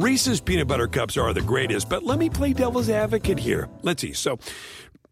Reese's 0.00 0.40
peanut 0.40 0.66
butter 0.66 0.88
cups 0.88 1.18
are 1.18 1.34
the 1.34 1.42
greatest, 1.42 1.90
but 1.90 2.02
let 2.02 2.18
me 2.18 2.30
play 2.30 2.54
devil's 2.54 2.88
advocate 2.88 3.38
here. 3.38 3.68
Let's 3.82 4.00
see. 4.00 4.14
So, 4.14 4.38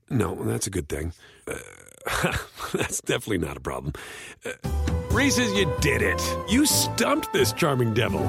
no, 0.09 0.35
that's 0.45 0.67
a 0.67 0.71
good 0.71 0.89
thing. 0.89 1.13
Uh, 1.47 2.35
that's 2.73 3.03
definitely 3.03 3.37
not 3.37 3.59
a 3.59 3.61
problem. 3.61 3.93
Uh, 4.47 4.53
Reese's, 5.11 5.53
you 5.53 5.71
did 5.83 6.01
it. 6.01 6.19
You 6.49 6.65
stumped 6.65 7.35
this 7.35 7.53
charming 7.53 7.93
devil. 7.93 8.23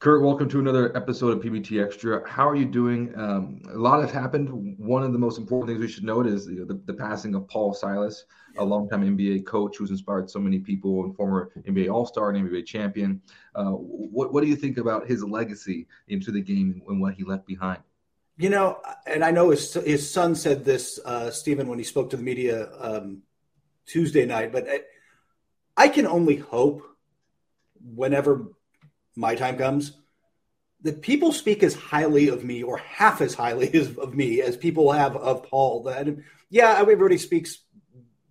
Kurt, 0.00 0.22
welcome 0.22 0.48
to 0.48 0.58
another 0.58 0.96
episode 0.96 1.36
of 1.36 1.42
PBT 1.42 1.84
Extra. 1.84 2.28
How 2.28 2.48
are 2.48 2.56
you 2.56 2.64
doing? 2.64 3.12
Um, 3.16 3.62
a 3.68 3.78
lot 3.78 4.00
has 4.00 4.10
happened. 4.10 4.76
One 4.78 5.04
of 5.04 5.12
the 5.12 5.18
most 5.18 5.38
important 5.38 5.68
things 5.68 5.80
we 5.80 5.92
should 5.92 6.04
note 6.04 6.26
is 6.26 6.46
the, 6.46 6.80
the, 6.86 6.94
passing 6.94 7.36
of 7.36 7.46
Paul 7.46 7.72
Silas, 7.72 8.24
a 8.58 8.64
longtime 8.64 9.16
NBA 9.16 9.46
coach 9.46 9.76
who's 9.76 9.90
inspired 9.90 10.28
so 10.28 10.38
many 10.38 10.58
people 10.58 11.04
and 11.04 11.16
former 11.16 11.50
NBA 11.66 11.92
All 11.92 12.06
Star 12.06 12.30
and 12.30 12.48
NBA 12.48 12.66
champion. 12.66 13.20
Uh, 13.54 13.70
what, 13.70 14.32
what 14.32 14.42
do 14.42 14.48
you 14.48 14.56
think 14.56 14.78
about 14.78 15.06
his 15.06 15.22
legacy 15.24 15.86
into 16.08 16.30
the 16.30 16.40
game 16.40 16.82
and 16.88 17.00
what 17.00 17.14
he 17.14 17.24
left 17.24 17.46
behind? 17.46 17.80
You 18.36 18.50
know, 18.50 18.80
and 19.06 19.24
I 19.24 19.30
know 19.30 19.50
his, 19.50 19.74
his 19.74 20.08
son 20.08 20.34
said 20.34 20.64
this, 20.64 21.00
uh, 21.04 21.30
Stephen, 21.30 21.66
when 21.66 21.78
he 21.78 21.84
spoke 21.84 22.10
to 22.10 22.16
the 22.16 22.22
media 22.22 22.70
um, 22.78 23.22
Tuesday 23.86 24.26
night, 24.26 24.52
but 24.52 24.68
I, 24.68 24.80
I 25.76 25.88
can 25.88 26.06
only 26.06 26.36
hope 26.36 26.82
whenever 27.94 28.46
my 29.16 29.34
time 29.34 29.56
comes, 29.56 29.92
that 30.82 31.02
people 31.02 31.32
speak 31.32 31.62
as 31.62 31.74
highly 31.74 32.28
of 32.28 32.44
me 32.44 32.62
or 32.62 32.78
half 32.78 33.20
as 33.20 33.34
highly 33.34 33.72
as, 33.74 33.96
of 33.98 34.14
me 34.14 34.40
as 34.40 34.56
people 34.56 34.92
have 34.92 35.16
of 35.16 35.42
Paul. 35.44 35.84
That 35.84 36.08
yeah, 36.50 36.76
everybody 36.78 37.18
speaks 37.18 37.58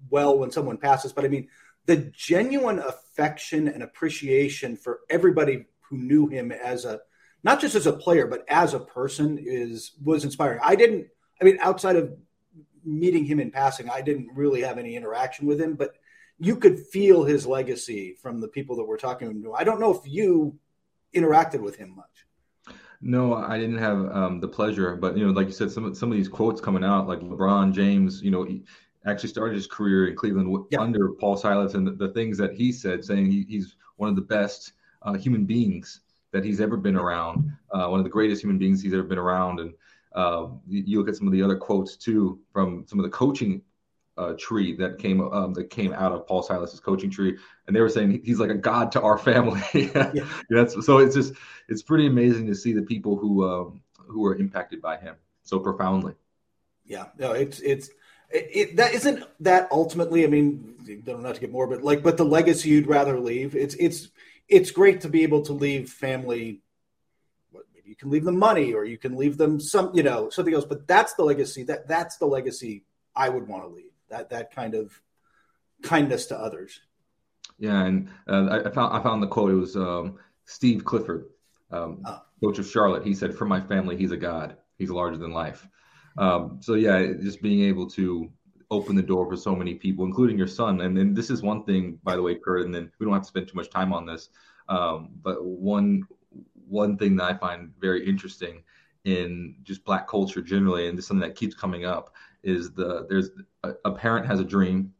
well 0.09 0.37
when 0.37 0.51
someone 0.51 0.77
passes, 0.77 1.13
but 1.13 1.25
I 1.25 1.27
mean 1.27 1.47
the 1.85 2.11
genuine 2.15 2.79
affection 2.79 3.67
and 3.67 3.81
appreciation 3.81 4.75
for 4.75 4.99
everybody 5.09 5.65
who 5.89 5.97
knew 5.97 6.27
him 6.27 6.51
as 6.51 6.85
a 6.85 6.99
not 7.43 7.61
just 7.61 7.75
as 7.75 7.87
a 7.87 7.93
player 7.93 8.27
but 8.27 8.43
as 8.49 8.73
a 8.73 8.79
person 8.79 9.37
is 9.39 9.91
was 10.03 10.23
inspiring. 10.23 10.59
I 10.63 10.75
didn't 10.75 11.07
I 11.41 11.45
mean 11.45 11.57
outside 11.61 11.95
of 11.95 12.13
meeting 12.83 13.25
him 13.25 13.39
in 13.39 13.51
passing, 13.51 13.89
I 13.89 14.01
didn't 14.01 14.29
really 14.33 14.61
have 14.61 14.77
any 14.77 14.95
interaction 14.95 15.45
with 15.45 15.59
him, 15.59 15.75
but 15.75 15.95
you 16.39 16.55
could 16.55 16.79
feel 16.79 17.23
his 17.23 17.45
legacy 17.45 18.15
from 18.21 18.39
the 18.39 18.47
people 18.47 18.75
that 18.77 18.85
were 18.85 18.97
talking 18.97 19.29
to 19.29 19.49
him. 19.49 19.55
I 19.57 19.63
don't 19.63 19.79
know 19.79 19.93
if 19.93 20.01
you 20.05 20.57
interacted 21.15 21.61
with 21.61 21.75
him 21.75 21.95
much. 21.95 22.05
No, 23.01 23.35
I 23.35 23.59
didn't 23.59 23.77
have 23.77 24.15
um, 24.15 24.39
the 24.39 24.47
pleasure, 24.47 24.95
but 24.95 25.15
you 25.17 25.25
know, 25.25 25.31
like 25.31 25.47
you 25.47 25.53
said, 25.53 25.71
some 25.71 25.93
some 25.93 26.11
of 26.11 26.17
these 26.17 26.27
quotes 26.27 26.59
coming 26.59 26.83
out, 26.83 27.07
like 27.07 27.19
LeBron 27.19 27.71
James, 27.73 28.23
you 28.23 28.31
know, 28.31 28.47
actually 29.07 29.29
started 29.29 29.55
his 29.55 29.67
career 29.67 30.07
in 30.07 30.15
Cleveland 30.15 30.65
yeah. 30.69 30.81
under 30.81 31.09
Paul 31.13 31.37
Silas, 31.37 31.73
and 31.73 31.87
the, 31.87 31.91
the, 31.91 32.09
things 32.09 32.37
that 32.37 32.53
he 32.53 32.71
said, 32.71 33.03
saying 33.03 33.31
he, 33.31 33.45
he's 33.47 33.75
one 33.95 34.09
of 34.09 34.15
the 34.15 34.21
best 34.21 34.73
uh, 35.01 35.13
human 35.13 35.45
beings 35.45 36.01
that 36.31 36.43
he's 36.43 36.59
ever 36.59 36.77
been 36.77 36.95
around, 36.95 37.51
uh, 37.71 37.87
one 37.87 37.99
of 37.99 38.03
the 38.03 38.09
greatest 38.09 38.41
human 38.41 38.57
beings 38.57 38.81
he's 38.81 38.93
ever 38.93 39.03
been 39.03 39.17
around, 39.17 39.59
and 39.59 39.73
uh, 40.13 40.47
you 40.67 40.97
look 40.99 41.07
at 41.07 41.15
some 41.15 41.27
of 41.27 41.33
the 41.33 41.41
other 41.41 41.55
quotes 41.55 41.95
too 41.95 42.39
from 42.51 42.85
some 42.87 42.99
of 42.99 43.03
the 43.03 43.09
coaching 43.09 43.61
uh, 44.17 44.33
tree 44.37 44.75
that 44.75 44.97
came 44.97 45.21
um, 45.21 45.53
that 45.53 45.69
came 45.69 45.93
out 45.93 46.11
of 46.11 46.25
Paul 46.27 46.41
Silas's 46.41 46.79
coaching 46.79 47.09
tree, 47.09 47.37
and 47.67 47.75
they 47.75 47.81
were 47.81 47.89
saying 47.89 48.21
he's 48.23 48.39
like 48.39 48.49
a 48.49 48.55
god 48.55 48.91
to 48.93 49.01
our 49.01 49.17
family. 49.29 49.61
yeah. 49.73 50.27
That's 50.49 50.85
so 50.85 50.97
it's 50.97 51.15
just 51.15 51.33
it's 51.69 51.83
pretty 51.83 52.07
amazing 52.07 52.47
to 52.47 52.55
see 52.55 52.73
the 52.73 52.81
people 52.81 53.15
who 53.15 53.47
um, 53.47 53.81
who 53.95 54.25
are 54.25 54.35
impacted 54.35 54.81
by 54.81 54.97
him 54.97 55.15
so 55.43 55.59
profoundly. 55.59 56.13
Yeah, 56.85 57.05
no, 57.17 57.33
it's 57.33 57.59
it's 57.59 57.89
it, 58.29 58.49
it, 58.51 58.75
that 58.77 58.93
isn't 58.93 59.23
that 59.41 59.67
ultimately. 59.71 60.23
I 60.23 60.27
mean, 60.27 61.01
don't 61.03 61.23
not 61.23 61.35
to 61.35 61.41
get 61.41 61.51
more, 61.51 61.67
but 61.67 61.83
like, 61.83 62.03
but 62.03 62.17
the 62.17 62.25
legacy 62.25 62.69
you'd 62.69 62.87
rather 62.87 63.19
leave. 63.19 63.55
It's 63.55 63.75
it's 63.75 64.09
it's 64.47 64.71
great 64.71 65.01
to 65.01 65.09
be 65.09 65.23
able 65.23 65.43
to 65.43 65.53
leave 65.53 65.89
family. 65.89 66.61
Maybe 67.53 67.89
you 67.89 67.95
can 67.95 68.09
leave 68.09 68.25
them 68.25 68.37
money, 68.37 68.73
or 68.73 68.85
you 68.85 68.97
can 68.97 69.15
leave 69.15 69.37
them 69.37 69.59
some, 69.59 69.91
you 69.93 70.03
know, 70.03 70.29
something 70.29 70.53
else. 70.53 70.65
But 70.65 70.87
that's 70.87 71.13
the 71.13 71.23
legacy. 71.23 71.63
That 71.63 71.87
that's 71.87 72.17
the 72.17 72.25
legacy 72.25 72.83
I 73.15 73.29
would 73.29 73.47
want 73.47 73.63
to 73.63 73.69
leave 73.69 73.87
that 74.09 74.29
that 74.29 74.53
kind 74.53 74.75
of 74.75 74.99
kindness 75.83 76.27
to 76.27 76.37
others. 76.37 76.79
Yeah, 77.59 77.85
and 77.85 78.09
uh, 78.27 78.47
I, 78.47 78.67
I, 78.67 78.71
found 78.71 78.95
I 78.95 79.01
found 79.01 79.23
the 79.23 79.27
quote. 79.27 79.51
It 79.51 79.55
was 79.55 79.75
um, 79.75 80.19
Steve 80.45 80.85
Clifford, 80.85 81.27
um, 81.71 82.01
uh, 82.05 82.19
coach 82.43 82.59
of 82.59 82.67
Charlotte. 82.67 83.05
He 83.05 83.13
said, 83.13 83.35
"For 83.35 83.45
my 83.45 83.61
family, 83.61 83.97
he's 83.97 84.11
a 84.11 84.17
god. 84.17 84.57
He's 84.77 84.89
larger 84.89 85.17
than 85.17 85.31
life." 85.31 85.67
Um, 86.17 86.59
so 86.61 86.73
yeah, 86.73 87.13
just 87.21 87.41
being 87.41 87.61
able 87.61 87.87
to 87.91 88.31
open 88.69 88.95
the 88.95 89.01
door 89.01 89.29
for 89.29 89.37
so 89.37 89.55
many 89.55 89.75
people, 89.75 90.05
including 90.05 90.37
your 90.37 90.47
son. 90.47 90.81
And 90.81 90.97
then 90.97 91.13
this 91.13 91.29
is 91.29 91.41
one 91.41 91.63
thing, 91.63 91.99
by 92.03 92.15
the 92.15 92.21
way, 92.21 92.35
Kurt. 92.35 92.65
And 92.65 92.73
then 92.73 92.91
we 92.99 93.05
don't 93.05 93.13
have 93.13 93.23
to 93.23 93.27
spend 93.27 93.47
too 93.47 93.55
much 93.55 93.69
time 93.69 93.93
on 93.93 94.05
this. 94.05 94.29
Um, 94.69 95.09
but 95.21 95.43
one 95.43 96.03
one 96.67 96.97
thing 96.97 97.15
that 97.15 97.23
I 97.23 97.37
find 97.37 97.71
very 97.79 98.05
interesting 98.05 98.61
in 99.05 99.55
just 99.63 99.85
Black 99.85 100.05
culture 100.07 100.41
generally, 100.41 100.87
and 100.87 100.97
this 100.97 101.05
is 101.05 101.07
something 101.07 101.27
that 101.27 101.37
keeps 101.37 101.55
coming 101.55 101.85
up, 101.85 102.13
is 102.43 102.71
the 102.73 103.05
there's 103.09 103.29
a, 103.63 103.73
a 103.85 103.91
parent 103.91 104.25
has 104.25 104.39
a 104.39 104.43
dream 104.43 104.93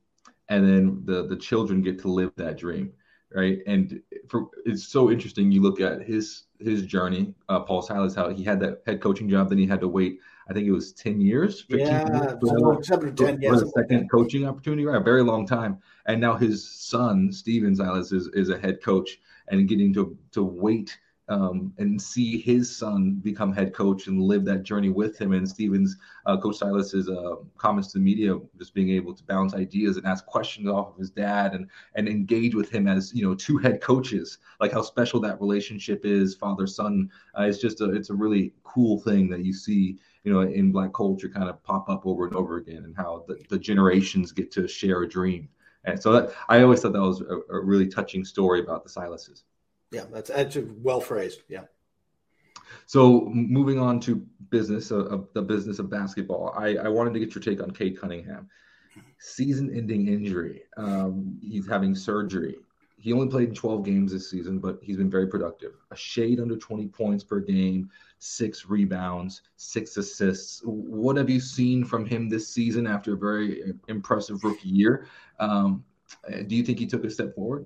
and 0.49 0.65
then 0.65 1.01
the 1.05 1.27
the 1.27 1.35
children 1.35 1.81
get 1.81 1.99
to 1.99 2.07
live 2.07 2.31
that 2.35 2.57
dream 2.57 2.91
right? 3.33 3.59
And 3.67 4.01
for 4.29 4.47
it's 4.65 4.87
so 4.87 5.11
interesting 5.11 5.51
you 5.51 5.61
look 5.61 5.79
at 5.79 6.01
his 6.01 6.43
his 6.59 6.83
journey 6.83 7.33
uh, 7.49 7.59
paul 7.59 7.81
silas 7.81 8.15
how 8.15 8.29
he 8.29 8.43
had 8.43 8.59
that 8.59 8.81
head 8.85 9.01
coaching 9.01 9.29
job 9.29 9.49
then 9.49 9.57
he 9.57 9.65
had 9.65 9.79
to 9.79 9.87
wait 9.87 10.19
i 10.49 10.53
think 10.53 10.67
it 10.67 10.71
was 10.71 10.91
10 10.93 11.21
years 11.21 11.65
yeah 11.69 12.07
years 12.07 12.87
seven, 12.87 13.15
10 13.15 13.41
years 13.41 13.61
a 13.61 13.67
second 13.69 14.09
coaching 14.09 14.45
opportunity 14.45 14.85
right 14.85 14.97
a 14.97 15.03
very 15.03 15.23
long 15.23 15.45
time. 15.45 15.79
And 16.05 16.21
now 16.21 16.35
his 16.35 16.67
son 16.67 17.31
steven 17.31 17.75
silas 17.75 18.11
is, 18.11 18.27
is 18.33 18.49
a 18.49 18.57
head 18.57 18.81
coach 18.81 19.19
and 19.49 19.67
getting 19.67 19.93
to 19.93 20.17
to 20.31 20.43
wait 20.43 20.97
um, 21.29 21.73
and 21.77 22.01
see 22.01 22.39
his 22.39 22.75
son 22.75 23.19
become 23.21 23.51
head 23.51 23.73
coach 23.73 24.07
and 24.07 24.21
live 24.21 24.45
that 24.45 24.63
journey 24.63 24.89
with 24.89 25.17
him. 25.19 25.33
And 25.33 25.47
Stevens, 25.47 25.97
uh, 26.25 26.37
Coach 26.37 26.59
Silas's 26.59 27.09
uh, 27.09 27.35
comments 27.57 27.91
to 27.91 27.97
the 27.97 28.03
media, 28.03 28.37
just 28.57 28.73
being 28.73 28.89
able 28.91 29.13
to 29.13 29.23
bounce 29.23 29.53
ideas 29.53 29.97
and 29.97 30.05
ask 30.05 30.25
questions 30.25 30.69
off 30.69 30.93
of 30.93 30.97
his 30.97 31.09
dad 31.09 31.53
and 31.53 31.69
and 31.95 32.07
engage 32.07 32.55
with 32.55 32.69
him 32.69 32.87
as 32.87 33.13
you 33.13 33.23
know 33.23 33.35
two 33.35 33.57
head 33.57 33.81
coaches, 33.81 34.37
like 34.59 34.71
how 34.71 34.81
special 34.81 35.19
that 35.21 35.41
relationship 35.41 36.05
is, 36.05 36.35
father 36.35 36.67
son. 36.67 37.09
Uh, 37.37 37.43
it's 37.43 37.59
just 37.59 37.81
a 37.81 37.93
it's 37.93 38.09
a 38.09 38.15
really 38.15 38.53
cool 38.63 38.99
thing 39.01 39.29
that 39.29 39.43
you 39.43 39.53
see 39.53 39.97
you 40.23 40.31
know 40.31 40.41
in 40.41 40.71
black 40.71 40.93
culture 40.93 41.29
kind 41.29 41.49
of 41.49 41.61
pop 41.63 41.89
up 41.89 42.05
over 42.05 42.25
and 42.25 42.35
over 42.35 42.57
again, 42.57 42.83
and 42.85 42.95
how 42.95 43.25
the, 43.27 43.37
the 43.49 43.59
generations 43.59 44.31
get 44.31 44.51
to 44.51 44.67
share 44.67 45.03
a 45.03 45.09
dream. 45.09 45.49
And 45.83 46.01
so 46.01 46.11
that 46.13 46.33
I 46.49 46.61
always 46.61 46.81
thought 46.81 46.93
that 46.93 47.01
was 47.01 47.21
a, 47.21 47.39
a 47.53 47.59
really 47.61 47.87
touching 47.87 48.25
story 48.25 48.59
about 48.61 48.83
the 48.83 48.89
Silases. 48.89 49.43
Yeah, 49.91 50.05
that's, 50.11 50.29
that's 50.29 50.57
well 50.81 50.99
phrased. 50.99 51.41
Yeah. 51.47 51.63
So 52.85 53.29
moving 53.33 53.79
on 53.79 53.99
to 54.01 54.15
business, 54.49 54.91
uh, 54.91 55.19
the 55.33 55.41
business 55.41 55.79
of 55.79 55.89
basketball, 55.89 56.53
I, 56.57 56.75
I 56.75 56.87
wanted 56.87 57.13
to 57.13 57.19
get 57.19 57.35
your 57.35 57.41
take 57.41 57.61
on 57.61 57.71
Cade 57.71 57.99
Cunningham. 57.99 58.49
Season-ending 59.19 60.07
injury. 60.07 60.63
Um, 60.75 61.37
he's 61.41 61.67
having 61.67 61.95
surgery. 61.95 62.57
He 62.99 63.13
only 63.13 63.27
played 63.27 63.49
in 63.49 63.55
12 63.55 63.85
games 63.85 64.11
this 64.11 64.29
season, 64.29 64.59
but 64.59 64.79
he's 64.81 64.97
been 64.97 65.09
very 65.09 65.27
productive. 65.27 65.73
A 65.91 65.95
shade 65.95 66.39
under 66.39 66.57
20 66.57 66.87
points 66.87 67.23
per 67.23 67.39
game, 67.39 67.89
six 68.19 68.65
rebounds, 68.65 69.43
six 69.55 69.97
assists. 69.97 70.61
What 70.65 71.15
have 71.17 71.29
you 71.29 71.39
seen 71.39 71.85
from 71.85 72.05
him 72.05 72.27
this 72.27 72.49
season 72.49 72.87
after 72.87 73.13
a 73.13 73.17
very 73.17 73.73
impressive 73.87 74.43
rookie 74.43 74.69
year? 74.69 75.07
Um, 75.39 75.83
do 76.47 76.55
you 76.55 76.63
think 76.63 76.79
he 76.79 76.87
took 76.87 77.03
a 77.03 77.09
step 77.09 77.35
forward? 77.35 77.65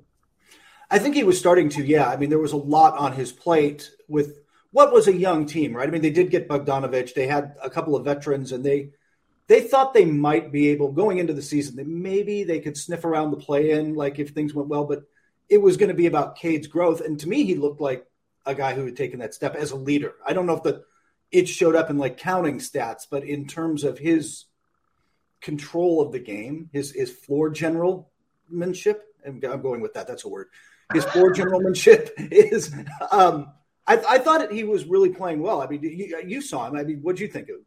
I 0.91 0.99
think 0.99 1.15
he 1.15 1.23
was 1.23 1.39
starting 1.39 1.69
to, 1.69 1.85
yeah. 1.85 2.09
I 2.09 2.17
mean, 2.17 2.29
there 2.29 2.37
was 2.37 2.51
a 2.51 2.57
lot 2.57 2.97
on 2.97 3.13
his 3.13 3.31
plate 3.31 3.89
with 4.09 4.41
what 4.71 4.91
was 4.91 5.07
a 5.07 5.15
young 5.15 5.45
team, 5.45 5.75
right? 5.75 5.87
I 5.87 5.91
mean, 5.91 6.01
they 6.01 6.09
did 6.11 6.29
get 6.29 6.49
Bogdanovic. 6.49 7.13
They 7.13 7.27
had 7.27 7.55
a 7.63 7.69
couple 7.69 7.95
of 7.95 8.03
veterans, 8.03 8.51
and 8.51 8.63
they 8.63 8.89
they 9.47 9.61
thought 9.61 9.93
they 9.93 10.05
might 10.05 10.51
be 10.51 10.67
able 10.69 10.91
going 10.91 11.17
into 11.17 11.33
the 11.33 11.41
season 11.41 11.77
that 11.77 11.87
maybe 11.87 12.43
they 12.43 12.59
could 12.59 12.77
sniff 12.77 13.05
around 13.05 13.31
the 13.31 13.37
play-in, 13.37 13.95
like 13.95 14.19
if 14.19 14.29
things 14.29 14.53
went 14.53 14.67
well. 14.67 14.83
But 14.83 15.03
it 15.47 15.61
was 15.61 15.77
going 15.77 15.89
to 15.89 15.95
be 15.95 16.07
about 16.07 16.35
Cade's 16.35 16.67
growth, 16.67 16.99
and 16.99 17.17
to 17.21 17.29
me, 17.29 17.45
he 17.45 17.55
looked 17.55 17.79
like 17.79 18.05
a 18.45 18.53
guy 18.53 18.73
who 18.73 18.85
had 18.85 18.97
taken 18.97 19.19
that 19.19 19.33
step 19.33 19.55
as 19.55 19.71
a 19.71 19.77
leader. 19.77 20.15
I 20.25 20.33
don't 20.33 20.45
know 20.45 20.57
if 20.57 20.63
the 20.63 20.83
it 21.31 21.47
showed 21.47 21.77
up 21.77 21.89
in 21.89 21.97
like 21.97 22.17
counting 22.17 22.59
stats, 22.59 23.07
but 23.09 23.23
in 23.23 23.47
terms 23.47 23.85
of 23.85 23.97
his 23.97 24.43
control 25.39 26.01
of 26.01 26.11
the 26.11 26.19
game, 26.19 26.69
his 26.73 26.91
his 26.91 27.11
floor 27.11 27.49
generalmanship, 27.49 28.99
I'm 29.25 29.39
going 29.39 29.79
with 29.79 29.93
that. 29.93 30.07
That's 30.07 30.25
a 30.25 30.29
word 30.29 30.47
his 30.93 31.05
poor 31.05 31.31
gentlemanship 31.31 32.13
is. 32.17 32.73
Um, 33.11 33.51
I, 33.87 33.97
I 34.07 34.17
thought 34.19 34.51
he 34.51 34.63
was 34.63 34.85
really 34.85 35.09
playing 35.09 35.41
well. 35.41 35.61
I 35.61 35.67
mean, 35.67 35.83
you, 35.83 36.21
you 36.25 36.41
saw 36.41 36.67
him. 36.67 36.75
I 36.75 36.83
mean, 36.83 36.99
what 37.01 37.15
do 37.15 37.23
you 37.23 37.29
think 37.29 37.49
of? 37.49 37.57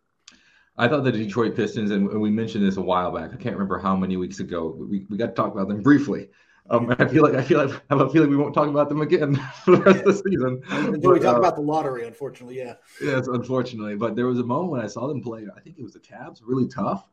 I 0.76 0.88
thought 0.88 1.04
the 1.04 1.12
Detroit 1.12 1.54
Pistons, 1.54 1.90
and 1.90 2.08
we 2.20 2.30
mentioned 2.30 2.66
this 2.66 2.76
a 2.76 2.82
while 2.82 3.12
back. 3.12 3.32
I 3.32 3.36
can't 3.36 3.54
remember 3.54 3.78
how 3.78 3.94
many 3.94 4.16
weeks 4.16 4.40
ago. 4.40 4.74
We, 4.76 5.06
we 5.08 5.16
got 5.16 5.26
to 5.26 5.32
talk 5.32 5.52
about 5.52 5.68
them 5.68 5.82
briefly. 5.82 6.30
Um, 6.70 6.94
I 6.98 7.06
feel 7.06 7.22
like 7.22 7.34
I 7.34 7.42
feel 7.42 7.64
like 7.64 7.76
I 7.76 7.82
have 7.90 8.00
a 8.00 8.10
feeling 8.10 8.30
we 8.30 8.36
won't 8.36 8.54
talk 8.54 8.68
about 8.68 8.88
them 8.88 9.02
again 9.02 9.34
for 9.64 9.76
the 9.76 9.82
rest 9.82 9.98
of 9.98 10.04
the 10.06 10.30
season. 10.30 10.62
Until 10.70 11.12
we 11.12 11.20
talk 11.20 11.36
uh, 11.36 11.38
about 11.38 11.56
the 11.56 11.62
lottery, 11.62 12.06
unfortunately, 12.06 12.56
yeah. 12.56 12.74
Yes, 13.02 13.26
unfortunately. 13.26 13.96
But 13.96 14.16
there 14.16 14.26
was 14.26 14.38
a 14.38 14.44
moment 14.44 14.70
when 14.70 14.80
I 14.80 14.86
saw 14.86 15.06
them 15.06 15.20
play. 15.20 15.46
I 15.54 15.60
think 15.60 15.78
it 15.78 15.82
was 15.82 15.92
the 15.92 16.00
Cavs, 16.00 16.40
really 16.42 16.66
tough, 16.66 17.06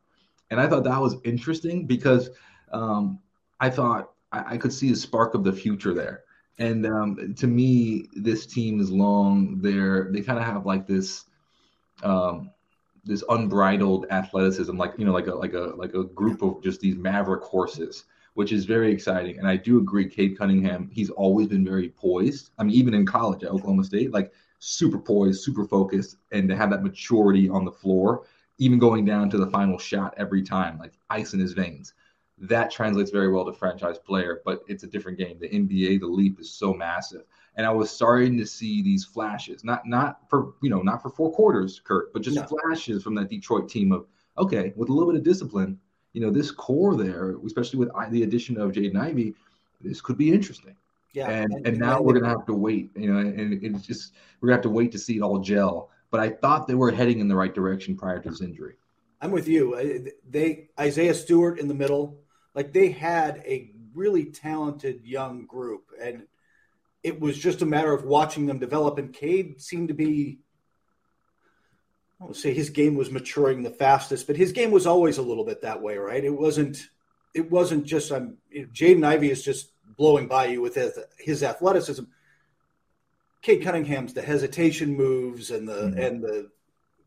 and 0.49 0.59
I 0.59 0.67
thought 0.67 0.85
that 0.85 0.99
was 0.99 1.17
interesting 1.25 1.85
because 1.85 2.29
um, 2.71 3.19
I 3.59 3.69
thought 3.69 4.11
I, 4.31 4.53
I, 4.53 4.57
could 4.57 4.73
see 4.73 4.91
a 4.91 4.95
spark 4.95 5.33
of 5.33 5.43
the 5.43 5.53
future 5.53 5.93
there. 5.93 6.23
And 6.59 6.85
um, 6.85 7.35
to 7.35 7.47
me, 7.47 8.07
this 8.13 8.45
team 8.45 8.79
is 8.79 8.91
long. 8.91 9.59
They're 9.61 10.11
they 10.11 10.21
kind 10.21 10.39
of 10.39 10.45
have 10.45 10.65
like 10.65 10.87
this. 10.87 11.25
Um, 12.03 12.51
this 13.03 13.23
unbridled 13.29 14.05
athleticism, 14.11 14.77
like 14.77 14.93
you 14.97 15.05
know, 15.05 15.13
like 15.13 15.27
a 15.27 15.33
like 15.33 15.53
a 15.53 15.73
like 15.75 15.93
a 15.93 16.03
group 16.03 16.41
of 16.41 16.61
just 16.63 16.81
these 16.81 16.95
maverick 16.95 17.43
horses, 17.43 18.05
which 18.35 18.51
is 18.51 18.65
very 18.65 18.91
exciting. 18.91 19.39
And 19.39 19.47
I 19.47 19.55
do 19.57 19.79
agree, 19.79 20.07
Cade 20.07 20.37
Cunningham, 20.37 20.89
he's 20.91 21.09
always 21.09 21.47
been 21.47 21.65
very 21.65 21.89
poised. 21.89 22.51
I 22.57 22.63
mean, 22.63 22.75
even 22.75 22.93
in 22.93 23.05
college 23.05 23.43
at 23.43 23.49
Oklahoma 23.49 23.83
State, 23.83 24.11
like 24.11 24.31
super 24.59 24.99
poised, 24.99 25.41
super 25.41 25.65
focused, 25.65 26.17
and 26.31 26.47
to 26.49 26.55
have 26.55 26.69
that 26.69 26.83
maturity 26.83 27.49
on 27.49 27.65
the 27.65 27.71
floor, 27.71 28.23
even 28.59 28.77
going 28.77 29.05
down 29.05 29.29
to 29.31 29.37
the 29.37 29.47
final 29.47 29.79
shot 29.79 30.13
every 30.17 30.43
time, 30.43 30.77
like 30.77 30.93
ice 31.09 31.33
in 31.33 31.39
his 31.39 31.53
veins. 31.53 31.93
That 32.41 32.71
translates 32.71 33.11
very 33.11 33.31
well 33.31 33.45
to 33.45 33.53
franchise 33.53 33.99
player, 33.99 34.41
but 34.43 34.63
it's 34.67 34.83
a 34.83 34.87
different 34.87 35.17
game. 35.17 35.37
The 35.39 35.47
NBA, 35.47 35.99
the 35.99 36.07
leap 36.07 36.39
is 36.39 36.49
so 36.49 36.73
massive 36.73 37.23
and 37.55 37.65
I 37.65 37.71
was 37.71 37.89
starting 37.89 38.37
to 38.37 38.45
see 38.45 38.81
these 38.81 39.03
flashes, 39.03 39.63
not 39.63 39.85
not 39.85 40.29
for 40.29 40.53
you 40.61 40.69
know 40.69 40.81
not 40.81 41.01
for 41.01 41.09
four 41.09 41.31
quarters, 41.31 41.81
Kurt, 41.83 42.13
but 42.13 42.21
just 42.21 42.37
no. 42.37 42.43
flashes 42.43 43.03
from 43.03 43.15
that 43.15 43.29
Detroit 43.29 43.69
team 43.69 43.91
of 43.91 44.05
okay, 44.37 44.73
with 44.75 44.89
a 44.89 44.93
little 44.93 45.11
bit 45.11 45.17
of 45.17 45.23
discipline, 45.23 45.77
you 46.13 46.21
know, 46.21 46.31
this 46.31 46.51
core 46.51 46.95
there, 46.95 47.35
especially 47.45 47.79
with 47.79 47.89
the 48.09 48.23
addition 48.23 48.57
of 48.57 48.71
Jaden 48.71 48.95
Ivey, 48.95 49.35
this 49.81 50.01
could 50.01 50.17
be 50.17 50.31
interesting. 50.31 50.75
Yeah, 51.13 51.29
and 51.29 51.51
and, 51.53 51.67
and 51.67 51.77
now 51.77 52.01
we're 52.01 52.13
gonna 52.13 52.29
have 52.29 52.45
to 52.45 52.53
wait, 52.53 52.91
you 52.95 53.11
know, 53.11 53.19
and 53.19 53.61
it's 53.63 53.85
just 53.85 54.13
we're 54.39 54.47
gonna 54.47 54.57
have 54.57 54.63
to 54.63 54.69
wait 54.69 54.91
to 54.93 54.99
see 54.99 55.17
it 55.17 55.21
all 55.21 55.39
gel. 55.39 55.89
But 56.09 56.21
I 56.21 56.29
thought 56.29 56.67
they 56.67 56.75
were 56.75 56.91
heading 56.91 57.19
in 57.19 57.27
the 57.27 57.35
right 57.35 57.53
direction 57.53 57.95
prior 57.95 58.19
to 58.19 58.29
his 58.29 58.41
injury. 58.41 58.75
I'm 59.21 59.31
with 59.31 59.47
you. 59.47 60.09
They 60.29 60.69
Isaiah 60.79 61.13
Stewart 61.13 61.59
in 61.59 61.67
the 61.67 61.73
middle, 61.73 62.17
like 62.53 62.73
they 62.73 62.91
had 62.91 63.37
a 63.45 63.71
really 63.93 64.25
talented 64.25 65.05
young 65.05 65.45
group, 65.45 65.85
and 66.01 66.23
it 67.03 67.19
was 67.19 67.37
just 67.37 67.61
a 67.61 67.65
matter 67.65 67.93
of 67.93 68.03
watching 68.03 68.45
them 68.45 68.59
develop. 68.59 68.97
And 68.97 69.13
Cade 69.13 69.61
seemed 69.61 69.87
to 69.87 69.93
be, 69.93 70.39
I 72.19 72.25
don't 72.25 72.35
say 72.35 72.53
his 72.53 72.69
game 72.69 72.95
was 72.95 73.11
maturing 73.11 73.63
the 73.63 73.71
fastest, 73.71 74.27
but 74.27 74.37
his 74.37 74.51
game 74.51 74.71
was 74.71 74.85
always 74.85 75.17
a 75.17 75.23
little 75.23 75.45
bit 75.45 75.61
that 75.61 75.81
way, 75.81 75.97
right? 75.97 76.23
It 76.23 76.29
wasn't, 76.29 76.89
it 77.33 77.49
wasn't 77.49 77.85
just, 77.85 78.11
I'm, 78.11 78.37
know, 78.53 78.67
Jaden 78.71 79.05
Ivey 79.05 79.31
is 79.31 79.43
just 79.43 79.71
blowing 79.97 80.27
by 80.27 80.47
you 80.47 80.61
with 80.61 80.75
his, 80.75 80.97
his 81.17 81.43
athleticism. 81.43 82.03
Cade 83.41 83.63
Cunningham's 83.63 84.13
the 84.13 84.21
hesitation 84.21 84.95
moves 84.95 85.49
and 85.49 85.67
the, 85.67 85.73
mm-hmm. 85.73 85.99
and 85.99 86.23
the 86.23 86.51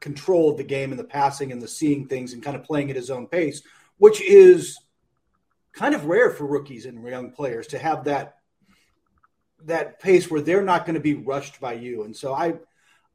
control 0.01 0.51
of 0.51 0.57
the 0.57 0.65
game 0.65 0.91
and 0.91 0.99
the 0.99 1.05
passing 1.05 1.53
and 1.53 1.63
the 1.63 1.69
seeing 1.69 2.09
things 2.09 2.33
and 2.33 2.43
kind 2.43 2.57
of 2.57 2.65
playing 2.65 2.91
at 2.91 2.97
his 2.97 3.11
own 3.11 3.29
pace, 3.29 3.63
which 3.99 4.21
is 4.21 4.77
kind 5.75 5.95
of 5.95 6.07
rare 6.07 6.31
for 6.31 6.47
rookies 6.47 6.87
and 6.87 7.07
young 7.07 7.31
players 7.33 7.69
to 7.69 7.79
have 7.79 8.05
that 8.05 8.37
that 9.65 10.01
pace 10.01 10.31
where 10.31 10.41
they're 10.41 10.63
not 10.63 10.85
going 10.85 10.95
to 10.95 11.01
be 11.01 11.15
rushed 11.15 11.61
by 11.61 11.73
you. 11.73 12.05
And 12.05 12.15
so 12.15 12.35
I, 12.35 12.55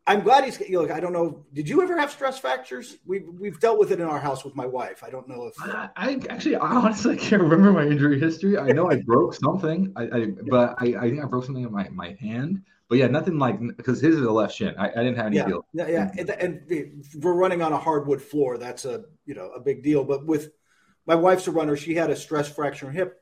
I'm 0.08 0.22
glad 0.22 0.44
he's. 0.44 0.60
You 0.60 0.88
know, 0.88 0.94
I 0.94 1.00
don't 1.00 1.14
know. 1.14 1.46
Did 1.54 1.70
you 1.70 1.84
ever 1.84 1.98
have 1.98 2.12
stress 2.12 2.40
fractures? 2.40 2.98
We've 3.06 3.28
we've 3.28 3.60
dealt 3.60 3.78
with 3.78 3.92
it 3.92 4.00
in 4.00 4.08
our 4.08 4.20
house 4.20 4.44
with 4.44 4.56
my 4.56 4.66
wife. 4.66 5.04
I 5.04 5.10
don't 5.12 5.28
know 5.28 5.46
if 5.46 5.54
I, 5.62 5.90
I 5.96 6.20
actually 6.30 6.56
I 6.56 6.68
honestly 6.68 7.16
can't 7.16 7.42
remember 7.42 7.72
my 7.72 7.84
injury 7.84 8.20
history. 8.20 8.58
I 8.58 8.72
know 8.72 8.90
I 8.90 8.96
broke 9.02 9.36
something, 9.36 9.94
I, 9.96 10.04
I 10.04 10.26
but 10.50 10.76
I, 10.80 10.96
I 10.96 11.10
think 11.10 11.24
I 11.24 11.28
broke 11.28 11.46
something 11.46 11.64
in 11.64 11.72
my 11.72 11.90
my 11.90 12.18
hand. 12.20 12.64
But 12.88 12.98
yeah, 12.98 13.06
nothing 13.06 13.38
like 13.38 13.60
because 13.78 14.02
his 14.02 14.16
is 14.16 14.24
a 14.24 14.32
left 14.32 14.56
shin. 14.56 14.74
I, 14.80 14.90
I 14.90 15.04
didn't 15.04 15.18
have 15.18 15.28
any 15.28 15.36
yeah, 15.36 15.46
deal. 15.46 15.66
Yeah, 15.74 15.88
yeah, 15.88 16.12
and, 16.18 16.30
and 16.32 17.06
we're 17.22 17.34
running 17.34 17.62
on 17.62 17.72
a 17.72 17.78
hardwood 17.78 18.20
floor. 18.20 18.58
That's 18.58 18.86
a 18.86 19.04
you 19.28 19.36
know 19.36 19.52
a 19.52 19.60
big 19.60 19.84
deal. 19.84 20.04
But 20.04 20.26
with 20.26 20.50
my 21.06 21.16
wife's 21.16 21.48
a 21.48 21.52
runner. 21.52 21.76
She 21.76 21.96
had 21.96 22.10
a 22.10 22.16
stress 22.16 22.48
fracture 22.48 22.88
in 22.88 22.94
her 22.94 23.00
hip 23.00 23.20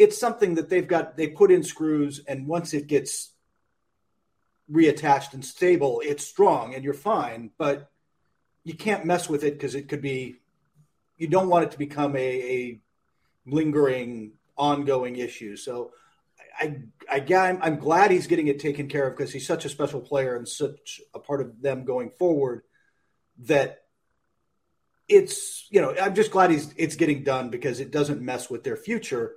it's 0.00 0.16
something 0.16 0.54
that 0.54 0.70
they've 0.70 0.88
got 0.88 1.18
they 1.18 1.28
put 1.28 1.50
in 1.50 1.62
screws 1.62 2.22
and 2.26 2.46
once 2.46 2.72
it 2.72 2.86
gets 2.86 3.32
reattached 4.72 5.34
and 5.34 5.44
stable 5.44 6.00
it's 6.02 6.26
strong 6.26 6.74
and 6.74 6.82
you're 6.82 6.94
fine 6.94 7.50
but 7.58 7.90
you 8.64 8.72
can't 8.72 9.04
mess 9.04 9.28
with 9.28 9.44
it 9.44 9.52
because 9.52 9.74
it 9.74 9.88
could 9.88 10.00
be 10.00 10.36
you 11.18 11.28
don't 11.28 11.50
want 11.50 11.64
it 11.64 11.70
to 11.72 11.78
become 11.78 12.16
a, 12.16 12.18
a 12.18 12.80
lingering 13.46 14.32
ongoing 14.56 15.16
issue 15.16 15.54
so 15.54 15.92
I, 16.58 16.78
I, 17.10 17.24
I'm, 17.34 17.58
I'm 17.62 17.78
glad 17.78 18.10
he's 18.10 18.26
getting 18.26 18.48
it 18.48 18.58
taken 18.58 18.88
care 18.88 19.06
of 19.06 19.16
because 19.16 19.32
he's 19.32 19.46
such 19.46 19.66
a 19.66 19.68
special 19.68 20.00
player 20.00 20.34
and 20.34 20.48
such 20.48 21.02
a 21.14 21.18
part 21.18 21.42
of 21.42 21.60
them 21.60 21.84
going 21.84 22.10
forward 22.18 22.62
that 23.40 23.82
it's 25.10 25.66
you 25.70 25.80
know 25.80 25.94
I'm 26.00 26.14
just 26.14 26.30
glad 26.30 26.50
he's 26.50 26.72
it's 26.76 26.96
getting 26.96 27.24
done 27.24 27.50
because 27.50 27.80
it 27.80 27.90
doesn't 27.90 28.22
mess 28.22 28.48
with 28.48 28.64
their 28.64 28.76
future 28.76 29.34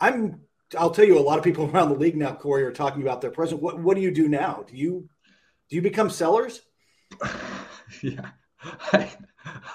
I'm 0.00 0.40
I'll 0.78 0.90
tell 0.90 1.04
you, 1.04 1.18
a 1.18 1.20
lot 1.20 1.38
of 1.38 1.44
people 1.44 1.70
around 1.72 1.90
the 1.90 1.96
league 1.96 2.16
now, 2.16 2.34
Corey, 2.34 2.64
are 2.64 2.72
talking 2.72 3.02
about 3.02 3.20
their 3.20 3.30
present. 3.30 3.62
What 3.62 3.78
what 3.78 3.96
do 3.96 4.02
you 4.02 4.10
do 4.10 4.28
now? 4.28 4.64
Do 4.68 4.76
you 4.76 5.08
do 5.70 5.76
you 5.76 5.82
become 5.82 6.10
sellers? 6.10 6.60
yeah, 8.02 8.30
I, 8.92 9.12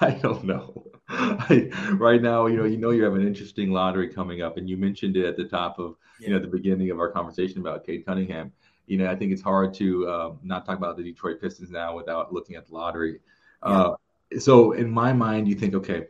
I 0.00 0.10
don't 0.10 0.44
know. 0.44 0.84
I, 1.10 1.70
right 1.92 2.20
now, 2.20 2.46
you 2.46 2.58
know, 2.58 2.64
you 2.64 2.76
know, 2.76 2.90
you 2.90 3.02
have 3.04 3.14
an 3.14 3.26
interesting 3.26 3.70
lottery 3.72 4.08
coming 4.08 4.42
up, 4.42 4.58
and 4.58 4.68
you 4.68 4.76
mentioned 4.76 5.16
it 5.16 5.24
at 5.24 5.36
the 5.36 5.44
top 5.44 5.78
of 5.78 5.96
yeah. 6.20 6.28
you 6.28 6.34
know 6.34 6.40
the 6.40 6.48
beginning 6.48 6.90
of 6.90 6.98
our 6.98 7.10
conversation 7.10 7.60
about 7.60 7.86
Cade 7.86 8.04
Cunningham. 8.04 8.52
You 8.86 8.98
know, 8.98 9.10
I 9.10 9.16
think 9.16 9.32
it's 9.32 9.42
hard 9.42 9.74
to 9.74 10.10
um, 10.10 10.38
not 10.42 10.64
talk 10.64 10.78
about 10.78 10.96
the 10.96 11.02
Detroit 11.02 11.40
Pistons 11.40 11.70
now 11.70 11.94
without 11.94 12.32
looking 12.32 12.56
at 12.56 12.66
the 12.66 12.74
lottery. 12.74 13.20
Yeah. 13.62 13.80
Uh, 13.80 13.96
so 14.38 14.72
in 14.72 14.90
my 14.90 15.12
mind, 15.12 15.48
you 15.48 15.54
think, 15.54 15.74
okay, 15.74 16.06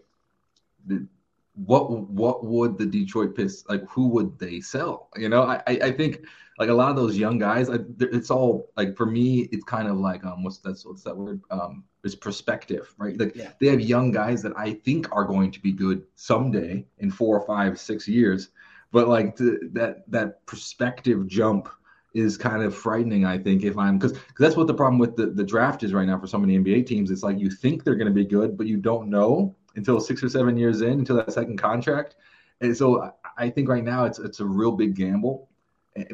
the, 0.86 1.06
what 1.54 1.90
what 1.90 2.44
would 2.44 2.78
the 2.78 2.86
Detroit 2.86 3.34
Pistons 3.34 3.64
like? 3.68 3.88
Who 3.90 4.08
would 4.08 4.38
they 4.38 4.60
sell? 4.60 5.08
You 5.16 5.28
know, 5.28 5.42
I 5.42 5.62
I 5.66 5.92
think 5.92 6.24
like 6.58 6.68
a 6.68 6.74
lot 6.74 6.90
of 6.90 6.96
those 6.96 7.16
young 7.16 7.38
guys, 7.38 7.68
I, 7.68 7.78
it's 8.00 8.30
all 8.30 8.70
like 8.76 8.96
for 8.96 9.06
me, 9.06 9.48
it's 9.52 9.64
kind 9.64 9.88
of 9.88 9.96
like 9.96 10.24
um 10.24 10.44
what's 10.44 10.58
that 10.58 10.80
what's 10.84 11.02
that 11.02 11.16
word 11.16 11.40
um 11.50 11.84
it's 12.04 12.14
perspective, 12.14 12.94
right? 12.96 13.18
Like 13.18 13.34
yeah. 13.34 13.52
they 13.60 13.68
have 13.68 13.80
young 13.80 14.12
guys 14.12 14.40
that 14.42 14.52
I 14.56 14.74
think 14.74 15.08
are 15.10 15.24
going 15.24 15.50
to 15.50 15.60
be 15.60 15.72
good 15.72 16.04
someday 16.14 16.86
in 16.98 17.10
four 17.10 17.38
or 17.38 17.46
five 17.46 17.78
six 17.78 18.06
years, 18.06 18.50
but 18.92 19.08
like 19.08 19.36
the, 19.36 19.58
that 19.72 20.10
that 20.10 20.46
perspective 20.46 21.26
jump 21.26 21.68
is 22.14 22.36
kind 22.36 22.62
of 22.62 22.74
frightening. 22.74 23.24
I 23.24 23.38
think 23.38 23.64
if 23.64 23.76
I'm 23.76 23.98
because 23.98 24.18
that's 24.38 24.56
what 24.56 24.66
the 24.66 24.74
problem 24.74 24.98
with 24.98 25.16
the, 25.16 25.26
the 25.26 25.44
draft 25.44 25.82
is 25.82 25.92
right 25.92 26.06
now 26.06 26.18
for 26.18 26.26
so 26.26 26.38
many 26.38 26.58
NBA 26.58 26.86
teams. 26.86 27.10
It's 27.10 27.22
like 27.22 27.38
you 27.38 27.50
think 27.50 27.84
they're 27.84 27.96
going 27.96 28.08
to 28.08 28.14
be 28.14 28.24
good, 28.24 28.56
but 28.56 28.66
you 28.66 28.76
don't 28.76 29.08
know 29.08 29.54
until 29.76 30.00
six 30.00 30.22
or 30.22 30.28
seven 30.28 30.56
years 30.56 30.80
in, 30.80 30.92
until 30.92 31.16
that 31.16 31.32
second 31.32 31.58
contract. 31.58 32.16
And 32.60 32.76
so 32.76 33.12
I 33.36 33.50
think 33.50 33.68
right 33.68 33.84
now 33.84 34.04
it's 34.04 34.18
it's 34.18 34.40
a 34.40 34.44
real 34.44 34.72
big 34.72 34.94
gamble. 34.94 35.48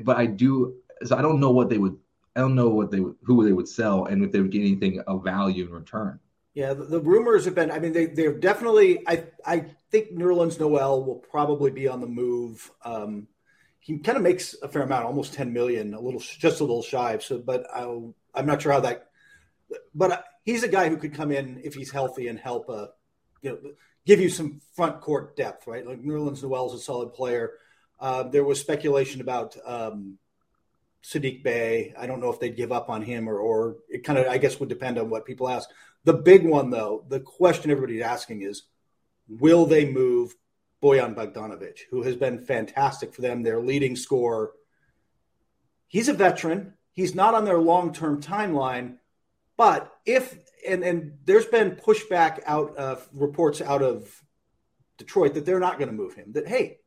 But 0.03 0.17
I 0.17 0.27
do 0.27 0.77
so 1.05 1.17
I 1.17 1.23
don't 1.23 1.41
know 1.41 1.51
what 1.51 1.69
they 1.69 1.79
would 1.79 1.97
I 2.37 2.41
don't 2.41 2.55
know 2.55 2.69
what 2.69 2.91
they 2.91 3.01
would 3.01 3.17
who 3.23 3.45
they 3.45 3.53
would 3.53 3.69
sell 3.69 4.07
and 4.07 4.25
if 4.25 4.33
they 4.33 4.41
would 4.41 4.51
get 4.51 4.61
anything 4.61 5.01
of 5.01 5.25
value 5.25 5.67
in 5.67 5.73
return. 5.73 6.19
Yeah, 6.55 6.73
the, 6.73 6.85
the 6.85 7.01
rumors 7.01 7.45
have 7.47 7.57
been. 7.57 7.71
I 7.73 7.81
mean, 7.81 7.93
they 7.93 8.07
they're 8.07 8.33
definitely. 8.33 9.03
I 9.09 9.25
I 9.45 9.67
think 9.91 10.13
Nerlens 10.13 10.59
Noel 10.59 11.05
will 11.05 11.17
probably 11.17 11.73
be 11.73 11.89
on 11.89 12.01
the 12.01 12.07
move. 12.07 12.71
Um, 12.85 13.27
he 13.85 13.99
kind 13.99 14.17
of 14.17 14.25
makes 14.25 14.57
a 14.63 14.69
fair 14.69 14.81
amount, 14.81 15.05
almost 15.05 15.35
ten 15.35 15.53
million, 15.53 15.93
a 15.93 16.01
little 16.01 16.19
just 16.19 16.61
a 16.61 16.65
little 16.65 16.83
shy. 16.83 17.19
So, 17.19 17.37
but 17.37 17.67
i 17.71 17.83
am 17.83 18.47
not 18.47 18.63
sure 18.63 18.73
how 18.73 18.81
that. 18.81 19.09
But 19.95 20.25
he's 20.43 20.63
a 20.63 20.69
guy 20.69 20.89
who 20.89 20.97
could 20.97 21.13
come 21.13 21.31
in 21.31 21.61
if 21.63 21.75
he's 21.75 21.91
healthy 21.91 22.29
and 22.29 22.39
help 22.39 22.71
a 22.71 22.89
you 23.43 23.51
know, 23.51 23.59
give 24.07 24.21
you 24.21 24.31
some 24.31 24.63
front 24.75 25.03
court 25.03 25.37
depth, 25.37 25.67
right? 25.67 25.87
Like 25.87 26.03
Nerlens 26.03 26.43
Noel 26.43 26.69
is 26.69 26.81
a 26.81 26.83
solid 26.83 27.13
player. 27.13 27.53
Uh, 28.01 28.23
there 28.23 28.43
was 28.43 28.59
speculation 28.59 29.21
about 29.21 29.55
um, 29.67 30.17
Saddiq 31.03 31.43
Bey. 31.43 31.93
I 31.99 32.07
don't 32.07 32.21
know 32.21 32.31
if 32.31 32.41
they'd 32.41 32.57
give 32.57 32.73
up 32.73 32.89
on 32.89 33.03
him 33.03 33.29
or, 33.29 33.37
or 33.37 33.77
it 33.91 34.03
kind 34.03 34.19
of, 34.19 34.29
I 34.29 34.39
guess, 34.39 34.59
would 34.61 34.71
depend 34.71 34.97
on 34.97 35.11
what 35.11 35.27
people 35.27 35.47
ask. 35.47 35.69
The 36.05 36.15
big 36.15 36.47
one, 36.47 36.71
though, 36.71 37.05
the 37.07 37.21
question 37.21 37.71
everybody's 37.71 38.03
asking 38.03 38.43
is, 38.43 38.63
will 39.29 39.67
they 39.67 39.85
move 39.85 40.35
Bojan 40.85 41.15
Bogdanovic, 41.15 41.79
who 41.91 42.03
has 42.03 42.15
been 42.15 42.39
fantastic 42.39 43.15
for 43.15 43.23
them, 43.23 43.43
their 43.43 43.59
leading 43.61 43.97
scorer? 43.97 44.53
He's 45.89 46.09
a 46.09 46.13
veteran. 46.13 46.75
He's 46.93 47.15
not 47.15 47.35
on 47.35 47.47
their 47.47 47.59
long-term 47.59 48.21
timeline, 48.21 48.97
but 49.57 49.91
if 50.05 50.37
and 50.69 50.85
and 50.85 51.15
there's 51.25 51.47
been 51.47 51.73
pushback 51.73 52.41
out 52.47 52.77
of 52.77 53.09
reports 53.15 53.63
out 53.63 53.83
of 53.83 54.23
Detroit 54.99 55.35
that 55.35 55.47
they're 55.47 55.59
not 55.59 55.79
going 55.79 55.91
to 55.91 55.97
move 55.97 56.15
him. 56.15 56.33
That 56.33 56.47
hey, 56.47 56.81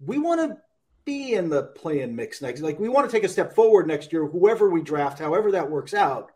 we 0.00 0.18
want 0.18 0.40
to 0.40 0.58
be 1.04 1.34
in 1.34 1.48
the 1.48 1.62
play-in 1.62 2.16
mix 2.16 2.42
next. 2.42 2.60
Like 2.60 2.80
we 2.80 2.88
want 2.88 3.08
to 3.08 3.16
take 3.16 3.24
a 3.24 3.28
step 3.28 3.54
forward 3.54 3.86
next 3.86 4.12
year. 4.12 4.26
Whoever 4.26 4.68
we 4.68 4.82
draft, 4.82 5.20
however 5.20 5.52
that 5.52 5.70
works 5.70 5.94
out, 5.94 6.32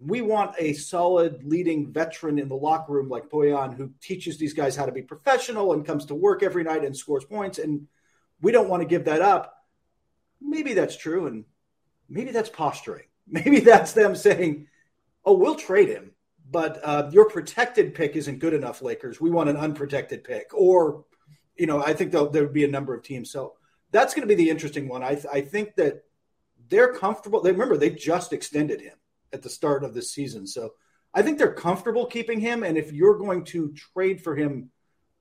we 0.00 0.20
want 0.20 0.54
a 0.58 0.72
solid 0.74 1.42
leading 1.44 1.92
veteran 1.92 2.38
in 2.38 2.48
the 2.48 2.54
locker 2.54 2.92
room 2.92 3.08
like 3.08 3.28
Boyan 3.28 3.76
who 3.76 3.90
teaches 4.00 4.38
these 4.38 4.54
guys 4.54 4.76
how 4.76 4.86
to 4.86 4.92
be 4.92 5.02
professional 5.02 5.72
and 5.72 5.84
comes 5.84 6.06
to 6.06 6.14
work 6.14 6.42
every 6.42 6.62
night 6.62 6.84
and 6.84 6.96
scores 6.96 7.24
points. 7.24 7.58
And 7.58 7.88
we 8.40 8.52
don't 8.52 8.68
want 8.68 8.82
to 8.82 8.88
give 8.88 9.06
that 9.06 9.22
up. 9.22 9.64
Maybe 10.40 10.72
that's 10.72 10.96
true, 10.96 11.26
and 11.26 11.44
maybe 12.08 12.30
that's 12.30 12.48
posturing. 12.48 13.04
Maybe 13.30 13.60
that's 13.60 13.92
them 13.92 14.16
saying, 14.16 14.68
"Oh, 15.22 15.34
we'll 15.34 15.56
trade 15.56 15.90
him." 15.90 16.12
But 16.50 16.80
uh, 16.82 17.10
your 17.12 17.28
protected 17.28 17.94
pick 17.94 18.16
isn't 18.16 18.38
good 18.38 18.54
enough, 18.54 18.80
Lakers. 18.80 19.20
We 19.20 19.28
want 19.28 19.50
an 19.50 19.58
unprotected 19.58 20.24
pick, 20.24 20.46
or 20.54 21.04
you 21.54 21.66
know, 21.66 21.82
I 21.82 21.92
think 21.92 22.10
there 22.10 22.24
would 22.24 22.54
be 22.54 22.64
a 22.64 22.68
number 22.68 22.94
of 22.94 23.02
teams. 23.02 23.30
So 23.30 23.56
that's 23.90 24.14
going 24.14 24.26
to 24.26 24.34
be 24.34 24.42
the 24.42 24.48
interesting 24.48 24.88
one. 24.88 25.02
I, 25.02 25.20
I 25.30 25.42
think 25.42 25.74
that 25.74 26.04
they're 26.70 26.94
comfortable. 26.94 27.42
They 27.42 27.52
remember 27.52 27.76
they 27.76 27.90
just 27.90 28.32
extended 28.32 28.80
him 28.80 28.96
at 29.32 29.42
the 29.42 29.50
start 29.50 29.84
of 29.84 29.94
this 29.94 30.12
season, 30.12 30.46
so 30.46 30.74
I 31.14 31.22
think 31.22 31.38
they're 31.38 31.52
comfortable 31.52 32.06
keeping 32.06 32.40
him. 32.40 32.62
And 32.62 32.76
if 32.76 32.92
you're 32.92 33.18
going 33.18 33.44
to 33.46 33.72
trade 33.94 34.20
for 34.20 34.36
him, 34.36 34.70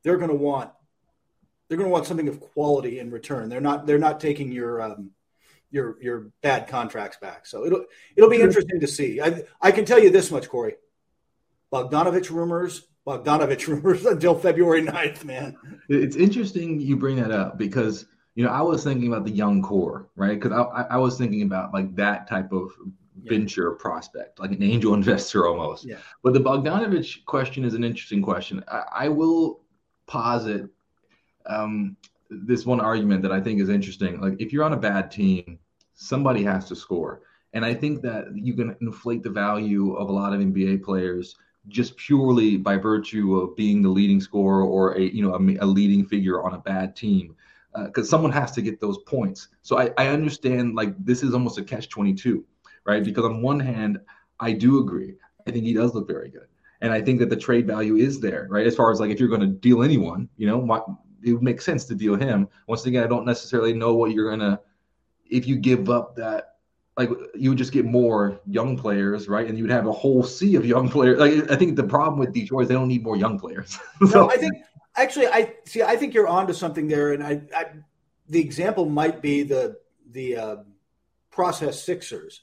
they're 0.04 0.18
going 0.18 0.30
to 0.30 0.36
want 0.36 0.72
they're 1.68 1.78
going 1.78 1.90
to 1.90 1.94
want 1.94 2.06
something 2.06 2.28
of 2.30 2.40
quality 2.40 3.00
in 3.00 3.12
return. 3.12 3.50
They're 3.50 3.62
not 3.62 3.86
they're 3.86 3.98
not 3.98 4.20
taking 4.20 4.52
your 4.52 4.82
um, 4.82 5.12
your 5.72 5.98
your 6.02 6.32
bad 6.42 6.68
contracts 6.68 7.18
back. 7.18 7.46
So 7.46 7.66
it'll 7.66 7.86
it'll 8.16 8.30
be 8.30 8.42
interesting 8.42 8.80
to 8.80 8.88
see. 8.88 9.22
I 9.22 9.44
I 9.62 9.72
can 9.72 9.86
tell 9.86 10.00
you 10.00 10.10
this 10.10 10.32
much, 10.32 10.50
Corey. 10.50 10.76
Bogdanovic 11.74 12.30
rumors 12.30 12.88
Bogdanovic 13.08 13.66
rumors 13.84 14.06
until 14.06 14.36
February 14.36 14.84
9th, 14.84 15.24
man. 15.24 15.56
It's 15.88 16.18
interesting 16.18 16.80
you 16.80 16.98
bring 16.98 17.16
that 17.16 17.32
up 17.32 17.58
because 17.58 18.06
you 18.36 18.44
know 18.44 18.52
I 18.52 18.62
was 18.62 18.84
thinking 18.84 19.08
about 19.08 19.24
the 19.24 19.32
young 19.32 19.62
core, 19.62 20.10
right? 20.16 20.40
Because 20.40 20.52
I, 20.52 20.96
I 20.96 20.98
was 20.98 21.18
thinking 21.18 21.44
about 21.44 21.74
like 21.74 21.96
that 21.96 22.28
type 22.28 22.52
of 22.52 22.72
yeah. 23.22 23.30
venture 23.30 23.72
prospect, 23.72 24.40
like 24.40 24.52
an 24.52 24.64
angel 24.64 24.94
investor 25.02 25.48
almost. 25.48 25.86
Yeah. 25.86 25.98
But 26.24 26.34
the 26.34 26.40
Bogdanovic 26.40 27.26
question 27.26 27.64
is 27.66 27.74
an 27.74 27.84
interesting 27.84 28.22
question. 28.22 28.64
I, 28.68 28.84
I 28.92 29.10
will 29.10 29.62
posit 30.06 30.70
um, 31.46 31.98
this 32.30 32.66
one 32.66 32.80
argument 32.80 33.22
that 33.24 33.32
I 33.32 33.40
think 33.40 33.62
is 33.62 33.70
interesting. 33.70 34.20
Like 34.20 34.36
if 34.40 34.52
you're 34.52 34.64
on 34.64 34.74
a 34.74 34.78
bad 34.78 35.12
team, 35.12 35.60
somebody 35.94 36.44
has 36.44 36.68
to 36.70 36.76
score. 36.76 37.22
And 37.54 37.66
I 37.66 37.74
think 37.74 38.02
that 38.04 38.28
you 38.36 38.54
can 38.54 38.76
inflate 38.82 39.24
the 39.24 39.30
value 39.30 39.94
of 39.94 40.10
a 40.10 40.12
lot 40.12 40.34
of 40.34 40.42
NBA 40.42 40.84
players 40.84 41.36
just 41.68 41.98
purely 41.98 42.58
by 42.58 42.78
virtue 42.78 43.40
of 43.40 43.56
being 43.56 43.82
the 43.82 43.90
leading 43.90 44.22
scorer 44.22 44.64
or 44.64 44.94
a 44.94 45.02
you 45.02 45.22
know 45.22 45.34
a, 45.34 45.64
a 45.64 45.66
leading 45.66 46.06
figure 46.06 46.44
on 46.44 46.54
a 46.54 46.60
bad 46.60 46.96
team 46.96 47.36
because 47.86 48.08
uh, 48.08 48.10
someone 48.10 48.32
has 48.32 48.52
to 48.52 48.62
get 48.62 48.80
those 48.80 49.00
points 49.00 49.50
so 49.62 49.78
I, 49.78 49.92
I 49.98 50.08
understand 50.08 50.76
like 50.76 50.94
this 51.04 51.24
is 51.24 51.34
almost 51.34 51.58
a 51.58 51.64
catch 51.64 51.90
22 51.90 52.44
right 52.88 53.04
because 53.04 53.26
on 53.26 53.42
one 53.42 53.60
hand 53.60 54.00
i 54.40 54.52
do 54.52 54.80
agree 54.80 55.16
i 55.48 55.52
think 55.52 55.66
he 55.66 55.74
does 55.74 55.94
look 55.94 56.08
very 56.08 56.30
good 56.30 56.48
and 56.82 56.92
i 56.92 57.02
think 57.02 57.20
that 57.20 57.30
the 57.30 57.36
trade 57.36 57.68
value 57.68 57.96
is 57.96 58.20
there 58.20 58.48
right 58.50 58.66
as 58.66 58.76
far 58.76 58.92
as 58.92 59.00
like 59.00 59.12
if 59.12 59.20
you're 59.20 59.30
going 59.30 59.42
to 59.42 59.48
deal 59.48 59.84
anyone 59.84 60.28
you 60.38 60.48
know 60.48 60.58
what, 60.58 60.86
it 61.24 61.34
would 61.34 61.44
make 61.44 61.62
sense 61.62 61.86
to 61.86 61.96
deal 61.96 62.16
him 62.16 62.48
once 62.68 62.86
again 62.86 63.04
i 63.04 63.08
don't 63.08 63.26
necessarily 63.26 63.74
know 63.74 63.94
what 63.94 64.12
you're 64.12 64.30
going 64.30 64.40
to 64.40 64.60
if 65.30 65.48
you 65.48 65.56
give 65.56 65.90
up 65.90 66.16
that 66.16 66.58
like 66.98 67.10
you 67.36 67.52
would 67.52 67.58
just 67.58 67.72
get 67.72 67.86
more 67.86 68.40
young 68.48 68.76
players, 68.76 69.28
right? 69.28 69.48
And 69.48 69.56
you 69.58 69.64
would 69.64 69.72
have 69.72 69.86
a 69.86 69.92
whole 69.92 70.24
sea 70.24 70.56
of 70.56 70.66
young 70.66 70.90
players. 70.90 71.20
Like 71.20 71.50
I 71.52 71.56
think 71.56 71.76
the 71.76 71.84
problem 71.84 72.20
with 72.20 72.34
Detroit 72.34 72.64
is 72.64 72.68
they 72.70 72.74
don't 72.74 72.88
need 72.88 73.04
more 73.04 73.16
young 73.16 73.40
players. 73.40 73.78
so, 74.10 74.22
no, 74.22 74.32
I 74.32 74.38
think 74.38 74.54
actually 74.96 75.28
I 75.28 75.54
see. 75.66 75.84
I 75.84 75.96
think 75.96 76.16
you're 76.16 76.28
onto 76.28 76.54
something 76.54 76.88
there, 76.88 77.14
and 77.14 77.24
I, 77.24 77.42
I 77.56 77.66
the 78.28 78.40
example 78.40 78.90
might 78.90 79.22
be 79.22 79.44
the 79.44 79.78
the 80.12 80.38
uh, 80.38 80.56
process 81.30 81.84
Sixers. 81.84 82.42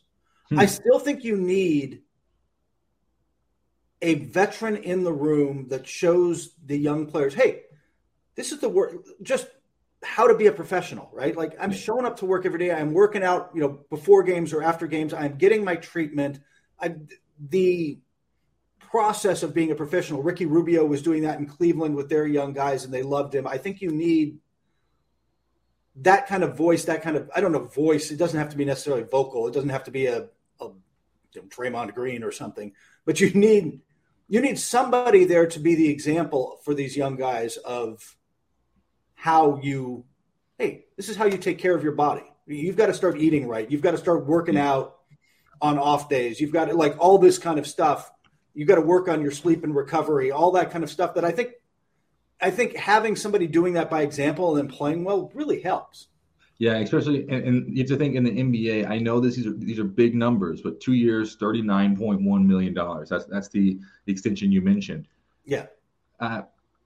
Hmm. 0.54 0.60
I 0.60 0.66
still 0.66 0.98
think 0.98 1.24
you 1.24 1.36
need 1.36 2.02
a 4.02 4.14
veteran 4.14 4.76
in 4.76 5.02
the 5.02 5.12
room 5.12 5.68
that 5.68 5.86
shows 5.86 6.54
the 6.64 6.76
young 6.76 7.06
players, 7.06 7.34
hey, 7.34 7.62
this 8.34 8.52
is 8.52 8.60
the 8.60 8.68
work. 8.68 8.92
Just 9.22 9.46
how 10.02 10.26
to 10.26 10.36
be 10.36 10.46
a 10.46 10.52
professional, 10.52 11.10
right? 11.12 11.36
Like 11.36 11.56
I'm 11.58 11.72
showing 11.72 12.04
up 12.04 12.18
to 12.18 12.26
work 12.26 12.44
every 12.44 12.58
day. 12.58 12.72
I'm 12.72 12.92
working 12.92 13.22
out, 13.22 13.50
you 13.54 13.60
know, 13.60 13.80
before 13.90 14.22
games 14.22 14.52
or 14.52 14.62
after 14.62 14.86
games. 14.86 15.14
I'm 15.14 15.36
getting 15.38 15.64
my 15.64 15.76
treatment. 15.76 16.40
I, 16.78 16.96
the 17.48 17.98
process 18.78 19.42
of 19.42 19.54
being 19.54 19.72
a 19.72 19.74
professional. 19.74 20.22
Ricky 20.22 20.46
Rubio 20.46 20.84
was 20.84 21.02
doing 21.02 21.22
that 21.22 21.38
in 21.38 21.46
Cleveland 21.46 21.96
with 21.96 22.08
their 22.08 22.26
young 22.26 22.52
guys, 22.52 22.84
and 22.84 22.92
they 22.92 23.02
loved 23.02 23.34
him. 23.34 23.46
I 23.46 23.58
think 23.58 23.80
you 23.80 23.90
need 23.90 24.38
that 25.96 26.26
kind 26.26 26.44
of 26.44 26.56
voice, 26.56 26.84
that 26.84 27.02
kind 27.02 27.16
of 27.16 27.30
I 27.34 27.40
don't 27.40 27.52
know 27.52 27.64
voice. 27.64 28.10
It 28.10 28.18
doesn't 28.18 28.38
have 28.38 28.50
to 28.50 28.56
be 28.56 28.64
necessarily 28.64 29.04
vocal. 29.04 29.48
It 29.48 29.54
doesn't 29.54 29.70
have 29.70 29.84
to 29.84 29.90
be 29.90 30.06
a, 30.06 30.28
a 30.60 30.66
you 31.32 31.42
know, 31.42 31.42
Draymond 31.48 31.94
Green 31.94 32.22
or 32.22 32.32
something. 32.32 32.72
But 33.04 33.20
you 33.20 33.30
need 33.30 33.80
you 34.28 34.40
need 34.40 34.58
somebody 34.58 35.24
there 35.24 35.46
to 35.46 35.60
be 35.60 35.74
the 35.74 35.88
example 35.88 36.60
for 36.64 36.74
these 36.74 36.96
young 36.96 37.16
guys 37.16 37.56
of 37.58 38.16
how 39.14 39.60
you 39.62 40.04
hey 40.58 40.86
this 40.96 41.08
is 41.08 41.16
how 41.16 41.26
you 41.26 41.38
take 41.38 41.58
care 41.58 41.74
of 41.74 41.82
your 41.82 41.92
body. 41.92 42.24
You've 42.46 42.76
got 42.76 42.86
to 42.86 42.94
start 42.94 43.18
eating 43.18 43.48
right. 43.48 43.70
You've 43.70 43.82
got 43.82 43.92
to 43.92 43.98
start 43.98 44.26
working 44.26 44.54
mm-hmm. 44.56 44.66
out 44.66 44.96
on 45.62 45.78
off 45.78 46.08
days. 46.08 46.40
You've 46.40 46.52
got 46.52 46.66
to 46.66 46.74
like 46.74 46.96
all 46.98 47.18
this 47.18 47.38
kind 47.38 47.58
of 47.58 47.66
stuff. 47.66 48.10
You've 48.54 48.68
got 48.68 48.76
to 48.76 48.82
work 48.82 49.08
on 49.08 49.20
your 49.20 49.32
sleep 49.32 49.64
and 49.64 49.74
recovery 49.74 50.30
all 50.30 50.52
that 50.52 50.70
kind 50.70 50.84
of 50.84 50.90
stuff 50.90 51.14
that 51.14 51.24
i 51.24 51.32
think 51.32 51.50
i 52.40 52.50
think 52.50 52.76
having 52.76 53.16
somebody 53.16 53.46
doing 53.46 53.74
that 53.74 53.90
by 53.90 54.02
example 54.02 54.56
and 54.56 54.68
then 54.68 54.74
playing 54.74 55.04
well 55.04 55.30
really 55.34 55.60
helps 55.60 56.06
yeah, 56.64 56.78
especially 56.78 57.28
and, 57.28 57.44
and, 57.44 57.76
you 57.76 57.82
have 57.82 57.88
to 57.88 57.96
think 57.98 58.14
in 58.14 58.24
the 58.24 58.30
NBA. 58.30 58.88
I 58.88 58.98
know 58.98 59.20
this 59.20 59.36
these 59.36 59.46
are 59.46 59.52
these 59.52 59.78
are 59.78 59.84
big 59.84 60.14
numbers, 60.14 60.62
but 60.62 60.80
two 60.80 60.94
years, 60.94 61.36
thirty 61.36 61.60
nine 61.60 61.94
point 61.94 62.22
one 62.22 62.48
million 62.48 62.72
dollars. 62.72 63.10
That's 63.10 63.26
that's 63.26 63.48
the, 63.48 63.78
the 64.06 64.12
extension 64.12 64.50
you 64.50 64.62
mentioned. 64.62 65.06
Yeah. 65.44 65.66
Uh, 66.20 66.42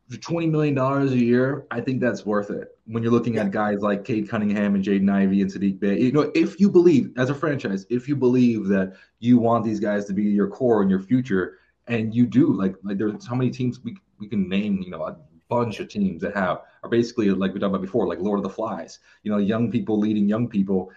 for 0.08 0.16
twenty 0.16 0.48
million 0.48 0.74
dollars 0.74 1.12
a 1.12 1.16
year, 1.16 1.64
I 1.70 1.80
think 1.80 2.00
that's 2.00 2.26
worth 2.26 2.50
it. 2.50 2.76
When 2.86 3.04
you're 3.04 3.12
looking 3.12 3.38
at 3.38 3.52
guys 3.52 3.78
like 3.80 4.04
Cade 4.04 4.28
Cunningham 4.28 4.74
and 4.74 4.82
Jaden 4.82 5.08
Ivey 5.12 5.42
and 5.42 5.50
Saddiq 5.50 5.78
Bey, 5.78 6.00
you 6.00 6.10
know, 6.10 6.32
if 6.34 6.58
you 6.58 6.68
believe 6.68 7.12
as 7.16 7.30
a 7.30 7.34
franchise, 7.34 7.86
if 7.88 8.08
you 8.08 8.16
believe 8.16 8.66
that 8.66 8.94
you 9.20 9.38
want 9.38 9.64
these 9.64 9.78
guys 9.78 10.06
to 10.06 10.12
be 10.12 10.24
your 10.24 10.48
core 10.48 10.82
and 10.82 10.90
your 10.90 11.00
future, 11.00 11.58
and 11.86 12.12
you 12.12 12.26
do, 12.26 12.52
like 12.52 12.74
like 12.82 12.98
there's 12.98 13.28
how 13.28 13.36
many 13.36 13.50
teams 13.50 13.78
we 13.84 13.96
we 14.18 14.26
can 14.26 14.48
name, 14.48 14.82
you 14.82 14.90
know, 14.90 15.16
bunch 15.48 15.80
of 15.80 15.88
teams 15.88 16.22
that 16.22 16.34
have 16.34 16.62
are 16.82 16.90
basically 16.90 17.30
like 17.30 17.54
we 17.54 17.60
talked 17.60 17.70
about 17.70 17.82
before, 17.82 18.06
like 18.06 18.20
Lord 18.20 18.38
of 18.38 18.42
the 18.42 18.50
Flies, 18.50 19.00
you 19.22 19.30
know, 19.30 19.38
young 19.38 19.70
people 19.70 19.98
leading 19.98 20.28
young 20.28 20.48
people, 20.48 20.90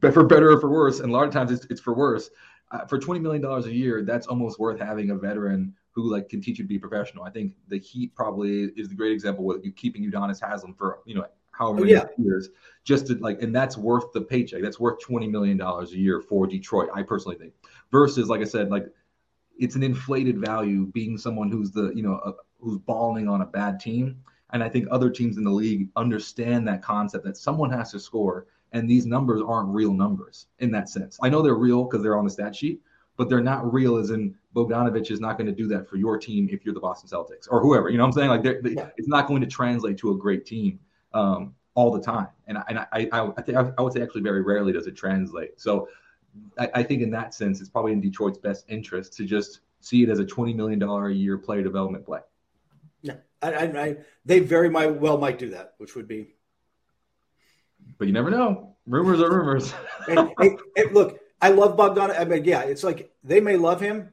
for 0.00 0.24
better 0.24 0.50
or 0.52 0.60
for 0.60 0.70
worse, 0.70 1.00
and 1.00 1.10
a 1.10 1.12
lot 1.12 1.26
of 1.26 1.32
times 1.32 1.50
it's, 1.50 1.66
it's 1.66 1.80
for 1.80 1.94
worse. 1.94 2.30
Uh, 2.70 2.84
for 2.86 2.98
twenty 2.98 3.20
million 3.20 3.42
dollars 3.42 3.66
a 3.66 3.72
year, 3.72 4.02
that's 4.02 4.26
almost 4.26 4.58
worth 4.58 4.80
having 4.80 5.10
a 5.10 5.14
veteran 5.14 5.74
who 5.92 6.10
like 6.10 6.28
can 6.28 6.40
teach 6.40 6.58
you 6.58 6.64
to 6.64 6.68
be 6.68 6.78
professional. 6.78 7.24
I 7.24 7.30
think 7.30 7.52
the 7.68 7.78
Heat 7.78 8.14
probably 8.14 8.64
is 8.76 8.88
the 8.88 8.94
great 8.94 9.12
example 9.12 9.44
with 9.44 9.64
you 9.64 9.72
keeping 9.72 10.02
Udonis 10.10 10.40
Haslem 10.40 10.74
for 10.74 11.00
you 11.04 11.14
know 11.14 11.26
however 11.52 11.80
many 11.80 11.92
yeah. 11.92 12.06
years, 12.18 12.48
just 12.82 13.06
to 13.06 13.14
like, 13.14 13.42
and 13.42 13.54
that's 13.54 13.76
worth 13.76 14.12
the 14.12 14.20
paycheck. 14.20 14.62
That's 14.62 14.80
worth 14.80 15.00
twenty 15.00 15.28
million 15.28 15.56
dollars 15.56 15.92
a 15.92 15.98
year 15.98 16.20
for 16.20 16.46
Detroit. 16.46 16.88
I 16.94 17.02
personally 17.02 17.36
think. 17.36 17.52
Versus, 17.92 18.28
like 18.28 18.40
I 18.40 18.44
said, 18.44 18.70
like 18.70 18.86
it's 19.58 19.76
an 19.76 19.82
inflated 19.82 20.38
value 20.38 20.86
being 20.86 21.16
someone 21.18 21.50
who's 21.50 21.70
the 21.70 21.92
you 21.94 22.02
know 22.02 22.16
uh, 22.24 22.32
who's 22.60 22.78
balling 22.78 23.28
on 23.28 23.42
a 23.42 23.46
bad 23.46 23.80
team. 23.80 24.22
And 24.52 24.62
I 24.62 24.68
think 24.68 24.86
other 24.90 25.10
teams 25.10 25.36
in 25.36 25.44
the 25.44 25.50
league 25.50 25.88
understand 25.96 26.68
that 26.68 26.80
concept 26.80 27.24
that 27.24 27.36
someone 27.36 27.70
has 27.70 27.90
to 27.90 27.98
score, 27.98 28.46
and 28.72 28.88
these 28.88 29.04
numbers 29.04 29.42
aren't 29.44 29.68
real 29.68 29.92
numbers 29.92 30.46
in 30.60 30.70
that 30.72 30.88
sense. 30.88 31.18
I 31.22 31.28
know 31.28 31.42
they're 31.42 31.54
real 31.54 31.84
because 31.84 32.02
they're 32.02 32.16
on 32.16 32.24
the 32.24 32.30
stat 32.30 32.54
sheet, 32.54 32.80
but 33.16 33.28
they're 33.28 33.42
not 33.42 33.72
real 33.72 33.96
as 33.96 34.10
in 34.10 34.34
Bogdanovic 34.54 35.10
is 35.10 35.20
not 35.20 35.38
going 35.38 35.46
to 35.46 35.52
do 35.52 35.66
that 35.68 35.88
for 35.88 35.96
your 35.96 36.18
team 36.18 36.48
if 36.50 36.64
you're 36.64 36.74
the 36.74 36.80
Boston 36.80 37.08
Celtics 37.10 37.48
or 37.50 37.60
whoever. 37.60 37.88
You 37.88 37.98
know 37.98 38.04
what 38.04 38.08
I'm 38.08 38.12
saying? 38.12 38.28
Like 38.28 38.42
they, 38.42 38.70
yeah. 38.70 38.90
it's 38.96 39.08
not 39.08 39.26
going 39.26 39.40
to 39.40 39.46
translate 39.46 39.98
to 39.98 40.12
a 40.12 40.16
great 40.16 40.46
team 40.46 40.78
um, 41.12 41.54
all 41.74 41.90
the 41.90 42.00
time. 42.00 42.28
And 42.46 42.58
I, 42.58 42.64
and 42.68 42.78
I, 42.78 42.86
I, 42.92 43.30
I, 43.36 43.42
think 43.42 43.58
I 43.58 43.82
would 43.82 43.92
say 43.92 44.02
actually 44.02 44.22
very 44.22 44.42
rarely 44.42 44.72
does 44.72 44.86
it 44.86 44.96
translate. 44.96 45.60
So 45.60 45.88
I, 46.58 46.70
I 46.74 46.82
think 46.82 47.02
in 47.02 47.10
that 47.10 47.34
sense, 47.34 47.60
it's 47.60 47.70
probably 47.70 47.92
in 47.92 48.00
Detroit's 48.00 48.38
best 48.38 48.64
interest 48.68 49.14
to 49.14 49.24
just 49.24 49.60
see 49.80 50.02
it 50.02 50.08
as 50.08 50.18
a 50.18 50.24
$20 50.24 50.54
million 50.54 50.82
a 50.82 51.10
year 51.10 51.38
player 51.38 51.62
development 51.62 52.04
play. 52.04 52.20
Yeah, 53.02 53.16
I, 53.42 53.52
I, 53.52 53.96
they 54.24 54.40
very 54.40 54.70
might 54.70 54.86
well 54.86 55.18
might 55.18 55.38
do 55.38 55.50
that, 55.50 55.74
which 55.78 55.94
would 55.94 56.08
be. 56.08 56.34
But 57.98 58.06
you 58.06 58.14
never 58.14 58.30
know. 58.30 58.76
Rumors 58.86 59.20
are 59.20 59.30
rumors. 59.30 59.74
and, 60.08 60.30
and, 60.38 60.58
and 60.76 60.94
look, 60.94 61.20
I 61.40 61.50
love 61.50 61.76
Bogdan. 61.76 62.10
I 62.10 62.24
mean, 62.24 62.44
yeah, 62.44 62.62
it's 62.62 62.82
like 62.82 63.12
they 63.22 63.40
may 63.40 63.56
love 63.56 63.80
him. 63.80 64.10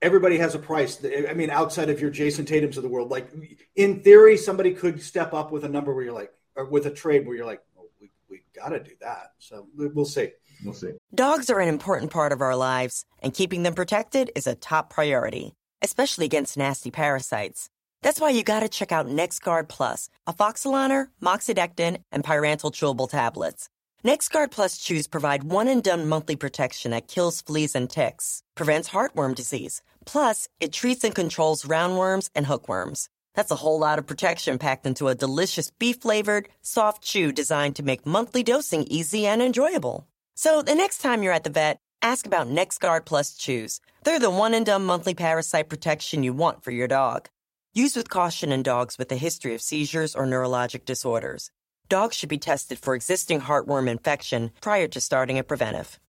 Everybody 0.00 0.38
has 0.38 0.54
a 0.54 0.58
price. 0.58 1.04
I 1.04 1.34
mean, 1.34 1.50
outside 1.50 1.90
of 1.90 2.00
your 2.00 2.10
Jayson 2.10 2.46
Tatum's 2.46 2.78
of 2.78 2.82
the 2.82 2.88
world, 2.88 3.10
like 3.10 3.30
in 3.76 4.00
theory, 4.00 4.38
somebody 4.38 4.72
could 4.72 5.02
step 5.02 5.34
up 5.34 5.52
with 5.52 5.64
a 5.64 5.68
number 5.68 5.94
where 5.94 6.04
you're 6.04 6.14
like, 6.14 6.32
or 6.56 6.64
with 6.64 6.86
a 6.86 6.90
trade 6.90 7.26
where 7.26 7.36
you're 7.36 7.44
like, 7.44 7.62
oh, 7.78 7.90
we 8.00 8.10
we 8.30 8.42
got 8.54 8.70
to 8.70 8.80
do 8.80 8.92
that. 9.02 9.32
So 9.38 9.68
we'll 9.76 10.06
see. 10.06 10.30
We'll 10.64 10.74
see. 10.74 10.92
Dogs 11.14 11.50
are 11.50 11.60
an 11.60 11.68
important 11.68 12.10
part 12.10 12.32
of 12.32 12.40
our 12.40 12.56
lives, 12.56 13.04
and 13.22 13.34
keeping 13.34 13.62
them 13.62 13.74
protected 13.74 14.30
is 14.34 14.46
a 14.46 14.54
top 14.54 14.90
priority, 14.90 15.54
especially 15.82 16.26
against 16.26 16.56
nasty 16.56 16.90
parasites. 16.90 17.68
That's 18.02 18.20
why 18.20 18.30
you 18.30 18.42
gotta 18.42 18.68
check 18.68 18.92
out 18.92 19.06
NexGard 19.06 19.68
Plus, 19.68 20.08
afoxolaner, 20.26 21.08
moxidectin, 21.22 22.02
and 22.10 22.24
pyrantel 22.24 22.72
chewable 22.72 23.10
tablets. 23.10 23.68
NexGard 24.04 24.50
Plus 24.50 24.78
chews 24.78 25.06
provide 25.06 25.44
one 25.44 25.68
and 25.68 25.82
done 25.82 26.08
monthly 26.08 26.36
protection 26.36 26.92
that 26.92 27.08
kills 27.08 27.42
fleas 27.42 27.74
and 27.74 27.90
ticks, 27.90 28.42
prevents 28.54 28.90
heartworm 28.90 29.34
disease. 29.34 29.82
Plus, 30.06 30.48
it 30.58 30.72
treats 30.72 31.04
and 31.04 31.14
controls 31.14 31.64
roundworms 31.64 32.30
and 32.34 32.46
hookworms. 32.46 33.10
That's 33.34 33.50
a 33.50 33.56
whole 33.56 33.78
lot 33.78 33.98
of 33.98 34.06
protection 34.06 34.58
packed 34.58 34.86
into 34.86 35.08
a 35.08 35.14
delicious 35.14 35.70
beef 35.70 36.00
flavored, 36.00 36.48
soft 36.62 37.02
chew 37.02 37.30
designed 37.32 37.76
to 37.76 37.82
make 37.82 38.06
monthly 38.06 38.42
dosing 38.42 38.84
easy 38.84 39.26
and 39.26 39.42
enjoyable. 39.42 40.06
So 40.42 40.62
the 40.62 40.74
next 40.74 41.02
time 41.02 41.22
you're 41.22 41.34
at 41.34 41.44
the 41.44 41.50
vet, 41.50 41.80
ask 42.00 42.26
about 42.26 42.48
NexGard 42.48 43.04
Plus 43.04 43.36
chews. 43.36 43.78
They're 44.04 44.18
the 44.18 44.30
one 44.30 44.54
and 44.54 44.64
done 44.64 44.86
monthly 44.86 45.12
parasite 45.12 45.68
protection 45.68 46.22
you 46.22 46.32
want 46.32 46.64
for 46.64 46.70
your 46.70 46.88
dog. 46.88 47.28
Use 47.74 47.94
with 47.94 48.08
caution 48.08 48.50
in 48.50 48.62
dogs 48.62 48.96
with 48.96 49.12
a 49.12 49.16
history 49.16 49.54
of 49.54 49.60
seizures 49.60 50.16
or 50.16 50.24
neurologic 50.24 50.86
disorders. 50.86 51.50
Dogs 51.90 52.16
should 52.16 52.30
be 52.30 52.38
tested 52.38 52.78
for 52.78 52.94
existing 52.94 53.42
heartworm 53.42 53.86
infection 53.86 54.50
prior 54.62 54.88
to 54.88 54.98
starting 54.98 55.38
a 55.38 55.44
preventive. 55.44 56.00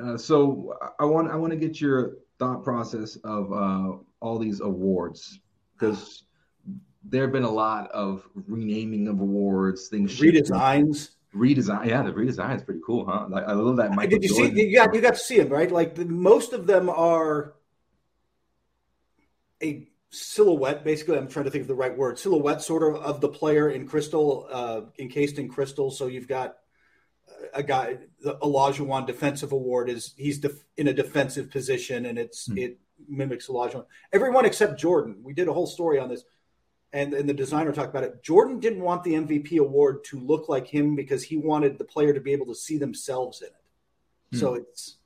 Uh, 0.00 0.16
so 0.16 0.72
I 1.00 1.04
want 1.04 1.32
I 1.32 1.34
want 1.34 1.52
to 1.52 1.58
get 1.58 1.80
your 1.80 2.18
thought 2.38 2.62
process 2.62 3.16
of 3.24 3.52
uh, 3.52 3.96
all 4.20 4.38
these 4.38 4.60
awards 4.60 5.40
because 5.72 6.22
there 7.02 7.22
have 7.22 7.32
been 7.32 7.42
a 7.42 7.50
lot 7.50 7.90
of 7.90 8.22
renaming 8.46 9.08
of 9.08 9.20
awards, 9.20 9.88
things 9.88 10.20
redesigns. 10.20 11.16
Redesign, 11.34 11.86
yeah, 11.86 12.02
the 12.02 12.12
redesign 12.12 12.56
is 12.56 12.62
pretty 12.62 12.80
cool, 12.84 13.04
huh? 13.06 13.26
Like 13.28 13.44
I 13.46 13.52
love 13.52 13.76
that. 13.76 13.94
Michael 13.94 14.18
Did 14.18 14.22
you 14.24 14.36
Jordan. 14.36 14.56
see? 14.56 14.66
You 14.68 14.76
got 14.76 14.94
you 14.94 15.00
got 15.00 15.14
to 15.14 15.20
see 15.20 15.38
them, 15.38 15.50
right? 15.50 15.70
Like 15.70 15.94
the, 15.94 16.06
most 16.06 16.54
of 16.54 16.66
them 16.66 16.88
are 16.88 17.54
a 19.62 19.88
silhouette. 20.10 20.84
Basically, 20.84 21.18
I'm 21.18 21.28
trying 21.28 21.44
to 21.44 21.50
think 21.50 21.62
of 21.62 21.68
the 21.68 21.74
right 21.74 21.96
word. 21.96 22.18
Silhouette, 22.18 22.62
sort 22.62 22.82
of, 22.82 23.02
of 23.02 23.20
the 23.20 23.28
player 23.28 23.68
in 23.68 23.86
crystal, 23.86 24.48
uh, 24.50 24.80
encased 24.98 25.38
in 25.38 25.48
crystal. 25.48 25.90
So 25.90 26.06
you've 26.06 26.28
got 26.28 26.56
a 27.52 27.62
guy, 27.62 27.98
the 28.22 28.36
Olajuwon 28.38 29.06
Defensive 29.06 29.52
Award 29.52 29.88
is 29.88 30.14
he's 30.16 30.38
def, 30.38 30.64
in 30.76 30.88
a 30.88 30.92
defensive 30.92 31.50
position, 31.50 32.06
and 32.06 32.18
it's 32.18 32.46
hmm. 32.46 32.58
it 32.58 32.78
mimics 33.08 33.48
Olajuwon. 33.48 33.86
Everyone 34.12 34.44
except 34.44 34.80
Jordan. 34.80 35.16
We 35.22 35.32
did 35.34 35.48
a 35.48 35.52
whole 35.52 35.66
story 35.66 35.98
on 35.98 36.08
this, 36.08 36.24
and 36.92 37.12
and 37.14 37.28
the 37.28 37.34
designer 37.34 37.72
talked 37.72 37.90
about 37.90 38.04
it. 38.04 38.22
Jordan 38.22 38.60
didn't 38.60 38.82
want 38.82 39.04
the 39.04 39.14
MVP 39.14 39.58
award 39.58 40.04
to 40.04 40.18
look 40.18 40.48
like 40.48 40.66
him 40.66 40.96
because 40.96 41.22
he 41.22 41.36
wanted 41.36 41.78
the 41.78 41.84
player 41.84 42.12
to 42.12 42.20
be 42.20 42.32
able 42.32 42.46
to 42.46 42.54
see 42.54 42.78
themselves 42.78 43.42
in 43.42 43.48
it. 43.48 43.54
Hmm. 44.32 44.38
So 44.38 44.54
it's 44.54 44.98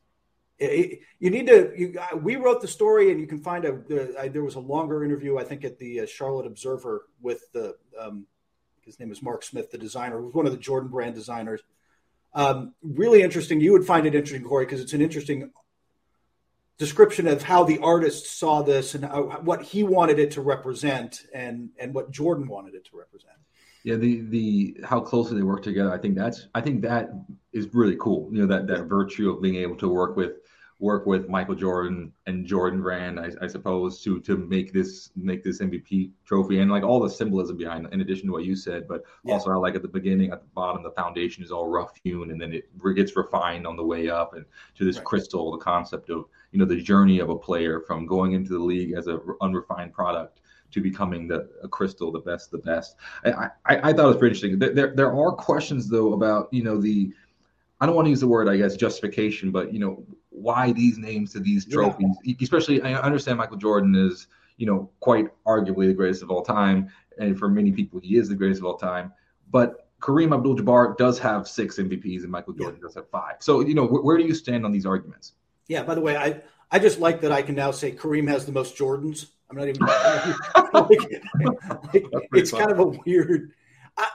it, 0.58 1.00
you 1.18 1.30
need 1.30 1.46
to. 1.48 1.72
You, 1.76 1.98
we 2.20 2.36
wrote 2.36 2.60
the 2.60 2.68
story, 2.68 3.10
and 3.10 3.20
you 3.20 3.26
can 3.26 3.40
find 3.40 3.64
a. 3.64 3.72
The, 3.72 4.30
there 4.32 4.44
was 4.44 4.54
a 4.54 4.60
longer 4.60 5.04
interview, 5.04 5.38
I 5.38 5.44
think, 5.44 5.64
at 5.64 5.78
the 5.78 6.00
uh, 6.00 6.06
Charlotte 6.06 6.46
Observer 6.46 7.06
with 7.20 7.50
the. 7.52 7.76
Um, 7.98 8.26
his 8.82 8.98
name 8.98 9.12
is 9.12 9.22
Mark 9.22 9.44
Smith, 9.44 9.70
the 9.70 9.78
designer, 9.78 10.18
who 10.18 10.26
was 10.26 10.34
one 10.34 10.46
of 10.46 10.52
the 10.52 10.58
Jordan 10.58 10.90
brand 10.90 11.14
designers. 11.14 11.60
Um, 12.34 12.74
really 12.82 13.22
interesting. 13.22 13.60
You 13.60 13.72
would 13.72 13.86
find 13.86 14.06
it 14.06 14.14
interesting, 14.14 14.46
Corey, 14.46 14.64
because 14.64 14.80
it's 14.80 14.92
an 14.92 15.02
interesting 15.02 15.50
description 16.82 17.28
of 17.28 17.44
how 17.44 17.62
the 17.62 17.78
artist 17.78 18.38
saw 18.40 18.60
this 18.60 18.96
and 18.96 19.04
how, 19.04 19.22
what 19.44 19.62
he 19.62 19.84
wanted 19.84 20.18
it 20.18 20.32
to 20.32 20.40
represent 20.40 21.26
and 21.32 21.70
and 21.78 21.94
what 21.94 22.10
Jordan 22.10 22.48
wanted 22.48 22.74
it 22.74 22.84
to 22.86 22.96
represent. 22.96 23.36
Yeah, 23.84 23.94
the 23.94 24.22
the 24.22 24.76
how 24.84 24.98
closely 24.98 25.36
they 25.36 25.44
work 25.44 25.62
together. 25.62 25.92
I 25.92 25.98
think 25.98 26.16
that's 26.16 26.48
I 26.56 26.60
think 26.60 26.82
that 26.82 27.10
is 27.52 27.72
really 27.72 27.96
cool. 28.00 28.28
You 28.32 28.40
know 28.40 28.46
that 28.48 28.66
that 28.66 28.86
virtue 28.86 29.30
of 29.30 29.40
being 29.40 29.54
able 29.56 29.76
to 29.76 29.88
work 29.88 30.16
with 30.16 30.32
work 30.82 31.06
with 31.06 31.28
Michael 31.28 31.54
Jordan 31.54 32.12
and 32.26 32.44
Jordan 32.44 32.82
Brand, 32.82 33.20
I, 33.20 33.30
I, 33.40 33.46
suppose, 33.46 34.02
to 34.02 34.18
to 34.22 34.36
make 34.36 34.72
this 34.72 35.10
make 35.14 35.44
this 35.44 35.60
MVP 35.60 36.10
trophy 36.24 36.58
and 36.58 36.68
like 36.68 36.82
all 36.82 36.98
the 36.98 37.08
symbolism 37.08 37.56
behind, 37.56 37.86
in 37.92 38.00
addition 38.00 38.26
to 38.26 38.32
what 38.32 38.44
you 38.44 38.56
said. 38.56 38.88
But 38.88 39.04
yeah. 39.24 39.34
also, 39.34 39.52
I 39.52 39.54
like 39.54 39.76
at 39.76 39.82
the 39.82 39.88
beginning, 39.88 40.32
at 40.32 40.40
the 40.40 40.48
bottom, 40.48 40.82
the 40.82 40.90
foundation 40.90 41.44
is 41.44 41.52
all 41.52 41.68
rough 41.68 41.92
hewn, 42.02 42.32
and 42.32 42.40
then 42.40 42.52
it 42.52 42.64
gets 42.96 43.16
refined 43.16 43.66
on 43.66 43.76
the 43.76 43.84
way 43.84 44.10
up, 44.10 44.34
and 44.34 44.44
to 44.74 44.84
this 44.84 44.96
right. 44.96 45.04
crystal, 45.04 45.52
the 45.52 45.58
concept 45.58 46.10
of 46.10 46.24
you 46.52 46.58
know 46.58 46.64
the 46.64 46.80
journey 46.80 47.18
of 47.18 47.30
a 47.30 47.36
player 47.36 47.80
from 47.80 48.06
going 48.06 48.32
into 48.32 48.50
the 48.50 48.58
league 48.58 48.92
as 48.92 49.08
a 49.08 49.18
unrefined 49.40 49.92
product 49.92 50.40
to 50.70 50.80
becoming 50.80 51.28
the 51.28 51.48
a 51.62 51.68
crystal, 51.68 52.10
the 52.10 52.20
best, 52.20 52.50
the 52.50 52.58
best. 52.58 52.96
I, 53.24 53.48
I, 53.66 53.76
I 53.90 53.92
thought 53.92 54.04
it 54.04 54.08
was 54.08 54.16
pretty 54.16 54.36
interesting. 54.36 54.58
There, 54.58 54.72
there, 54.72 54.94
there 54.94 55.14
are 55.14 55.32
questions 55.32 55.88
though 55.88 56.12
about 56.12 56.48
you 56.52 56.62
know 56.62 56.80
the 56.80 57.12
I 57.82 57.86
don't 57.86 57.96
want 57.96 58.06
to 58.06 58.10
use 58.10 58.20
the 58.20 58.28
word, 58.28 58.48
I 58.48 58.56
guess, 58.56 58.76
justification, 58.76 59.50
but 59.50 59.72
you 59.72 59.80
know, 59.80 60.04
why 60.30 60.70
these 60.70 60.98
names 60.98 61.32
to 61.32 61.40
these 61.40 61.66
trophies? 61.66 62.16
Yeah. 62.22 62.36
Especially, 62.40 62.80
I 62.80 62.94
understand 62.94 63.38
Michael 63.38 63.56
Jordan 63.56 63.96
is, 63.96 64.28
you 64.56 64.66
know, 64.66 64.88
quite 65.00 65.26
arguably 65.44 65.88
the 65.88 65.92
greatest 65.92 66.22
of 66.22 66.30
all 66.30 66.42
time, 66.42 66.90
and 67.18 67.36
for 67.36 67.48
many 67.48 67.72
people, 67.72 67.98
he 67.98 68.16
is 68.16 68.28
the 68.28 68.36
greatest 68.36 68.60
of 68.60 68.66
all 68.66 68.76
time. 68.76 69.12
But 69.50 69.88
Kareem 70.00 70.32
Abdul-Jabbar 70.32 70.96
does 70.96 71.18
have 71.18 71.48
six 71.48 71.76
MVPs, 71.76 72.22
and 72.22 72.30
Michael 72.30 72.52
Jordan 72.52 72.78
yeah. 72.80 72.86
does 72.86 72.94
have 72.94 73.10
five. 73.10 73.36
So, 73.40 73.60
you 73.60 73.74
know, 73.74 73.86
wh- 73.86 74.04
where 74.04 74.16
do 74.16 74.24
you 74.24 74.34
stand 74.34 74.64
on 74.64 74.70
these 74.70 74.86
arguments? 74.86 75.32
Yeah. 75.68 75.82
By 75.82 75.94
the 75.94 76.00
way, 76.00 76.16
I 76.16 76.42
I 76.70 76.78
just 76.78 76.98
like 76.98 77.20
that 77.22 77.32
I 77.32 77.42
can 77.42 77.54
now 77.54 77.70
say 77.70 77.92
Kareem 77.92 78.28
has 78.28 78.46
the 78.46 78.52
most 78.52 78.76
Jordans. 78.76 79.26
I'm 79.50 79.56
not 79.56 79.68
even. 79.68 79.82
like, 80.72 82.12
like, 82.12 82.28
it's 82.32 82.50
fun. 82.50 82.60
kind 82.60 82.72
of 82.72 82.78
a 82.78 82.86
weird. 82.86 83.52
I 83.96 84.08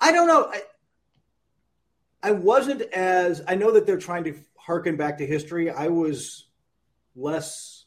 I 0.00 0.12
don't 0.12 0.26
know. 0.26 0.50
I, 0.50 0.62
I 2.22 2.32
wasn't 2.32 2.82
as 2.82 3.42
I 3.46 3.54
know 3.54 3.72
that 3.72 3.86
they're 3.86 3.98
trying 3.98 4.24
to 4.24 4.34
harken 4.56 4.96
back 4.96 5.18
to 5.18 5.26
history. 5.26 5.70
I 5.70 5.88
was 5.88 6.46
less 7.14 7.78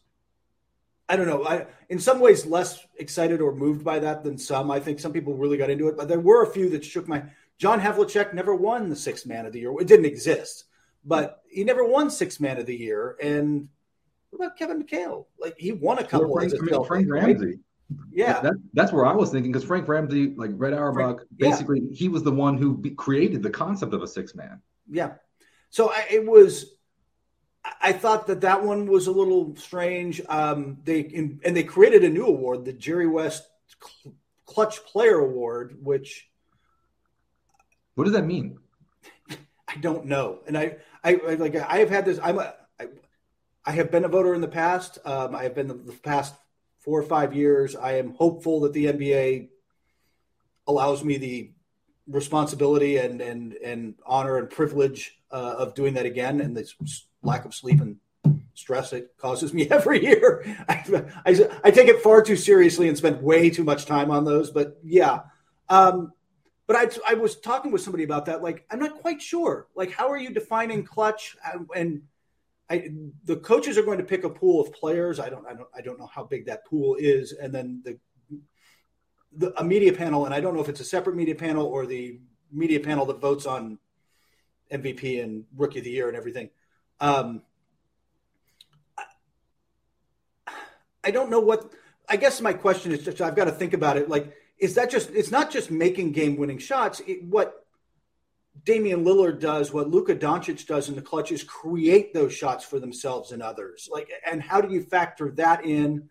I 1.11 1.17
don't 1.17 1.27
know. 1.27 1.45
I 1.45 1.65
in 1.89 1.99
some 1.99 2.21
ways 2.21 2.45
less 2.45 2.79
excited 2.95 3.41
or 3.41 3.53
moved 3.53 3.83
by 3.83 3.99
that 3.99 4.23
than 4.23 4.37
some. 4.37 4.71
I 4.71 4.79
think 4.79 4.97
some 4.97 5.11
people 5.11 5.35
really 5.35 5.57
got 5.57 5.69
into 5.69 5.89
it, 5.89 5.97
but 5.97 6.07
there 6.07 6.21
were 6.21 6.43
a 6.43 6.51
few 6.51 6.69
that 6.69 6.85
shook 6.85 7.05
my 7.05 7.23
John 7.57 7.81
Havlicek 7.81 8.33
never 8.33 8.55
won 8.55 8.87
the 8.87 8.95
sixth 8.95 9.25
man 9.25 9.45
of 9.45 9.51
the 9.51 9.59
year. 9.59 9.73
It 9.77 9.87
didn't 9.87 10.05
exist, 10.05 10.63
but 11.03 11.41
he 11.49 11.63
never 11.63 11.83
won 11.83 12.09
six 12.09 12.39
man 12.39 12.57
of 12.57 12.65
the 12.65 12.75
year. 12.75 13.17
And 13.21 13.67
what 14.29 14.45
about 14.45 14.57
Kevin 14.57 14.83
McHale? 14.83 15.25
Like 15.39 15.55
he 15.57 15.71
won 15.71 15.99
a 15.99 16.03
couple. 16.03 16.33
Frank, 16.33 16.53
I 16.53 16.57
mean, 16.59 16.85
Frank 16.85 17.07
Ramsey. 17.09 17.45
Right? 17.45 17.55
Yeah, 18.11 18.39
that, 18.39 18.53
that's 18.73 18.93
where 18.93 19.05
I 19.05 19.13
was 19.13 19.31
thinking 19.31 19.51
because 19.51 19.65
Frank 19.67 19.87
Ramsey, 19.87 20.33
like 20.35 20.51
Red 20.53 20.73
Auerbach, 20.73 21.17
Frank, 21.17 21.29
basically 21.35 21.81
yeah. 21.81 21.97
he 21.97 22.07
was 22.07 22.23
the 22.23 22.31
one 22.31 22.57
who 22.57 22.77
be, 22.77 22.91
created 22.91 23.43
the 23.43 23.49
concept 23.49 23.93
of 23.93 24.01
a 24.01 24.07
six 24.07 24.33
man. 24.33 24.61
Yeah, 24.89 25.13
so 25.69 25.91
I, 25.91 26.05
it 26.09 26.25
was. 26.25 26.73
I 27.79 27.91
thought 27.91 28.25
that 28.27 28.41
that 28.41 28.63
one 28.63 28.87
was 28.87 29.05
a 29.07 29.11
little 29.11 29.55
strange. 29.55 30.21
Um, 30.29 30.77
they 30.83 31.01
in, 31.01 31.41
and 31.43 31.55
they 31.55 31.63
created 31.63 32.03
a 32.03 32.09
new 32.09 32.25
award, 32.25 32.65
the 32.65 32.73
Jerry 32.73 33.07
West 33.07 33.43
Clutch 34.45 34.83
Player 34.85 35.19
Award, 35.19 35.77
which. 35.81 36.29
What 37.95 38.05
does 38.05 38.13
that 38.13 38.25
mean? 38.25 38.57
I 39.71 39.77
don't 39.79 40.05
know, 40.05 40.39
and 40.47 40.57
I, 40.57 40.77
I, 41.03 41.15
I 41.15 41.33
like 41.35 41.55
I 41.55 41.77
have 41.77 41.89
had 41.89 42.05
this. 42.05 42.19
I'm 42.21 42.39
a, 42.39 42.53
I, 42.79 42.87
I 43.65 43.71
have 43.71 43.91
been 43.91 44.03
a 44.03 44.09
voter 44.09 44.33
in 44.33 44.41
the 44.41 44.47
past. 44.47 44.97
Um, 45.05 45.35
I 45.35 45.43
have 45.43 45.55
been 45.55 45.67
the, 45.67 45.75
the 45.75 45.93
past 45.93 46.35
four 46.79 46.99
or 46.99 47.03
five 47.03 47.33
years. 47.33 47.75
I 47.75 47.93
am 47.93 48.13
hopeful 48.15 48.61
that 48.61 48.73
the 48.73 48.85
NBA 48.85 49.49
allows 50.67 51.03
me 51.03 51.17
the 51.17 51.51
responsibility 52.07 52.97
and 52.97 53.21
and 53.21 53.53
and 53.53 53.95
honor 54.05 54.37
and 54.37 54.49
privilege 54.49 55.19
uh, 55.31 55.55
of 55.57 55.73
doing 55.73 55.93
that 55.93 56.05
again. 56.05 56.41
And 56.41 56.55
this 56.55 56.75
lack 57.23 57.45
of 57.45 57.53
sleep 57.55 57.79
and 57.79 57.97
stress 58.53 58.93
it 58.93 59.13
causes 59.17 59.53
me 59.53 59.67
every 59.71 60.03
year. 60.03 60.43
I, 60.67 61.03
I, 61.25 61.49
I, 61.63 61.71
take 61.71 61.87
it 61.87 62.01
far 62.01 62.21
too 62.21 62.35
seriously 62.35 62.87
and 62.87 62.97
spend 62.97 63.21
way 63.21 63.49
too 63.49 63.63
much 63.63 63.85
time 63.85 64.11
on 64.11 64.25
those. 64.25 64.51
But 64.51 64.79
yeah. 64.83 65.21
Um, 65.69 66.11
but 66.71 66.97
I, 67.05 67.11
I 67.11 67.13
was 67.15 67.35
talking 67.35 67.69
with 67.73 67.81
somebody 67.81 68.05
about 68.05 68.27
that. 68.27 68.41
Like, 68.41 68.65
I'm 68.71 68.79
not 68.79 69.01
quite 69.01 69.21
sure. 69.21 69.67
Like, 69.75 69.91
how 69.91 70.09
are 70.09 70.15
you 70.15 70.29
defining 70.29 70.85
clutch? 70.85 71.35
And 71.75 72.03
I, 72.69 72.91
the 73.25 73.35
coaches 73.35 73.77
are 73.77 73.83
going 73.83 73.97
to 73.97 74.05
pick 74.05 74.23
a 74.23 74.29
pool 74.29 74.61
of 74.61 74.71
players. 74.71 75.19
I 75.19 75.29
don't, 75.29 75.45
I 75.45 75.53
don't, 75.53 75.67
I 75.75 75.81
don't 75.81 75.99
know 75.99 76.05
how 76.07 76.23
big 76.23 76.45
that 76.45 76.65
pool 76.65 76.95
is, 76.97 77.33
and 77.33 77.53
then 77.53 77.81
the, 77.83 77.99
the 79.35 79.53
a 79.59 79.65
media 79.65 79.91
panel, 79.91 80.23
and 80.23 80.33
I 80.33 80.39
don't 80.39 80.53
know 80.53 80.61
if 80.61 80.69
it's 80.69 80.79
a 80.79 80.85
separate 80.85 81.17
media 81.17 81.35
panel 81.35 81.65
or 81.65 81.85
the 81.85 82.21
media 82.53 82.79
panel 82.79 83.05
that 83.07 83.19
votes 83.19 83.45
on 83.45 83.77
MVP 84.71 85.21
and 85.21 85.43
Rookie 85.57 85.79
of 85.79 85.83
the 85.83 85.91
Year 85.91 86.07
and 86.07 86.15
everything. 86.15 86.51
Um, 87.01 87.41
I 91.03 91.11
don't 91.11 91.29
know 91.29 91.41
what. 91.41 91.69
I 92.07 92.15
guess 92.15 92.39
my 92.39 92.53
question 92.53 92.93
is 92.93 93.03
just 93.03 93.19
I've 93.19 93.35
got 93.35 93.45
to 93.45 93.51
think 93.51 93.73
about 93.73 93.97
it. 93.97 94.07
Like, 94.07 94.33
is 94.61 94.75
that 94.75 94.89
just? 94.89 95.09
It's 95.09 95.31
not 95.31 95.51
just 95.51 95.71
making 95.71 96.13
game-winning 96.13 96.59
shots. 96.59 97.01
It, 97.05 97.23
what 97.23 97.65
Damian 98.63 99.03
Lillard 99.03 99.39
does, 99.39 99.73
what 99.73 99.89
Luka 99.89 100.15
Doncic 100.15 100.67
does 100.67 100.87
in 100.87 100.95
the 100.95 101.01
clutch 101.01 101.31
is 101.31 101.43
create 101.43 102.13
those 102.13 102.33
shots 102.33 102.63
for 102.63 102.79
themselves 102.79 103.31
and 103.31 103.41
others. 103.41 103.89
Like, 103.91 104.09
and 104.25 104.41
how 104.41 104.61
do 104.61 104.71
you 104.71 104.83
factor 104.83 105.31
that 105.31 105.65
in? 105.65 106.09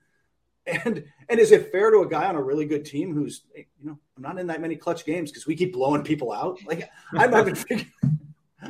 And 0.67 1.05
and 1.29 1.41
is 1.41 1.53
it 1.53 1.73
fair 1.73 1.91
to 1.91 2.01
a 2.01 2.09
guy 2.09 2.27
on 2.27 2.37
a 2.37 2.43
really 2.43 2.67
good 2.67 2.85
team 2.85 3.15
who's 3.15 3.43
you 3.55 3.65
know 3.83 3.99
I'm 4.17 4.23
not 4.23 4.39
in 4.39 4.49
that 4.49 4.61
many 4.61 4.77
clutch 4.77 5.07
games 5.07 5.31
because 5.31 5.47
we 5.47 5.57
keep 5.57 5.73
blowing 5.73 6.03
people 6.03 6.33
out. 6.33 6.59
Like 6.67 6.91
I'm 7.13 7.31
not 7.31 7.49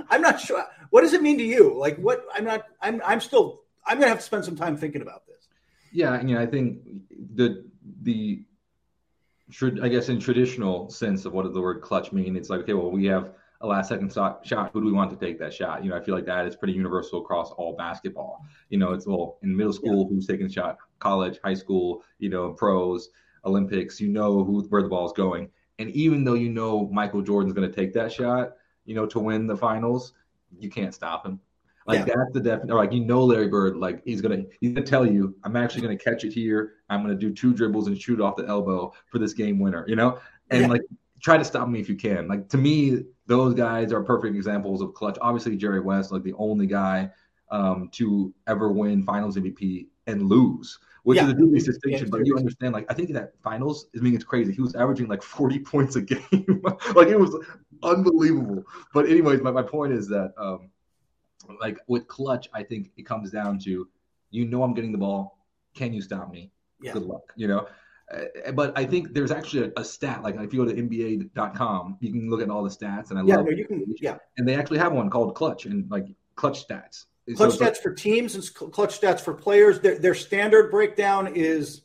I'm 0.08 0.22
not 0.22 0.40
sure. 0.40 0.64
What 0.90 1.02
does 1.02 1.14
it 1.14 1.22
mean 1.22 1.38
to 1.38 1.44
you? 1.44 1.76
Like 1.78 1.96
what? 1.96 2.24
I'm 2.34 2.44
not. 2.44 2.64
I'm 2.80 3.02
I'm 3.04 3.20
still. 3.20 3.62
I'm 3.84 3.98
gonna 3.98 4.08
have 4.08 4.18
to 4.18 4.24
spend 4.24 4.44
some 4.44 4.56
time 4.56 4.76
thinking 4.76 5.02
about 5.02 5.26
this. 5.26 5.48
Yeah, 5.92 6.20
you 6.20 6.34
know, 6.34 6.40
I 6.40 6.46
think 6.46 6.80
the 7.34 7.64
the 8.02 8.44
I 9.82 9.88
guess 9.88 10.08
in 10.08 10.20
traditional 10.20 10.88
sense 10.90 11.24
of 11.24 11.32
what 11.32 11.44
does 11.44 11.54
the 11.54 11.60
word 11.60 11.82
clutch 11.82 12.12
mean? 12.12 12.36
It's 12.36 12.50
like 12.50 12.60
okay, 12.60 12.74
well 12.74 12.90
we 12.90 13.06
have 13.06 13.32
a 13.60 13.66
last 13.66 13.88
second 13.88 14.12
shot, 14.12 14.46
shot. 14.46 14.70
Who 14.72 14.80
do 14.80 14.86
we 14.86 14.92
want 14.92 15.10
to 15.10 15.16
take 15.16 15.38
that 15.38 15.52
shot? 15.52 15.84
You 15.84 15.90
know, 15.90 15.96
I 15.96 16.00
feel 16.00 16.14
like 16.14 16.24
that 16.26 16.46
is 16.46 16.56
pretty 16.56 16.72
universal 16.72 17.20
across 17.20 17.50
all 17.52 17.76
basketball. 17.76 18.44
You 18.70 18.78
know, 18.78 18.92
it's 18.92 19.06
well 19.06 19.38
in 19.42 19.54
middle 19.54 19.72
school, 19.72 20.04
yeah. 20.04 20.08
who's 20.08 20.26
taking 20.26 20.46
a 20.46 20.50
shot, 20.50 20.78
college, 20.98 21.38
high 21.44 21.54
school, 21.54 22.02
you 22.18 22.30
know, 22.30 22.52
pros, 22.52 23.10
Olympics. 23.44 24.00
You 24.00 24.08
know 24.08 24.44
who 24.44 24.62
where 24.68 24.82
the 24.82 24.88
ball 24.88 25.06
is 25.06 25.12
going, 25.12 25.50
and 25.78 25.90
even 25.90 26.24
though 26.24 26.34
you 26.34 26.48
know 26.48 26.88
Michael 26.88 27.22
Jordan's 27.22 27.52
going 27.52 27.70
to 27.70 27.74
take 27.74 27.92
that 27.94 28.12
shot, 28.12 28.52
you 28.86 28.94
know, 28.94 29.06
to 29.06 29.18
win 29.18 29.46
the 29.46 29.56
finals, 29.56 30.14
you 30.58 30.70
can't 30.70 30.94
stop 30.94 31.26
him. 31.26 31.40
Like 31.90 32.07
yeah. 32.07 32.14
that's 32.16 32.33
the 32.33 32.40
definite. 32.40 32.74
Like 32.74 32.92
you 32.92 33.05
know, 33.05 33.24
Larry 33.24 33.48
Bird, 33.48 33.76
like 33.76 34.03
he's 34.05 34.20
gonna 34.20 34.44
he's 34.61 34.72
gonna 34.72 34.87
tell 34.87 35.05
you, 35.05 35.35
I'm 35.44 35.57
actually 35.57 35.83
gonna 35.83 35.96
catch 35.96 36.24
it 36.24 36.33
here. 36.33 36.74
I'm 36.88 37.03
gonna 37.03 37.16
do 37.16 37.33
two 37.33 37.53
dribbles 37.53 37.88
and 37.88 38.00
shoot 38.00 38.20
off 38.20 38.37
the 38.37 38.46
elbow 38.46 38.92
for 39.11 39.18
this 39.18 39.33
game 39.33 39.59
winner. 39.59 39.85
You 39.88 39.96
know, 39.96 40.18
and 40.50 40.62
yeah. 40.62 40.68
like 40.68 40.83
try 41.20 41.37
to 41.37 41.44
stop 41.44 41.68
me 41.68 41.81
if 41.81 41.88
you 41.88 41.96
can. 41.96 42.29
Like 42.29 42.48
to 42.50 42.59
me, 42.59 43.05
those 43.26 43.55
guys 43.55 43.92
are 43.92 44.03
perfect 44.03 44.37
examples 44.37 44.81
of 44.81 44.94
clutch. 44.94 45.18
Obviously, 45.20 45.57
Jerry 45.57 45.81
West, 45.81 46.12
like 46.12 46.22
the 46.22 46.35
only 46.38 46.66
guy 46.66 47.11
um, 47.50 47.88
to 47.92 48.33
ever 48.46 48.70
win 48.70 49.03
Finals 49.03 49.37
MVP 49.37 49.88
and 50.07 50.29
lose, 50.29 50.79
which 51.03 51.16
yeah. 51.16 51.24
is 51.24 51.31
a 51.31 51.35
dubious 51.35 51.64
distinction. 51.64 52.07
Yeah, 52.07 52.11
but 52.11 52.26
you 52.26 52.37
understand, 52.37 52.72
like 52.72 52.87
I 52.88 52.94
think 52.94 53.12
that 53.12 53.33
Finals, 53.42 53.87
I 53.96 54.00
mean, 54.00 54.14
it's 54.14 54.24
crazy. 54.24 54.53
He 54.53 54.62
was 54.62 54.74
averaging 54.74 55.09
like 55.09 55.22
40 55.22 55.59
points 55.61 55.96
a 55.96 56.00
game, 56.03 56.62
like 56.94 57.09
it 57.09 57.18
was 57.18 57.37
unbelievable. 57.83 58.64
But 58.94 59.09
anyways, 59.09 59.40
my, 59.42 59.50
my 59.50 59.62
point 59.62 59.92
is 59.92 60.09
that 60.09 60.33
um, 60.38 60.70
like 61.61 61.79
with 61.87 62.07
clutch, 62.09 62.48
I 62.53 62.62
think 62.62 62.90
it 62.96 63.07
comes 63.07 63.31
down 63.31 63.59
to 63.61 63.88
you 64.31 64.44
know 64.44 64.62
I'm 64.62 64.74
getting 64.74 64.92
the 64.92 64.98
ball. 64.98 65.38
Can 65.74 65.92
you 65.92 66.03
stop 66.03 66.31
me? 66.31 66.50
Yeah. 66.81 66.92
Good 66.92 67.03
luck. 67.03 67.33
You 67.37 67.48
know. 67.48 67.68
Uh, 68.12 68.50
but 68.53 68.76
I 68.76 68.85
think 68.85 69.14
there's 69.14 69.31
actually 69.31 69.70
a, 69.76 69.81
a, 69.81 69.85
stat. 69.85 70.22
Like 70.24 70.35
if 70.37 70.53
you 70.53 70.64
go 70.64 70.72
to 70.72 70.83
NBA.com, 70.83 71.98
you 72.00 72.11
can 72.11 72.29
look 72.29 72.42
at 72.42 72.50
all 72.50 72.64
the 72.64 72.70
stats, 72.70 73.11
and 73.11 73.18
I 73.18 73.22
yeah, 73.22 73.37
love. 73.37 73.46
No, 73.46 73.53
you 73.53 73.64
can, 73.64 73.85
yeah. 74.00 74.16
And 74.37 74.48
they 74.48 74.57
actually 74.57 74.79
have 74.79 74.92
one 74.92 75.11
called 75.11 75.37
Clutch 75.37 75.66
and 75.66 75.88
like 75.90 76.07
Clutch 76.35 76.66
stats. 76.66 77.05
Clutch 77.37 77.57
so, 77.57 77.64
stats 77.64 77.76
for 77.76 77.94
teams 77.94 78.35
and 78.35 78.72
clutch 78.72 79.00
stats 79.00 79.20
for 79.20 79.35
players. 79.35 79.79
Their, 79.79 79.98
their 79.98 80.14
standard 80.14 80.70
breakdown 80.70 81.29
is 81.37 81.83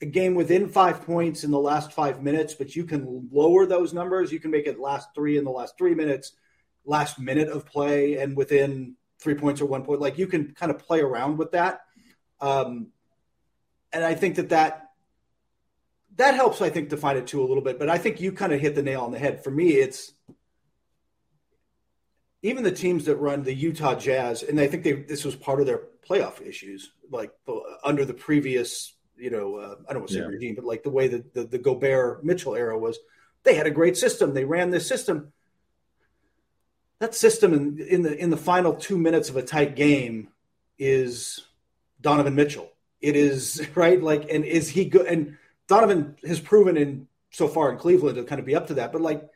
a 0.00 0.06
game 0.06 0.36
within 0.36 0.68
five 0.68 1.04
points 1.04 1.42
in 1.42 1.50
the 1.50 1.58
last 1.58 1.92
five 1.92 2.22
minutes, 2.22 2.54
but 2.54 2.76
you 2.76 2.84
can 2.84 3.28
lower 3.32 3.66
those 3.66 3.92
numbers. 3.92 4.30
You 4.30 4.38
can 4.38 4.52
make 4.52 4.68
it 4.68 4.78
last 4.78 5.08
three 5.14 5.38
in 5.38 5.44
the 5.44 5.50
last 5.50 5.76
three 5.76 5.94
minutes 5.94 6.34
last 6.88 7.18
minute 7.18 7.48
of 7.48 7.66
play 7.66 8.16
and 8.16 8.36
within 8.36 8.96
three 9.20 9.34
points 9.34 9.60
or 9.60 9.66
one 9.66 9.84
point. 9.84 10.00
Like 10.00 10.18
you 10.18 10.26
can 10.26 10.54
kind 10.54 10.70
of 10.70 10.78
play 10.78 11.00
around 11.00 11.36
with 11.36 11.52
that. 11.52 11.82
Um, 12.40 12.88
and 13.92 14.04
I 14.04 14.14
think 14.14 14.36
that 14.36 14.48
that 14.48 14.90
that 16.16 16.34
helps. 16.34 16.60
I 16.60 16.70
think 16.70 16.88
define 16.88 17.16
it 17.16 17.26
too 17.26 17.40
a 17.42 17.46
little 17.46 17.62
bit. 17.62 17.78
But 17.78 17.88
I 17.88 17.98
think 17.98 18.20
you 18.20 18.32
kind 18.32 18.52
of 18.52 18.60
hit 18.60 18.74
the 18.74 18.82
nail 18.82 19.02
on 19.02 19.12
the 19.12 19.18
head. 19.18 19.44
For 19.44 19.50
me, 19.50 19.70
it's 19.70 20.12
even 22.42 22.64
the 22.64 22.72
teams 22.72 23.04
that 23.04 23.16
run 23.16 23.42
the 23.42 23.54
Utah 23.54 23.94
Jazz, 23.94 24.42
and 24.42 24.60
I 24.60 24.66
think 24.66 24.82
they 24.82 24.92
this 24.92 25.24
was 25.24 25.36
part 25.36 25.60
of 25.60 25.66
their 25.66 25.82
playoff 26.08 26.40
issues, 26.40 26.90
like 27.10 27.32
under 27.84 28.04
the 28.04 28.14
previous, 28.14 28.94
you 29.16 29.30
know, 29.30 29.56
uh, 29.56 29.74
I 29.88 29.92
don't 29.92 30.02
want 30.02 30.08
to 30.08 30.14
say 30.14 30.20
yeah. 30.20 30.26
regime, 30.26 30.54
but 30.54 30.64
like 30.64 30.82
the 30.82 30.90
way 30.90 31.08
that 31.08 31.34
the, 31.34 31.44
the 31.44 31.58
Gobert 31.58 32.24
Mitchell 32.24 32.54
era 32.54 32.78
was, 32.78 32.98
they 33.42 33.54
had 33.54 33.66
a 33.66 33.70
great 33.70 33.96
system. 33.96 34.32
They 34.32 34.44
ran 34.44 34.70
this 34.70 34.86
system 34.86 35.32
that 37.00 37.14
system 37.14 37.52
in, 37.52 37.78
in 37.78 38.02
the 38.02 38.16
in 38.16 38.30
the 38.30 38.36
final 38.36 38.74
two 38.74 38.98
minutes 38.98 39.28
of 39.28 39.36
a 39.36 39.42
tight 39.42 39.76
game 39.76 40.28
is 40.78 41.40
Donovan 42.00 42.34
Mitchell. 42.34 42.70
It 43.00 43.16
is 43.16 43.66
right, 43.74 44.02
like, 44.02 44.30
and 44.30 44.44
is 44.44 44.68
he 44.68 44.86
good? 44.86 45.06
And 45.06 45.36
Donovan 45.66 46.16
has 46.26 46.40
proven 46.40 46.76
in 46.76 47.08
so 47.30 47.46
far 47.46 47.70
in 47.70 47.78
Cleveland 47.78 48.16
to 48.16 48.24
kind 48.24 48.38
of 48.38 48.46
be 48.46 48.54
up 48.54 48.68
to 48.68 48.74
that, 48.74 48.92
but 48.92 49.00
like 49.00 49.28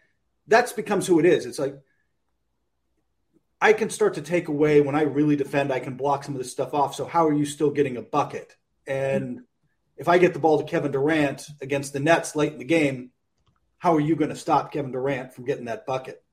that's 0.46 0.72
becomes 0.72 1.06
who 1.06 1.18
it 1.18 1.26
is. 1.26 1.46
It's 1.46 1.58
like 1.58 1.76
I 3.60 3.72
can 3.72 3.90
start 3.90 4.14
to 4.14 4.22
take 4.22 4.48
away 4.48 4.80
when 4.80 4.96
I 4.96 5.02
really 5.02 5.36
defend. 5.36 5.72
I 5.72 5.78
can 5.78 5.96
block 5.96 6.24
some 6.24 6.34
of 6.34 6.38
this 6.38 6.50
stuff 6.50 6.74
off. 6.74 6.96
So 6.96 7.04
how 7.04 7.28
are 7.28 7.32
you 7.32 7.44
still 7.44 7.70
getting 7.70 7.96
a 7.96 8.02
bucket? 8.02 8.56
And 8.88 9.42
if 9.96 10.08
I 10.08 10.18
get 10.18 10.32
the 10.32 10.40
ball 10.40 10.58
to 10.58 10.64
Kevin 10.64 10.90
Durant 10.90 11.46
against 11.60 11.92
the 11.92 12.00
Nets 12.00 12.34
late 12.34 12.52
in 12.52 12.58
the 12.58 12.64
game, 12.64 13.12
how 13.78 13.94
are 13.94 14.00
you 14.00 14.16
going 14.16 14.30
to 14.30 14.36
stop 14.36 14.72
Kevin 14.72 14.90
Durant 14.90 15.32
from 15.32 15.44
getting 15.44 15.66
that 15.66 15.86
bucket? 15.86 16.24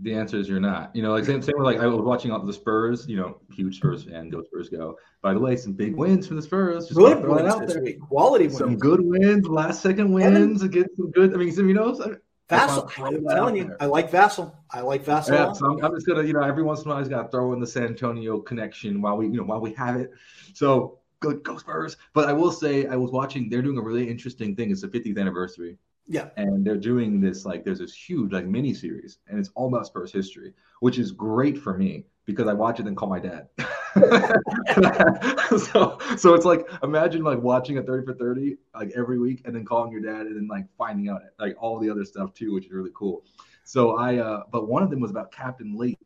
The 0.00 0.14
answer 0.14 0.38
is 0.38 0.48
you're 0.48 0.60
not. 0.60 0.94
You 0.94 1.02
know, 1.02 1.12
like 1.12 1.24
same, 1.24 1.42
same 1.42 1.56
with 1.58 1.66
like 1.66 1.78
I 1.78 1.86
was 1.86 2.00
watching 2.00 2.30
all 2.30 2.40
the 2.40 2.52
Spurs. 2.52 3.06
You 3.06 3.16
know, 3.16 3.40
huge 3.52 3.76
Spurs 3.76 4.04
fan. 4.04 4.30
Go 4.30 4.42
Spurs, 4.42 4.68
go! 4.68 4.96
By 5.20 5.34
the 5.34 5.40
way, 5.40 5.56
some 5.56 5.72
big 5.74 5.94
wins 5.94 6.26
for 6.26 6.34
the 6.34 6.42
Spurs. 6.42 6.86
Just 6.86 6.98
good 6.98 7.22
wins 7.26 7.52
out 7.52 7.66
there. 7.66 7.84
Quality 8.08 8.46
wins. 8.46 8.58
Some 8.58 8.76
good 8.78 9.00
wins, 9.02 9.46
last 9.46 9.82
second 9.82 10.12
wins 10.12 10.62
against 10.62 10.96
some 10.96 11.10
good. 11.10 11.34
I 11.34 11.36
mean, 11.36 11.54
you 11.54 11.74
know, 11.74 11.92
Vassell. 12.48 12.90
I'm 12.98 13.26
telling 13.26 13.56
you, 13.56 13.74
I 13.80 13.86
like 13.86 14.10
Vassell. 14.10 14.54
I 14.70 14.80
like 14.80 15.04
Vassell. 15.04 15.32
Yeah, 15.32 15.52
so 15.52 15.66
I'm, 15.66 15.84
I'm, 15.84 15.94
just 15.94 16.06
gonna, 16.06 16.22
you 16.22 16.32
know, 16.32 16.42
every 16.42 16.62
once 16.62 16.80
in 16.80 16.86
a 16.86 16.88
while, 16.90 16.98
I 16.98 17.00
just 17.02 17.10
gotta 17.10 17.28
throw 17.28 17.52
in 17.52 17.60
the 17.60 17.66
San 17.66 17.84
Antonio 17.84 18.38
connection 18.40 19.02
while 19.02 19.16
we, 19.16 19.26
you 19.26 19.36
know, 19.36 19.44
while 19.44 19.60
we 19.60 19.72
have 19.74 19.96
it. 19.96 20.10
So 20.54 20.98
good, 21.20 21.42
go 21.42 21.58
Spurs. 21.58 21.96
But 22.14 22.28
I 22.28 22.32
will 22.32 22.52
say, 22.52 22.86
I 22.86 22.96
was 22.96 23.10
watching. 23.10 23.50
They're 23.50 23.62
doing 23.62 23.78
a 23.78 23.82
really 23.82 24.08
interesting 24.08 24.56
thing. 24.56 24.70
It's 24.70 24.82
the 24.82 24.88
50th 24.88 25.18
anniversary 25.18 25.78
yeah. 26.06 26.28
And 26.36 26.64
they're 26.64 26.76
doing 26.76 27.20
this 27.20 27.44
like 27.44 27.64
there's 27.64 27.78
this 27.78 27.94
huge 27.94 28.32
like 28.32 28.46
mini 28.46 28.74
series 28.74 29.18
and 29.28 29.38
it's 29.38 29.50
all 29.54 29.68
about 29.68 29.86
Spurs 29.86 30.12
history, 30.12 30.52
which 30.80 30.98
is 30.98 31.12
great 31.12 31.56
for 31.56 31.76
me 31.76 32.04
because 32.26 32.46
I 32.46 32.52
watch 32.52 32.80
it 32.80 32.86
and 32.86 32.96
call 32.96 33.08
my 33.08 33.20
dad. 33.20 33.48
so 35.58 35.98
so 36.16 36.34
it's 36.34 36.44
like 36.44 36.68
imagine 36.82 37.22
like 37.22 37.40
watching 37.40 37.78
a 37.78 37.82
30 37.82 38.06
for 38.06 38.14
30 38.14 38.56
like 38.74 38.92
every 38.96 39.18
week 39.18 39.42
and 39.44 39.54
then 39.54 39.64
calling 39.64 39.92
your 39.92 40.00
dad 40.00 40.26
and 40.26 40.36
then 40.36 40.48
like 40.48 40.66
finding 40.76 41.08
out 41.08 41.22
like 41.38 41.56
all 41.58 41.78
the 41.78 41.88
other 41.88 42.04
stuff 42.04 42.34
too, 42.34 42.52
which 42.52 42.66
is 42.66 42.72
really 42.72 42.92
cool. 42.94 43.24
So 43.64 43.96
I 43.96 44.16
uh 44.18 44.42
but 44.50 44.68
one 44.68 44.82
of 44.82 44.90
them 44.90 45.00
was 45.00 45.10
about 45.10 45.32
Captain 45.32 45.76
Late 45.76 45.98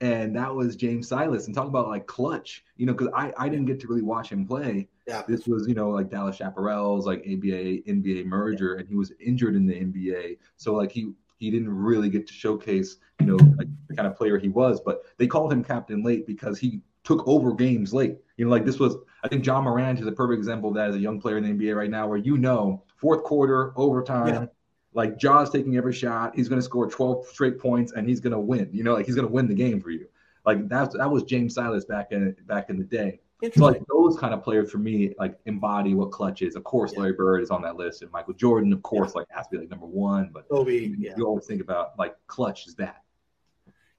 and 0.00 0.34
that 0.36 0.54
was 0.54 0.76
James 0.76 1.08
Silas. 1.08 1.46
And 1.46 1.54
talk 1.54 1.66
about 1.66 1.88
like 1.88 2.06
clutch, 2.06 2.64
you 2.76 2.86
know, 2.86 2.92
because 2.92 3.08
I, 3.14 3.32
I 3.38 3.48
didn't 3.48 3.66
get 3.66 3.80
to 3.80 3.86
really 3.86 4.02
watch 4.02 4.30
him 4.30 4.46
play. 4.46 4.88
Yeah. 5.06 5.22
This 5.28 5.46
was, 5.46 5.68
you 5.68 5.74
know, 5.74 5.90
like 5.90 6.10
Dallas 6.10 6.36
Chaparral's 6.36 7.06
like 7.06 7.20
ABA 7.20 7.82
NBA 7.86 8.26
merger, 8.26 8.74
yeah. 8.74 8.80
and 8.80 8.88
he 8.88 8.94
was 8.94 9.12
injured 9.20 9.56
in 9.56 9.66
the 9.66 9.74
NBA. 9.74 10.38
So 10.56 10.74
like 10.74 10.92
he 10.92 11.12
he 11.38 11.50
didn't 11.50 11.74
really 11.74 12.08
get 12.08 12.26
to 12.26 12.32
showcase, 12.32 12.96
you 13.20 13.26
know, 13.26 13.36
like 13.56 13.68
the 13.88 13.94
kind 13.94 14.06
of 14.06 14.16
player 14.16 14.38
he 14.38 14.48
was. 14.48 14.80
But 14.80 15.02
they 15.18 15.26
called 15.26 15.52
him 15.52 15.62
captain 15.62 16.02
late 16.02 16.26
because 16.26 16.58
he 16.58 16.80
took 17.02 17.26
over 17.26 17.52
games 17.52 17.92
late. 17.92 18.16
You 18.36 18.46
know, 18.46 18.50
like 18.50 18.64
this 18.64 18.78
was 18.78 18.96
I 19.22 19.28
think 19.28 19.44
Ja 19.46 19.60
Morant 19.60 20.00
is 20.00 20.06
a 20.06 20.12
perfect 20.12 20.38
example 20.38 20.70
of 20.70 20.76
that 20.76 20.88
as 20.88 20.96
a 20.96 21.00
young 21.00 21.20
player 21.20 21.38
in 21.38 21.44
the 21.44 21.50
NBA 21.50 21.76
right 21.76 21.90
now, 21.90 22.06
where 22.06 22.18
you 22.18 22.36
know, 22.38 22.82
fourth 22.96 23.22
quarter, 23.24 23.72
overtime. 23.76 24.28
Yeah 24.28 24.46
like 24.94 25.18
Ja's 25.18 25.50
taking 25.50 25.76
every 25.76 25.92
shot. 25.92 26.34
He's 26.34 26.48
going 26.48 26.60
to 26.60 26.64
score 26.64 26.88
12 26.88 27.26
straight 27.26 27.58
points 27.58 27.92
and 27.92 28.08
he's 28.08 28.20
going 28.20 28.32
to 28.32 28.38
win. 28.38 28.70
You 28.72 28.84
know, 28.84 28.94
like 28.94 29.06
he's 29.06 29.14
going 29.14 29.26
to 29.26 29.32
win 29.32 29.48
the 29.48 29.54
game 29.54 29.80
for 29.80 29.90
you. 29.90 30.06
Like 30.46 30.68
that, 30.68 30.92
that 30.92 31.10
was 31.10 31.24
James 31.24 31.54
Silas 31.54 31.84
back 31.84 32.12
in 32.12 32.34
back 32.46 32.70
in 32.70 32.78
the 32.78 32.84
day. 32.84 33.20
So 33.52 33.64
like 33.64 33.82
those 33.92 34.16
kind 34.18 34.32
of 34.32 34.42
players 34.42 34.70
for 34.70 34.78
me, 34.78 35.14
like 35.18 35.38
embody 35.44 35.94
what 35.94 36.10
clutch 36.12 36.40
is. 36.40 36.56
Of 36.56 36.64
course, 36.64 36.92
yeah. 36.92 37.00
Larry 37.00 37.12
Bird 37.12 37.42
is 37.42 37.50
on 37.50 37.60
that 37.62 37.76
list, 37.76 38.02
and 38.02 38.10
Michael 38.10 38.32
Jordan, 38.32 38.72
of 38.72 38.82
course, 38.82 39.12
yeah. 39.14 39.20
like 39.20 39.26
has 39.30 39.46
to 39.48 39.50
be 39.52 39.58
like 39.58 39.70
number 39.70 39.86
one. 39.86 40.30
But 40.32 40.48
Kobe, 40.48 40.94
yeah. 40.96 41.12
you 41.16 41.26
always 41.26 41.46
think 41.46 41.60
about 41.60 41.98
like 41.98 42.14
clutch 42.26 42.66
is 42.66 42.74
that. 42.76 43.02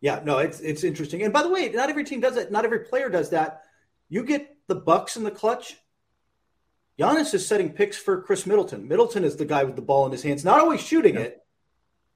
Yeah, 0.01 0.21
no, 0.23 0.39
it's 0.39 0.61
it's 0.61 0.83
interesting. 0.83 1.23
And 1.23 1.33
by 1.33 1.43
the 1.43 1.49
way, 1.49 1.69
not 1.69 1.89
every 1.89 2.03
team 2.03 2.21
does 2.21 2.37
it. 2.37 2.51
Not 2.51 2.65
every 2.65 2.79
player 2.79 3.09
does 3.09 3.29
that. 3.31 3.63
You 4.09 4.23
get 4.23 4.55
the 4.67 4.75
Bucks 4.75 5.15
in 5.15 5.23
the 5.23 5.31
clutch. 5.31 5.77
Giannis 6.99 7.33
is 7.33 7.45
setting 7.45 7.71
picks 7.71 7.97
for 7.97 8.21
Khris 8.21 8.45
Middleton. 8.45 8.87
Middleton 8.87 9.23
is 9.23 9.35
the 9.35 9.45
guy 9.45 9.63
with 9.63 9.75
the 9.75 9.81
ball 9.81 10.05
in 10.05 10.11
his 10.11 10.23
hands, 10.23 10.45
not 10.45 10.59
always 10.59 10.81
shooting 10.81 11.15
yeah. 11.15 11.21
it, 11.21 11.45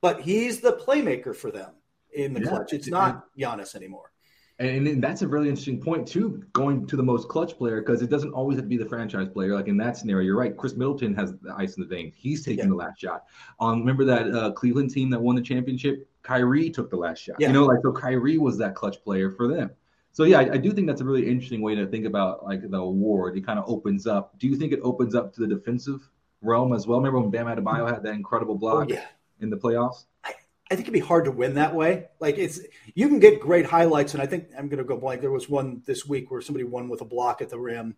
but 0.01 0.21
he's 0.21 0.61
the 0.61 0.73
playmaker 0.73 1.35
for 1.35 1.51
them 1.51 1.71
in 2.13 2.33
the 2.33 2.41
yeah. 2.41 2.49
clutch. 2.49 2.73
It's 2.73 2.87
not 2.87 3.25
Giannis 3.37 3.75
anymore. 3.75 4.11
And, 4.59 4.87
and, 4.87 5.01
that's 5.01 5.21
a 5.21 5.27
really 5.27 5.47
interesting 5.47 5.79
point 5.79 6.05
too, 6.05 6.43
going 6.51 6.85
to 6.87 6.97
the 6.97 7.03
most 7.03 7.29
clutch 7.29 7.57
player 7.57 7.81
because 7.81 8.01
it 8.01 8.09
doesn't 8.09 8.33
always 8.33 8.57
have 8.57 8.65
to 8.65 8.69
be 8.69 8.75
the 8.75 8.85
franchise 8.85 9.29
player. 9.29 9.55
Like 9.55 9.69
in 9.69 9.77
that 9.77 9.95
scenario, 9.95 10.25
you're 10.25 10.37
right. 10.37 10.55
Khris 10.55 10.75
Middleton 10.75 11.15
has 11.15 11.33
the 11.41 11.53
ice 11.55 11.77
in 11.77 11.83
the 11.83 11.87
veins. 11.87 12.13
He's 12.17 12.43
taking 12.43 12.65
yeah. 12.65 12.69
the 12.69 12.75
last 12.75 12.99
shot. 12.99 13.23
Um, 13.61 13.79
remember 13.79 14.03
that 14.05 14.29
uh, 14.35 14.51
Cleveland 14.51 14.89
team 14.89 15.09
that 15.11 15.21
won 15.21 15.37
the 15.37 15.41
championship? 15.41 16.09
Kyrie 16.23 16.69
took 16.69 16.89
the 16.89 16.97
last 16.97 17.19
shot. 17.19 17.37
Yeah. 17.39 17.47
You 17.47 17.53
know, 17.53 17.65
like 17.65 17.79
so 17.83 17.93
Kyrie 17.93 18.37
was 18.37 18.57
that 18.57 18.75
clutch 18.75 19.01
player 19.01 19.31
for 19.31 19.47
them. 19.47 19.71
So 20.11 20.23
yeah, 20.23 20.39
I, 20.39 20.53
I, 20.53 20.57
do 20.57 20.71
think 20.71 20.87
that's 20.87 21.01
a 21.01 21.05
really 21.05 21.29
interesting 21.29 21.61
way 21.61 21.75
to 21.75 21.85
think 21.87 22.05
about 22.05 22.43
like 22.43 22.69
the 22.69 22.77
award. 22.77 23.37
It 23.37 23.45
kind 23.45 23.59
of 23.59 23.65
opens 23.67 24.07
up. 24.07 24.37
Do 24.39 24.47
you 24.47 24.55
think 24.55 24.73
it 24.73 24.79
opens 24.83 25.15
up 25.15 25.33
to 25.35 25.41
the 25.41 25.47
defensive 25.47 26.09
realm 26.41 26.73
as 26.73 26.87
well? 26.87 26.99
Remember 26.99 27.19
when 27.19 27.29
Bam 27.29 27.45
Adebayo 27.45 27.87
had 27.89 28.03
that 28.03 28.13
incredible 28.13 28.55
block 28.55 28.87
oh, 28.89 28.93
yeah. 28.93 29.05
in 29.39 29.49
the 29.49 29.57
playoffs? 29.57 30.05
I, 30.23 30.33
I 30.71 30.75
think 30.75 30.81
it'd 30.81 30.93
be 30.93 30.99
hard 30.99 31.25
to 31.25 31.31
win 31.31 31.55
that 31.55 31.75
way. 31.75 32.07
Like 32.19 32.37
it's 32.37 32.59
you 32.95 33.07
can 33.07 33.19
get 33.19 33.39
great 33.39 33.65
highlights, 33.65 34.13
and 34.13 34.21
I 34.21 34.25
think 34.25 34.49
I'm 34.57 34.67
going 34.67 34.79
to 34.79 34.83
go 34.83 34.97
blank. 34.97 35.21
There 35.21 35.31
was 35.31 35.49
one 35.49 35.83
this 35.85 36.05
week 36.05 36.31
where 36.31 36.41
somebody 36.41 36.63
won 36.63 36.89
with 36.89 37.01
a 37.01 37.05
block 37.05 37.41
at 37.41 37.49
the 37.49 37.59
rim. 37.59 37.95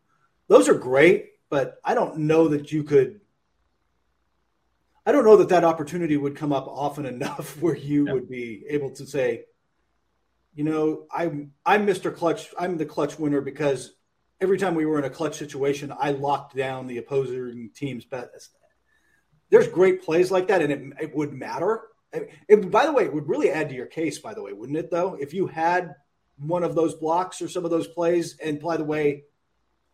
Those 0.48 0.70
are 0.70 0.76
great, 0.76 1.32
but 1.50 1.80
I 1.84 1.96
don't 1.96 2.20
know 2.20 2.50
that 2.50 2.72
you 2.72 2.84
could. 2.84 3.22
I 5.06 5.12
don't 5.12 5.26
know 5.26 5.38
that 5.38 5.50
that 5.50 5.64
opportunity 5.64 6.16
would 6.16 6.36
come 6.36 6.54
up 6.54 6.68
often 6.68 7.06
enough 7.06 7.58
where 7.62 7.76
you 7.76 8.06
yeah. 8.06 8.14
would 8.14 8.30
be 8.30 8.64
able 8.70 8.92
to 8.92 9.06
say, 9.06 9.46
you 10.54 10.64
know, 10.64 11.06
I'm 11.14 11.54
I'm 11.66 11.86
Mr. 11.86 12.16
Clutch. 12.16 12.54
I'm 12.60 12.78
the 12.78 12.86
clutch 12.86 13.18
winner 13.18 13.42
because 13.42 13.94
every 14.40 14.58
time 14.58 14.76
we 14.76 14.86
were 14.86 15.00
in 15.00 15.06
a 15.06 15.10
clutch 15.10 15.38
situation, 15.38 15.94
I 15.98 16.12
locked 16.12 16.56
down 16.56 16.88
the 16.88 16.98
opposing 16.98 17.72
team's 17.76 18.06
best. 18.06 18.50
There's 19.50 19.68
great 19.68 20.04
plays 20.04 20.32
like 20.32 20.48
that, 20.48 20.62
and 20.62 20.72
it, 20.72 21.04
it 21.04 21.16
would 21.16 21.34
matter. 21.34 21.82
It, 22.14 22.72
by 22.72 22.86
the 22.86 22.92
way, 22.92 23.06
it 23.06 23.14
would 23.14 23.30
really 23.30 23.52
add 23.52 23.70
to 23.70 23.76
your 23.76 23.86
case, 23.86 24.20
by 24.20 24.34
the 24.34 24.42
way, 24.42 24.54
wouldn't 24.54 24.78
it, 24.78 24.92
though? 24.92 25.16
If 25.16 25.34
you 25.34 25.48
had 25.48 25.96
one 26.38 26.64
of 26.64 26.76
those 26.76 26.96
blocks 26.96 27.42
or 27.42 27.48
some 27.48 27.64
of 27.64 27.72
those 27.72 27.88
plays, 27.88 28.38
and 28.44 28.60
by 28.60 28.78
the 28.78 28.84
way, 28.84 29.24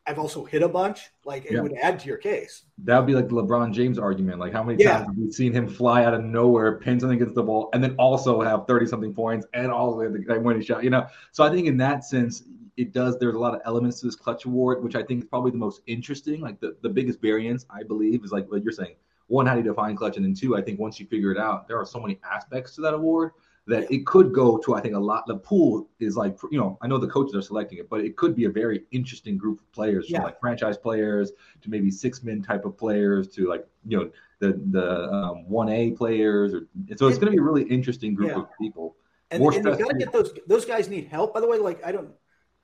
I've 0.08 0.20
also 0.20 0.46
hit 0.46 0.64
a 0.64 0.70
bunch, 0.70 1.10
like 1.26 1.46
it 1.46 1.54
yeah. 1.54 1.62
would 1.62 1.74
add 1.74 2.00
to 2.00 2.08
your 2.08 2.18
case. 2.18 2.64
That 2.86 2.98
would 2.98 3.08
be 3.08 3.14
like 3.14 3.28
the 3.28 3.36
LeBron 3.36 3.74
James 3.74 4.00
argument. 4.00 4.40
Like, 4.40 4.54
how 4.54 4.64
many 4.64 4.82
yeah. 4.82 5.00
times 5.00 5.08
have 5.08 5.18
we 5.18 5.32
seen 5.32 5.54
him 5.54 5.68
fly 5.68 6.06
out 6.06 6.14
of 6.14 6.24
nowhere, 6.24 6.80
pin 6.80 7.00
something 7.00 7.18
against 7.18 7.36
the 7.36 7.44
ball, 7.44 7.70
and 7.74 7.84
then 7.84 7.94
also 7.96 8.42
have 8.42 8.66
30 8.68 8.86
something 8.86 9.14
points 9.14 9.46
and 9.54 9.72
all 9.72 9.92
the 9.92 9.98
way 9.98 10.38
winning 10.38 10.62
shot, 10.62 10.84
you 10.84 10.90
know? 10.90 11.06
So 11.32 11.44
I 11.44 11.50
think 11.50 11.68
in 11.68 11.78
that 11.78 12.06
sense, 12.06 12.44
it 12.78 12.94
does 12.94 13.18
there's 13.18 13.36
a 13.36 13.40
lot 13.40 13.56
of 13.56 13.62
elements 13.66 14.00
to 14.00 14.06
this 14.06 14.16
clutch 14.16 14.46
award 14.46 14.84
which 14.84 14.96
i 14.96 15.02
think 15.02 15.24
is 15.24 15.28
probably 15.28 15.52
the 15.52 15.58
most 15.58 15.82
interesting 15.88 16.40
like 16.40 16.60
the, 16.60 16.78
the 16.84 16.90
biggest 16.90 17.20
variance 17.20 17.66
i 17.70 17.84
believe 17.84 18.24
is 18.24 18.32
like 18.32 18.50
what 18.52 18.64
you're 18.64 18.72
saying 18.72 18.96
one 19.28 19.46
how 19.46 19.54
do 19.54 19.62
you 19.62 19.66
define 19.66 19.96
clutch 19.96 20.16
and 20.16 20.24
then 20.24 20.34
two 20.34 20.56
i 20.56 20.62
think 20.62 20.80
once 20.80 21.00
you 21.00 21.08
figure 21.08 21.32
it 21.32 21.38
out 21.38 21.68
there 21.68 21.78
are 21.78 21.86
so 21.86 22.00
many 22.00 22.20
aspects 22.24 22.76
to 22.76 22.82
that 22.82 22.94
award 22.94 23.32
that 23.68 23.92
it 23.92 24.06
could 24.06 24.34
go 24.34 24.58
to 24.58 24.76
i 24.76 24.82
think 24.82 24.96
a 24.96 25.00
lot 25.00 25.26
the 25.28 25.36
pool 25.36 25.88
is 26.00 26.16
like 26.16 26.38
you 26.52 26.60
know 26.60 26.78
i 26.82 26.88
know 26.88 26.98
the 26.98 27.08
coaches 27.08 27.36
are 27.36 27.42
selecting 27.42 27.78
it 27.78 27.90
but 27.90 28.02
it 28.02 28.16
could 28.16 28.36
be 28.36 28.46
a 28.46 28.50
very 28.50 28.84
interesting 28.92 29.38
group 29.38 29.60
of 29.60 29.72
players 29.72 30.10
yeah. 30.10 30.18
from 30.18 30.26
like 30.26 30.40
franchise 30.40 30.78
players 30.78 31.32
to 31.62 31.70
maybe 31.70 31.92
six 31.92 32.24
men 32.24 32.42
type 32.42 32.66
of 32.66 32.78
players 32.78 33.28
to 33.28 33.48
like 33.48 33.68
you 33.86 33.98
know 33.98 34.10
the 34.40 34.60
the 34.72 35.12
um, 35.12 35.46
1a 35.50 35.96
players 35.98 36.54
or 36.54 36.68
so 36.96 37.08
it's 37.08 37.18
going 37.18 37.32
to 37.32 37.32
be 37.32 37.38
a 37.38 37.42
really 37.42 37.64
interesting 37.64 38.14
group 38.14 38.30
yeah. 38.30 38.40
of 38.40 38.48
people 38.60 38.96
and, 39.32 39.42
More 39.42 39.54
and 39.54 39.66
you 39.66 39.78
got 39.78 39.90
to 39.90 39.98
get 39.98 40.14
those 40.14 40.32
those 40.48 40.66
guys 40.66 40.88
need 40.88 41.08
help 41.08 41.34
by 41.34 41.42
the 41.42 41.48
way 41.48 41.58
like 41.58 41.86
i 41.86 41.92
don't 41.92 42.12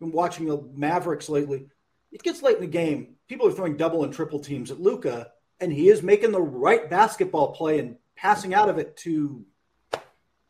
been 0.04 0.12
watching 0.12 0.46
the 0.46 0.62
Mavericks 0.76 1.30
lately. 1.30 1.68
It 2.12 2.22
gets 2.22 2.44
late 2.44 2.56
in 2.56 2.62
the 2.62 2.68
game. 2.68 3.16
People 3.28 3.48
are 3.48 3.52
throwing 3.52 3.78
double 3.78 4.04
and 4.04 4.14
triple 4.14 4.40
teams 4.40 4.70
at 4.70 4.80
Luka, 4.80 5.32
and 5.60 5.72
he 5.72 5.90
is 5.90 6.04
making 6.04 6.32
the 6.32 6.42
right 6.42 6.90
basketball 6.90 7.54
play 7.54 7.80
and 7.80 7.96
passing 8.16 8.54
out 8.54 8.70
of 8.70 8.78
it 8.78 8.96
to 8.98 9.46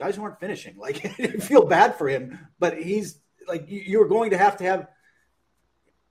guys 0.04 0.16
who 0.16 0.24
aren't 0.24 0.40
finishing. 0.40 0.76
Like, 0.84 0.98
feel 1.42 1.66
bad 1.66 1.96
for 1.96 2.10
him, 2.10 2.40
but 2.60 2.78
he's 2.78 3.20
like, 3.48 3.66
you're 3.68 4.08
going 4.08 4.32
to 4.32 4.38
have 4.38 4.58
to 4.58 4.64
have 4.66 4.88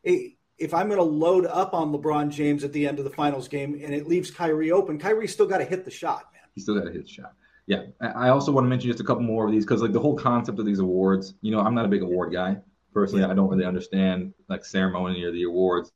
a. 0.07 0.37
If 0.59 0.75
I'm 0.75 0.87
going 0.87 0.99
to 0.99 1.05
load 1.05 1.45
up 1.47 1.75
on 1.75 1.93
LeBron 1.93 2.31
James 2.31 2.63
at 2.63 2.73
the 2.73 2.87
end 2.87 2.99
of 2.99 3.05
the 3.05 3.11
finals 3.11 3.49
game 3.49 3.75
and 3.83 3.93
it 3.93 4.07
leaves 4.07 4.31
Kyrie 4.31 4.71
open, 4.71 4.99
Kyrie's 4.99 5.33
still 5.33 5.47
got 5.47 5.59
to 5.59 5.65
hit 5.65 5.85
the 5.85 5.91
shot, 5.91 6.27
man. 6.33 6.43
He's 6.55 6.65
still 6.65 6.79
got 6.79 6.85
to 6.85 6.93
hit 6.93 7.03
the 7.03 7.11
shot. 7.11 7.33
Yeah. 7.67 7.85
I 8.01 8.29
also 8.29 8.53
want 8.53 8.67
to 8.67 8.69
mention 8.69 8.91
just 8.91 9.01
a 9.01 9.05
couple 9.05 9.25
more 9.25 9.47
of 9.47 9.53
these 9.53 9.65
because, 9.65 9.83
like, 9.83 9.93
the 9.93 9.99
whole 9.99 10.17
concept 10.17 10.59
of 10.61 10.67
these 10.67 10.79
awards, 10.79 11.35
you 11.41 11.51
know, 11.51 11.61
I'm 11.61 11.75
not 11.75 11.85
a 11.85 11.89
big 11.89 12.03
award 12.03 12.33
guy 12.33 12.59
personally, 12.93 13.25
I 13.25 13.35
don't 13.35 13.49
really 13.49 13.65
understand 13.65 14.35
like 14.49 14.65
ceremony 14.65 15.23
or 15.25 15.33
the 15.33 15.45
awards. 15.45 15.93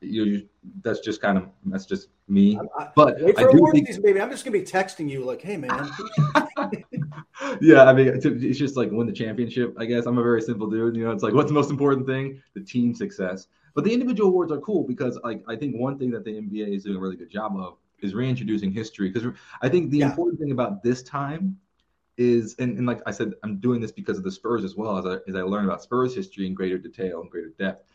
You, 0.00 0.48
that's 0.82 1.00
just 1.00 1.20
kind 1.20 1.38
of 1.38 1.48
that's 1.64 1.86
just 1.86 2.08
me. 2.28 2.58
I, 2.78 2.88
but 2.94 3.20
wait 3.20 3.36
for 3.36 3.48
I 3.48 3.52
awards 3.52 3.72
think, 3.72 3.86
season, 3.86 4.02
baby. 4.02 4.20
I'm 4.20 4.30
just 4.30 4.44
gonna 4.44 4.58
be 4.58 4.64
texting 4.64 5.08
you 5.08 5.24
like, 5.24 5.42
hey 5.42 5.56
man. 5.56 5.90
yeah, 7.60 7.84
I 7.84 7.92
mean, 7.92 8.08
it's 8.22 8.58
just 8.58 8.76
like 8.76 8.90
win 8.90 9.06
the 9.06 9.12
championship. 9.12 9.74
I 9.78 9.84
guess 9.84 10.06
I'm 10.06 10.18
a 10.18 10.22
very 10.22 10.42
simple 10.42 10.68
dude. 10.68 10.96
You 10.96 11.04
know, 11.04 11.10
it's 11.12 11.22
like 11.22 11.34
what's 11.34 11.48
the 11.48 11.54
most 11.54 11.70
important 11.70 12.06
thing? 12.06 12.42
The 12.54 12.60
team 12.60 12.94
success. 12.94 13.48
But 13.74 13.84
the 13.84 13.92
individual 13.92 14.30
awards 14.30 14.50
are 14.52 14.60
cool 14.60 14.84
because 14.84 15.18
like 15.22 15.42
I 15.46 15.56
think 15.56 15.76
one 15.76 15.98
thing 15.98 16.10
that 16.12 16.24
the 16.24 16.32
NBA 16.32 16.74
is 16.74 16.84
doing 16.84 16.96
a 16.96 17.00
really 17.00 17.16
good 17.16 17.30
job 17.30 17.56
of 17.56 17.76
is 18.00 18.14
reintroducing 18.14 18.72
history. 18.72 19.10
Because 19.10 19.32
I 19.62 19.68
think 19.68 19.90
the 19.90 19.98
yeah. 19.98 20.10
important 20.10 20.40
thing 20.40 20.50
about 20.50 20.82
this 20.82 21.02
time 21.02 21.58
is 22.16 22.54
and, 22.58 22.78
and 22.78 22.86
like 22.86 23.00
I 23.06 23.10
said, 23.10 23.34
I'm 23.42 23.58
doing 23.58 23.80
this 23.80 23.92
because 23.92 24.16
of 24.18 24.24
the 24.24 24.30
Spurs 24.30 24.64
as 24.64 24.76
well 24.76 24.96
as 24.96 25.06
I 25.06 25.18
as 25.28 25.36
I 25.36 25.42
learn 25.42 25.64
about 25.64 25.82
Spurs 25.82 26.14
history 26.14 26.46
in 26.46 26.54
greater 26.54 26.78
detail 26.78 27.20
and 27.20 27.30
greater 27.30 27.50
depth. 27.58 27.86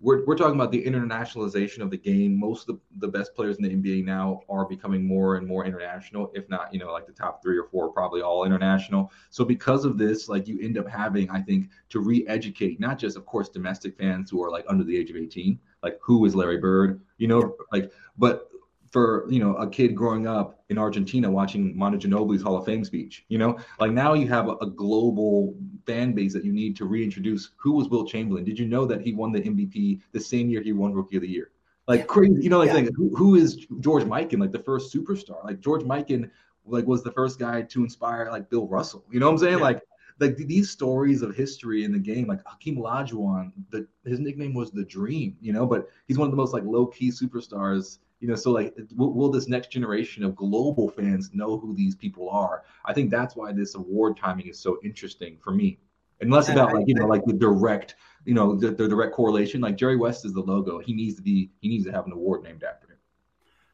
We're, 0.00 0.24
we're 0.24 0.36
talking 0.36 0.54
about 0.54 0.72
the 0.72 0.84
internationalization 0.84 1.80
of 1.80 1.90
the 1.90 1.96
game. 1.96 2.38
Most 2.38 2.68
of 2.68 2.76
the, 2.76 3.06
the 3.06 3.08
best 3.08 3.34
players 3.34 3.56
in 3.56 3.62
the 3.62 3.70
NBA 3.70 4.04
now 4.04 4.40
are 4.48 4.64
becoming 4.64 5.06
more 5.06 5.36
and 5.36 5.46
more 5.46 5.64
international, 5.64 6.30
if 6.34 6.48
not, 6.48 6.72
you 6.72 6.78
know, 6.78 6.92
like 6.92 7.06
the 7.06 7.12
top 7.12 7.42
three 7.42 7.56
or 7.56 7.64
four, 7.64 7.90
probably 7.90 8.20
all 8.20 8.44
international. 8.44 9.10
So 9.30 9.44
because 9.44 9.84
of 9.84 9.98
this, 9.98 10.28
like 10.28 10.48
you 10.48 10.58
end 10.60 10.78
up 10.78 10.88
having, 10.88 11.30
I 11.30 11.40
think, 11.40 11.70
to 11.90 12.00
re-educate 12.00 12.80
not 12.80 12.98
just, 12.98 13.16
of 13.16 13.26
course, 13.26 13.48
domestic 13.48 13.96
fans 13.96 14.30
who 14.30 14.42
are 14.42 14.50
like 14.50 14.64
under 14.68 14.84
the 14.84 14.96
age 14.96 15.10
of 15.10 15.16
18, 15.16 15.58
like 15.82 15.98
who 16.02 16.24
is 16.24 16.34
Larry 16.34 16.58
Bird, 16.58 17.00
you 17.18 17.28
know, 17.28 17.56
like, 17.72 17.92
but 18.18 18.48
for 18.90 19.26
you 19.28 19.40
know 19.40 19.54
a 19.56 19.68
kid 19.68 19.94
growing 19.94 20.26
up 20.26 20.55
in 20.68 20.78
Argentina 20.78 21.30
watching 21.30 21.76
Manu 21.76 21.98
Ginobili's 21.98 22.42
Hall 22.42 22.56
of 22.56 22.64
Fame 22.64 22.84
speech. 22.84 23.24
You 23.28 23.38
know, 23.38 23.58
like 23.78 23.92
now 23.92 24.14
you 24.14 24.26
have 24.28 24.48
a, 24.48 24.56
a, 24.56 24.66
global 24.66 25.54
fan 25.86 26.12
base 26.12 26.32
that 26.32 26.44
you 26.44 26.52
need 26.52 26.76
to 26.76 26.84
reintroduce. 26.84 27.50
Who 27.56 27.72
was 27.72 27.88
Wilt 27.88 28.08
Chamberlain? 28.08 28.44
Did 28.44 28.58
you 28.58 28.66
know 28.66 28.84
that 28.86 29.00
he 29.00 29.12
won 29.12 29.32
the 29.32 29.40
MVP 29.40 30.00
the 30.12 30.20
same 30.20 30.48
year 30.48 30.62
he 30.62 30.72
won 30.72 30.92
Rookie 30.92 31.16
of 31.16 31.22
the 31.22 31.28
Year? 31.28 31.50
Like 31.86 32.08
crazy, 32.08 32.42
you 32.42 32.50
know, 32.50 32.58
like 32.58 32.72
yeah. 32.72 32.90
who, 32.96 33.14
who 33.14 33.36
is 33.36 33.66
George 33.78 34.02
Mikan? 34.02 34.40
Like 34.40 34.50
the 34.50 34.58
first 34.58 34.92
superstar. 34.92 35.44
Like 35.44 35.60
George 35.60 35.82
Mikan, 35.82 36.30
like 36.64 36.86
was 36.86 37.04
the 37.04 37.12
first 37.12 37.38
guy 37.38 37.62
to 37.62 37.84
inspire 37.84 38.28
like 38.30 38.50
Bill 38.50 38.66
Russell. 38.66 39.04
You 39.10 39.20
know 39.20 39.26
what 39.26 39.32
I'm 39.32 39.38
saying? 39.38 39.58
Yeah. 39.58 39.64
Like 39.64 39.82
like 40.18 40.36
these 40.36 40.70
stories 40.70 41.22
of 41.22 41.36
history 41.36 41.84
in 41.84 41.92
the 41.92 41.98
game, 41.98 42.26
like 42.26 42.40
Hakeem 42.46 42.76
Olajuwon, 42.76 43.52
the 43.70 43.86
his 44.04 44.18
nickname 44.18 44.54
was 44.54 44.70
the 44.70 44.84
Dream, 44.84 45.36
you 45.40 45.52
know, 45.52 45.66
but 45.66 45.88
he's 46.08 46.18
one 46.18 46.26
of 46.26 46.32
the 46.32 46.36
most 46.36 46.52
like 46.52 46.64
low 46.64 46.86
key 46.86 47.10
superstars 47.10 47.98
you 48.20 48.28
know 48.28 48.34
so 48.34 48.50
like 48.50 48.74
will, 48.94 49.12
will, 49.12 49.30
this 49.30 49.48
next 49.48 49.70
generation 49.70 50.24
of 50.24 50.34
global 50.34 50.88
fans 50.88 51.30
know 51.32 51.58
who 51.58 51.74
these 51.74 51.94
people 51.94 52.30
are? 52.30 52.64
I 52.84 52.92
think 52.92 53.10
that's 53.10 53.36
why 53.36 53.52
this 53.52 53.74
award 53.74 54.16
timing 54.16 54.46
is 54.46 54.58
so 54.58 54.78
interesting 54.82 55.38
for 55.42 55.52
me. 55.52 55.78
And 56.20 56.30
less 56.30 56.48
about 56.48 56.72
like 56.72 56.86
you 56.88 56.94
know 56.94 57.06
like 57.06 57.24
the 57.24 57.34
direct 57.34 57.94
you 58.24 58.34
know 58.34 58.54
the, 58.54 58.70
the 58.70 58.88
direct 58.88 59.14
correlation. 59.14 59.60
Like 59.60 59.76
jerry 59.76 59.96
west 59.96 60.24
is 60.24 60.32
the 60.32 60.40
logo. 60.40 60.78
He 60.78 60.94
needs 60.94 61.16
to 61.16 61.22
be 61.22 61.50
he 61.60 61.68
needs 61.68 61.84
to 61.84 61.92
have 61.92 62.06
an 62.06 62.12
award 62.12 62.42
named 62.42 62.64
after 62.64 62.86
him. 62.86 62.96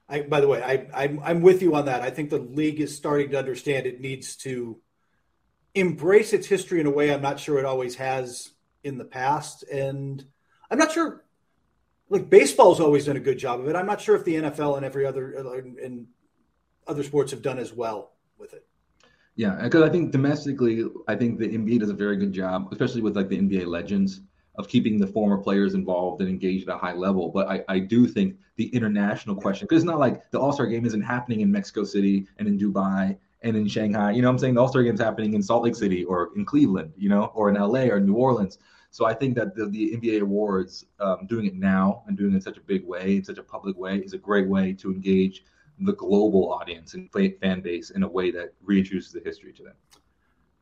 I, 0.08 0.20
by 0.22 0.40
the 0.40 0.48
way, 0.48 0.62
I, 0.62 1.04
I'm, 1.04 1.20
I'm 1.20 1.40
with 1.40 1.62
you 1.62 1.74
on 1.74 1.86
that. 1.86 2.02
I 2.02 2.10
think 2.10 2.28
the 2.28 2.38
league 2.38 2.80
is 2.80 2.94
starting 2.94 3.30
to 3.30 3.38
understand 3.38 3.86
it 3.86 3.98
needs 3.98 4.36
to 4.38 4.78
embrace 5.74 6.34
its 6.34 6.46
history 6.46 6.80
in 6.80 6.86
a 6.86 6.90
way 6.90 7.12
I'm 7.12 7.22
not 7.22 7.40
sure 7.40 7.58
it 7.58 7.64
always 7.64 7.94
has 7.96 8.50
in 8.84 8.98
the 8.98 9.06
past. 9.06 9.62
And 9.62 10.22
I'm 10.70 10.78
not 10.78 10.92
sure 10.92 11.24
like 12.12 12.28
baseball's 12.28 12.78
always 12.78 13.06
done 13.06 13.16
a 13.16 13.20
good 13.20 13.38
job 13.38 13.60
of 13.60 13.68
it. 13.68 13.74
I'm 13.74 13.86
not 13.86 14.00
sure 14.00 14.14
if 14.14 14.24
the 14.24 14.34
NFL 14.34 14.76
and 14.76 14.84
every 14.84 15.06
other 15.06 15.34
uh, 15.38 15.52
and 15.82 16.06
other 16.86 17.02
sports 17.02 17.30
have 17.30 17.40
done 17.40 17.58
as 17.58 17.72
well 17.72 18.12
with 18.38 18.52
it. 18.52 18.66
Yeah, 19.34 19.58
because 19.62 19.82
I 19.82 19.88
think 19.88 20.12
domestically, 20.12 20.84
I 21.08 21.16
think 21.16 21.38
the 21.38 21.48
NBA 21.48 21.80
does 21.80 21.88
a 21.88 21.94
very 21.94 22.18
good 22.18 22.32
job, 22.32 22.68
especially 22.70 23.00
with 23.00 23.16
like 23.16 23.30
the 23.30 23.38
NBA 23.38 23.66
legends, 23.66 24.20
of 24.56 24.68
keeping 24.68 24.98
the 24.98 25.06
former 25.06 25.38
players 25.38 25.72
involved 25.72 26.20
and 26.20 26.28
engaged 26.28 26.68
at 26.68 26.74
a 26.74 26.78
high 26.78 26.92
level. 26.92 27.30
But 27.30 27.48
I, 27.48 27.64
I 27.68 27.78
do 27.78 28.06
think 28.06 28.36
the 28.56 28.66
international 28.74 29.34
question, 29.34 29.66
because 29.66 29.82
it's 29.82 29.90
not 29.90 29.98
like 29.98 30.30
the 30.30 30.38
All 30.38 30.52
Star 30.52 30.66
game 30.66 30.84
isn't 30.84 31.00
happening 31.00 31.40
in 31.40 31.50
Mexico 31.50 31.84
City 31.84 32.26
and 32.36 32.46
in 32.46 32.58
Dubai 32.58 33.16
and 33.40 33.56
in 33.56 33.66
Shanghai. 33.66 34.10
You 34.10 34.20
know 34.20 34.28
I'm 34.28 34.38
saying? 34.38 34.52
The 34.52 34.60
All 34.60 34.68
Star 34.68 34.82
game's 34.82 35.00
happening 35.00 35.32
in 35.32 35.42
Salt 35.42 35.64
Lake 35.64 35.76
City 35.76 36.04
or 36.04 36.30
in 36.36 36.44
Cleveland, 36.44 36.92
you 36.98 37.08
know, 37.08 37.32
or 37.34 37.48
in 37.48 37.54
LA 37.54 37.84
or 37.84 38.00
New 38.00 38.16
Orleans. 38.16 38.58
So 38.92 39.06
I 39.06 39.14
think 39.14 39.34
that 39.36 39.56
the, 39.56 39.66
the 39.66 39.96
NBA 39.96 40.20
awards, 40.20 40.84
um, 41.00 41.26
doing 41.26 41.46
it 41.46 41.54
now 41.54 42.04
and 42.06 42.16
doing 42.16 42.32
it 42.32 42.36
in 42.36 42.40
such 42.42 42.58
a 42.58 42.60
big 42.60 42.86
way, 42.86 43.16
in 43.16 43.24
such 43.24 43.38
a 43.38 43.42
public 43.42 43.76
way, 43.78 43.96
is 43.96 44.12
a 44.12 44.18
great 44.18 44.46
way 44.46 44.74
to 44.74 44.92
engage 44.92 45.44
the 45.80 45.94
global 45.94 46.52
audience 46.52 46.92
and 46.92 47.10
fan 47.10 47.62
base 47.62 47.88
in 47.88 48.02
a 48.02 48.08
way 48.08 48.30
that 48.30 48.52
reintroduces 48.62 49.10
the 49.10 49.22
history 49.24 49.50
to 49.54 49.62
them. 49.62 49.72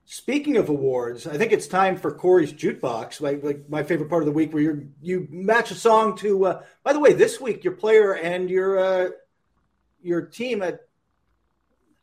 Speaking 0.05 0.57
of 0.57 0.69
awards, 0.69 1.27
I 1.27 1.37
think 1.38 1.51
it's 1.51 1.66
time 1.66 1.97
for 1.97 2.12
Corey's 2.12 2.53
jukebox, 2.53 3.21
like, 3.21 3.43
like 3.43 3.69
my 3.69 3.83
favorite 3.83 4.09
part 4.09 4.23
of 4.23 4.27
the 4.27 4.33
week, 4.33 4.55
where 4.55 4.62
you 4.62 4.93
you 5.03 5.27
match 5.29 5.73
a 5.73 5.75
song 5.75 6.16
to. 6.19 6.47
Uh, 6.47 6.62
by 6.85 6.93
the 6.93 7.01
way, 7.01 7.12
this 7.12 7.40
week 7.40 7.64
your 7.64 7.75
player 7.75 8.14
and 8.14 8.49
your 8.49 8.79
uh, 8.79 9.11
your 10.03 10.23
team 10.23 10.62
at 10.62 10.81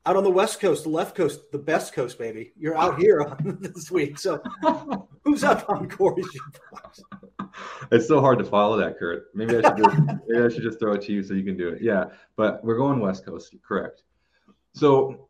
out 0.07 0.15
on 0.15 0.23
the 0.23 0.31
west 0.31 0.61
coast, 0.61 0.83
the 0.83 0.89
left 0.89 1.15
coast, 1.15 1.51
the 1.51 1.57
best 1.57 1.91
coast, 1.91 2.17
baby. 2.17 2.53
You're 2.57 2.77
out 2.77 2.97
here 2.97 3.35
this 3.43 3.91
week. 3.91 4.17
So 4.17 4.41
who's 5.25 5.43
up 5.43 5.69
on 5.69 5.89
Corey's 5.89 6.25
jukebox? 6.27 7.01
It's 7.91 8.07
so 8.07 8.21
hard 8.21 8.39
to 8.39 8.45
follow 8.45 8.77
that, 8.77 8.97
Kurt. 8.97 9.25
Maybe 9.35 9.57
I 9.57 9.61
should 9.61 9.77
just, 9.77 9.97
maybe 10.27 10.45
I 10.45 10.47
should 10.47 10.63
just 10.63 10.79
throw 10.79 10.93
it 10.93 11.01
to 11.03 11.11
you 11.11 11.23
so 11.23 11.33
you 11.33 11.43
can 11.43 11.57
do 11.57 11.67
it. 11.69 11.81
Yeah, 11.81 12.05
but 12.37 12.63
we're 12.63 12.77
going 12.77 13.01
west 13.01 13.25
coast, 13.25 13.53
correct? 13.67 14.03
So, 14.73 15.27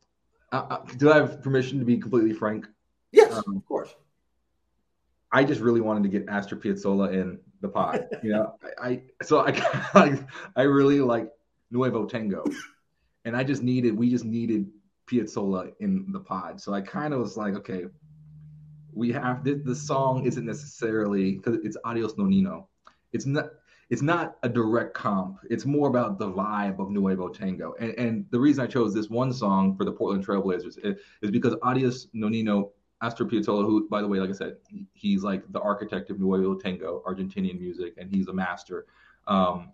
uh, 0.51 0.65
uh 0.69 0.85
do 0.97 1.11
I 1.11 1.15
have 1.15 1.41
permission 1.41 1.79
to 1.79 1.85
be 1.85 1.97
completely 1.97 2.33
frank? 2.33 2.67
Yes, 3.11 3.33
um, 3.33 3.57
of 3.57 3.65
course. 3.65 3.95
I 5.31 5.43
just 5.43 5.59
really 5.59 5.81
wanted 5.81 6.03
to 6.03 6.09
get 6.09 6.29
Astor 6.29 6.55
Piazzolla 6.55 7.13
in 7.13 7.39
the 7.61 7.67
pot. 7.67 8.01
You 8.21 8.31
know, 8.31 8.55
I, 8.79 8.89
I 8.89 9.01
so 9.23 9.39
I, 9.39 9.51
I 9.95 10.19
I 10.55 10.61
really 10.63 11.01
like 11.01 11.31
Nuevo 11.71 12.05
Tango 12.05 12.45
and 13.27 13.35
I 13.35 13.43
just 13.43 13.61
needed 13.61 13.95
we 13.95 14.09
just 14.09 14.25
needed 14.25 14.67
Piazzolla 15.05 15.73
in 15.81 16.11
the 16.11 16.19
pod. 16.19 16.61
So 16.61 16.73
I 16.73 16.81
kind 16.81 17.13
of 17.13 17.19
was 17.19 17.35
like, 17.35 17.55
okay, 17.55 17.85
we 18.93 19.11
have 19.11 19.43
this. 19.43 19.57
The 19.63 19.75
song 19.75 20.25
isn't 20.25 20.45
necessarily 20.45 21.33
because 21.33 21.57
it's 21.63 21.77
Adios 21.83 22.13
Nonino. 22.13 22.65
It's 23.11 23.25
not. 23.25 23.51
It's 23.89 24.01
not 24.01 24.35
a 24.43 24.49
direct 24.49 24.93
comp. 24.93 25.37
It's 25.49 25.65
more 25.65 25.87
about 25.87 26.19
the 26.19 26.29
vibe 26.29 26.77
of 26.79 26.89
Nuevo 26.89 27.29
Tango. 27.29 27.73
And, 27.79 27.93
and 27.97 28.25
the 28.31 28.39
reason 28.39 28.61
I 28.61 28.67
chose 28.67 28.93
this 28.93 29.09
one 29.09 29.31
song 29.31 29.77
for 29.77 29.85
the 29.85 29.93
Portland 29.93 30.27
Trailblazers 30.27 30.77
is, 30.83 30.97
is 31.21 31.31
because 31.31 31.55
Adios 31.63 32.07
Nonino 32.13 32.71
Astor 33.01 33.23
Piazzolla, 33.23 33.63
who, 33.63 33.87
by 33.87 34.01
the 34.01 34.07
way, 34.09 34.19
like 34.19 34.29
I 34.29 34.33
said, 34.33 34.57
he's 34.91 35.23
like 35.23 35.41
the 35.53 35.61
architect 35.61 36.09
of 36.09 36.19
Nuevo 36.19 36.55
Tango, 36.55 37.01
Argentinian 37.07 37.61
music, 37.61 37.93
and 37.97 38.13
he's 38.13 38.27
a 38.27 38.33
master. 38.33 38.87
Um, 39.25 39.71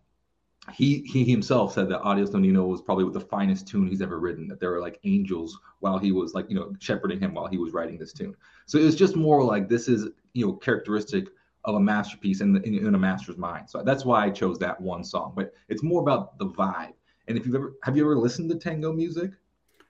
he 0.71 1.01
he 1.01 1.25
himself 1.25 1.73
said 1.73 1.89
that 1.89 2.01
Adios 2.01 2.29
Nonino 2.29 2.67
was 2.67 2.81
probably 2.81 3.11
the 3.11 3.19
finest 3.19 3.67
tune 3.67 3.87
he's 3.87 4.01
ever 4.01 4.19
written. 4.19 4.47
That 4.47 4.59
there 4.59 4.71
were 4.71 4.79
like 4.79 4.99
angels 5.03 5.59
while 5.79 5.97
he 5.97 6.11
was 6.11 6.33
like 6.33 6.49
you 6.49 6.55
know 6.55 6.73
shepherding 6.79 7.19
him 7.19 7.33
while 7.33 7.47
he 7.47 7.57
was 7.57 7.73
writing 7.73 7.97
this 7.97 8.13
tune. 8.13 8.35
So 8.65 8.77
it 8.77 8.83
was 8.83 8.95
just 8.95 9.15
more 9.15 9.43
like 9.43 9.67
this 9.67 9.87
is 9.87 10.07
you 10.33 10.45
know 10.45 10.53
characteristic 10.53 11.27
of 11.65 11.75
a 11.75 11.79
masterpiece 11.79 12.41
in, 12.41 12.53
the, 12.53 12.61
in, 12.63 12.87
in 12.87 12.95
a 12.95 12.99
master's 12.99 13.37
mind. 13.37 13.69
So 13.69 13.83
that's 13.83 14.03
why 14.03 14.25
I 14.25 14.29
chose 14.29 14.59
that 14.59 14.79
one 14.79 15.01
song. 15.03 15.31
But 15.33 15.53
it's 15.69 15.81
more 15.81 16.01
about 16.01 16.37
the 16.37 16.47
vibe. 16.47 16.93
And 17.27 17.37
if 17.37 17.45
you've 17.45 17.55
ever 17.55 17.73
have 17.83 17.97
you 17.97 18.03
ever 18.03 18.17
listened 18.17 18.49
to 18.49 18.57
tango 18.57 18.93
music? 18.93 19.31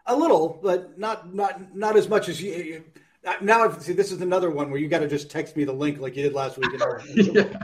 A 0.07 0.15
little, 0.15 0.59
but 0.62 0.97
not 0.97 1.33
not 1.33 1.75
not 1.75 1.95
as 1.95 2.09
much 2.09 2.29
as 2.29 2.41
you. 2.41 2.83
Now, 3.41 3.69
see, 3.77 3.93
this 3.93 4.12
is 4.12 4.21
another 4.21 4.49
one 4.49 4.69
where 4.69 4.79
you 4.79 4.89
got 4.89 4.99
to 4.99 5.07
just 5.07 5.31
text 5.31 5.55
me 5.55 5.63
the 5.63 5.71
link 5.71 5.99
like 5.99 6.17
you 6.17 6.23
did 6.23 6.33
last 6.33 6.57
week. 6.57 6.71
yeah, 7.15 7.57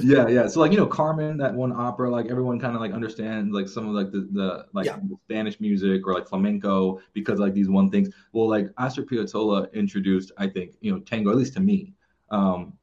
yeah, 0.00 0.28
yeah. 0.28 0.46
So 0.46 0.60
like 0.60 0.70
you 0.70 0.76
know, 0.76 0.86
Carmen, 0.86 1.38
that 1.38 1.54
one 1.54 1.72
opera, 1.72 2.10
like 2.10 2.26
everyone 2.26 2.60
kind 2.60 2.74
of 2.74 2.82
like 2.82 2.92
understands 2.92 3.54
like 3.54 3.68
some 3.68 3.88
of 3.88 3.94
like 3.94 4.12
the 4.12 4.28
the 4.32 4.66
like 4.74 4.84
yeah. 4.84 4.96
the 4.96 5.16
Spanish 5.24 5.60
music 5.60 6.06
or 6.06 6.12
like 6.12 6.28
flamenco 6.28 7.00
because 7.14 7.38
like 7.38 7.54
these 7.54 7.70
one 7.70 7.90
things. 7.90 8.10
Well, 8.32 8.50
like 8.50 8.68
Astor 8.76 9.02
Piazzolla 9.02 9.72
introduced, 9.72 10.30
I 10.36 10.46
think 10.46 10.74
you 10.82 10.92
know 10.92 11.00
tango 11.00 11.30
at 11.30 11.36
least 11.36 11.54
to 11.54 11.60
me, 11.60 11.94
um, 12.30 12.74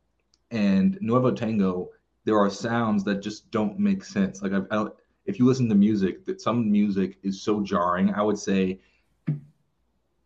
and 0.49 0.97
Nuevo 1.01 1.31
Tango. 1.31 1.89
There 2.23 2.39
are 2.39 2.49
sounds 2.49 3.03
that 3.03 3.21
just 3.21 3.51
don't 3.51 3.77
make 3.77 4.03
sense. 4.03 4.41
Like 4.41 4.51
I've, 4.51 4.65
I, 4.71 4.88
if 5.25 5.38
you 5.38 5.45
listen 5.45 5.69
to 5.69 5.75
music, 5.75 6.25
that 6.25 6.41
some 6.41 6.71
music 6.71 7.19
is 7.21 7.43
so 7.43 7.61
jarring. 7.61 8.11
I 8.15 8.23
would 8.23 8.39
say 8.39 8.79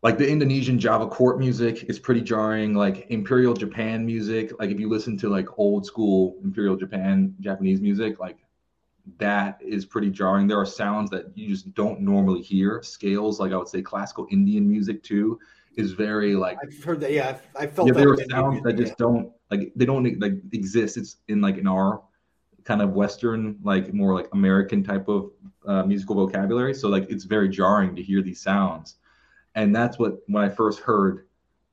like 0.02 0.18
the 0.18 0.30
Indonesian 0.30 0.80
Java 0.80 1.08
court 1.08 1.40
music 1.40 1.84
is 1.90 2.00
pretty 2.00 2.22
jarring. 2.22 2.74
Like 2.74 3.08
Imperial 3.10 3.54
Japan 3.54 4.06
music, 4.06 4.52
like 4.60 4.70
if 4.70 4.80
you 4.80 4.90
listen 4.90 5.18
to 5.18 5.30
like 5.30 5.58
old 5.58 5.86
school 5.86 6.38
Imperial 6.44 6.76
Japan 6.76 7.36
Japanese 7.40 7.82
music, 7.82 8.20
like 8.20 8.38
that 9.18 9.60
is 9.62 9.86
pretty 9.86 10.10
jarring. 10.10 10.48
There 10.48 10.60
are 10.60 10.66
sounds 10.66 11.10
that 11.12 11.36
you 11.36 11.50
just 11.50 11.74
don't 11.74 12.02
normally 12.02 12.42
hear. 12.42 12.82
Scales, 12.82 13.40
like 13.40 13.52
I 13.52 13.58
would 13.58 13.68
say, 13.68 13.82
classical 13.82 14.28
Indian 14.32 14.70
music 14.70 15.04
too, 15.04 15.40
is 15.76 15.92
very 15.92 16.36
like. 16.36 16.58
I've 16.64 16.84
heard 16.84 17.02
that. 17.02 17.12
Yeah, 17.12 17.38
I 17.58 17.68
felt. 17.68 17.90
Yeah, 17.90 17.94
there 17.96 18.12
are 18.12 18.18
sounds 18.30 18.62
that 18.64 18.78
just 18.78 18.92
yeah. 18.92 18.96
don't 19.00 19.32
like 19.52 19.74
they 19.76 19.86
don't 19.86 20.20
like 20.22 20.34
exist. 20.54 20.96
It's 20.96 21.18
in 21.28 21.42
like 21.42 21.58
in 21.58 21.68
our 21.68 22.02
kind 22.64 22.82
of 22.82 22.92
Western, 22.92 23.58
like 23.64 23.94
more 23.94 24.14
like 24.14 24.30
American 24.32 24.82
type 24.82 25.10
of 25.10 25.32
uh, 25.66 25.84
musical 25.84 26.16
vocabulary. 26.16 26.74
So 26.74 26.88
like 26.88 27.10
it's 27.10 27.26
very 27.26 27.50
jarring 27.50 27.98
to 27.98 28.04
hear 28.04 28.22
these 28.22 28.40
sounds 28.40 28.96
and 29.56 29.76
that's 29.76 30.00
what 30.00 30.20
when 30.28 30.44
I 30.44 30.50
first 30.50 30.80
heard 30.80 31.28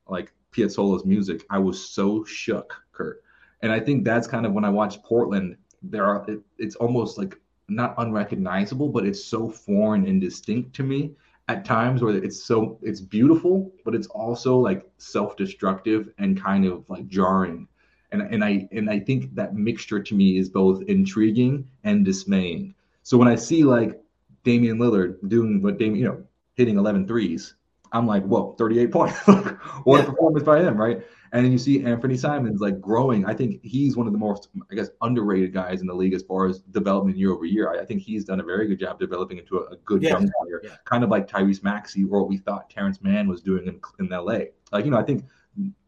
like 0.08 0.32
Piazzolla's 0.52 1.04
music, 1.04 1.44
I 1.50 1.58
was 1.58 1.88
so 1.88 2.24
shook, 2.24 2.74
Kurt. 2.92 3.22
And 3.62 3.72
I 3.72 3.80
think 3.80 4.04
that's 4.04 4.26
kind 4.26 4.46
of 4.46 4.52
when 4.52 4.64
I 4.64 4.70
watched 4.70 5.02
Portland. 5.02 5.56
There 5.82 6.04
are 6.04 6.24
it, 6.28 6.40
it's 6.58 6.76
almost 6.76 7.18
like 7.18 7.38
not 7.68 7.94
unrecognizable, 7.98 8.88
but 8.88 9.06
it's 9.06 9.24
so 9.24 9.50
foreign 9.50 10.06
and 10.06 10.20
distinct 10.20 10.74
to 10.76 10.82
me 10.82 11.12
at 11.48 11.64
times 11.64 12.02
where 12.02 12.16
it's 12.16 12.42
so 12.42 12.78
it's 12.82 13.00
beautiful, 13.00 13.72
but 13.84 13.94
it's 13.94 14.08
also 14.08 14.58
like 14.58 14.88
self-destructive 14.98 16.08
and 16.18 16.40
kind 16.40 16.64
of 16.64 16.88
like 16.88 17.06
jarring. 17.08 17.68
And 18.12 18.22
and 18.22 18.44
I 18.44 18.68
and 18.72 18.88
I 18.88 19.00
think 19.00 19.34
that 19.34 19.54
mixture 19.54 20.00
to 20.00 20.14
me 20.14 20.38
is 20.38 20.48
both 20.48 20.82
intriguing 20.82 21.68
and 21.84 22.04
dismaying. 22.04 22.74
So 23.02 23.16
when 23.18 23.28
I 23.28 23.34
see 23.34 23.64
like 23.64 24.00
Damian 24.44 24.78
Lillard 24.78 25.16
doing 25.28 25.62
what 25.62 25.78
Damian, 25.78 25.96
you 26.00 26.04
know, 26.04 26.24
hitting 26.54 26.78
11 26.78 27.06
threes 27.06 27.54
I'm 27.96 28.06
like, 28.06 28.24
whoa, 28.24 28.54
38 28.58 28.90
points. 28.90 29.18
what 29.84 30.00
a 30.00 30.04
performance 30.04 30.44
by 30.44 30.60
him, 30.60 30.76
right? 30.76 31.02
And 31.32 31.44
then 31.44 31.50
you 31.50 31.58
see 31.58 31.80
Anfernee 31.80 32.18
Simons 32.18 32.60
like 32.60 32.80
growing. 32.80 33.24
I 33.24 33.34
think 33.34 33.60
he's 33.64 33.96
one 33.96 34.06
of 34.06 34.12
the 34.12 34.18
most, 34.18 34.48
I 34.70 34.74
guess, 34.74 34.90
underrated 35.00 35.52
guys 35.52 35.80
in 35.80 35.86
the 35.86 35.94
league 35.94 36.12
as 36.12 36.22
far 36.22 36.46
as 36.46 36.60
development 36.60 37.16
year 37.16 37.32
over 37.32 37.44
year. 37.44 37.72
I, 37.72 37.80
I 37.80 37.84
think 37.86 38.02
he's 38.02 38.24
done 38.24 38.40
a 38.40 38.42
very 38.42 38.68
good 38.68 38.78
job 38.78 38.98
developing 38.98 39.38
into 39.38 39.58
a, 39.58 39.72
a 39.72 39.76
good 39.84 40.02
yeah. 40.02 40.10
young 40.10 40.30
player, 40.40 40.60
yeah. 40.62 40.76
kind 40.84 41.04
of 41.04 41.10
like 41.10 41.26
Tyrese 41.26 41.62
Maxey 41.62 42.04
or 42.04 42.20
what 42.20 42.28
we 42.28 42.36
thought 42.36 42.68
Terrence 42.68 43.00
Mann 43.02 43.28
was 43.28 43.40
doing 43.40 43.66
in, 43.66 43.80
in 43.98 44.08
LA. 44.08 44.38
Like, 44.72 44.84
you 44.84 44.90
know, 44.90 44.98
I 44.98 45.02
think 45.02 45.24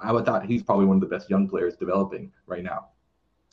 I 0.01 0.13
would 0.13 0.25
thought 0.25 0.47
he's 0.47 0.63
probably 0.63 0.87
one 0.87 0.97
of 0.97 1.03
the 1.03 1.15
best 1.15 1.29
young 1.29 1.49
players 1.49 1.77
developing 1.77 2.33
right 2.47 2.65
now. 2.65 2.89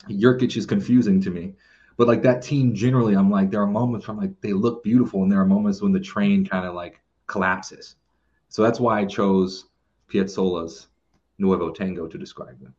Nurkic 0.08 0.56
is 0.56 0.66
confusing 0.66 1.20
to 1.22 1.30
me. 1.30 1.54
But 1.98 2.08
like 2.08 2.22
that 2.22 2.42
team 2.42 2.74
generally, 2.74 3.14
I'm 3.14 3.30
like, 3.30 3.50
there 3.50 3.62
are 3.62 3.66
moments 3.66 4.06
where 4.06 4.14
I'm 4.14 4.20
like, 4.20 4.40
they 4.40 4.52
look 4.52 4.82
beautiful, 4.82 5.22
and 5.22 5.32
there 5.32 5.40
are 5.40 5.46
moments 5.46 5.80
when 5.80 5.92
the 5.92 6.00
train 6.00 6.44
kind 6.44 6.66
of 6.66 6.74
like 6.74 7.00
collapses 7.26 7.96
so 8.48 8.62
that's 8.62 8.80
why 8.80 9.00
I 9.00 9.04
chose 9.04 9.66
Piazzolla's 10.08 10.88
Nuevo 11.38 11.70
Tango 11.70 12.06
to 12.06 12.18
describe 12.18 12.60
them. 12.60 12.74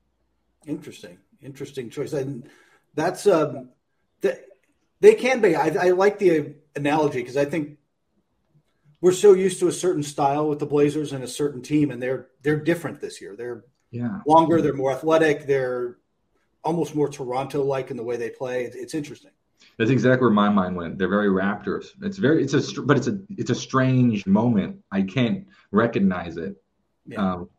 Interesting, 0.66 1.18
interesting 1.42 1.90
choice. 1.90 2.14
And 2.14 2.50
that's 2.96 3.28
um, 3.28 3.70
the, 4.22 4.40
they 5.00 5.16
can 5.16 5.42
be. 5.42 5.56
I, 5.56 5.68
I 5.68 5.90
like 5.92 6.20
the 6.20 6.56
analogy 6.76 7.20
because 7.20 7.38
I 7.38 7.46
think 7.46 7.78
we're 9.02 9.12
so 9.12 9.34
used 9.34 9.60
to 9.60 9.68
a 9.68 9.72
certain 9.72 10.04
style 10.04 10.50
with 10.50 10.60
the 10.60 10.66
Blazers 10.66 11.14
and 11.14 11.24
a 11.24 11.28
certain 11.28 11.62
team, 11.62 11.92
and 11.92 12.02
they're 12.02 12.28
they're 12.42 12.60
different 12.60 13.00
this 13.00 13.22
year. 13.22 13.36
They're 13.36 13.64
yeah 13.92 14.22
longer. 14.26 14.62
They're 14.62 14.74
more 14.74 14.92
athletic. 14.92 15.46
They're 15.46 15.98
almost 16.64 16.96
more 16.96 17.08
Toronto 17.08 17.64
like 17.64 17.92
in 17.92 17.98
the 17.98 18.04
way 18.04 18.18
they 18.18 18.30
play. 18.30 18.66
It's, 18.66 18.76
it's 18.76 18.94
interesting. 18.94 19.32
That's 19.78 19.92
exactly 19.92 20.26
where 20.26 20.34
my 20.34 20.50
mind 20.50 20.76
went. 20.76 20.98
They're 20.98 21.08
very 21.08 21.30
Raptors. 21.30 21.90
It's 22.02 22.18
very, 22.18 22.44
it's 22.44 22.54
a, 22.54 22.82
but 22.82 22.98
it's 22.98 23.08
a, 23.08 23.20
it's 23.30 23.52
a 23.52 23.56
strange 23.56 24.26
moment. 24.26 24.78
I 24.92 25.04
can't 25.04 25.46
recognize 25.72 26.38
it. 26.38 26.56
Yeah. 27.06 27.34
Um, 27.34 27.50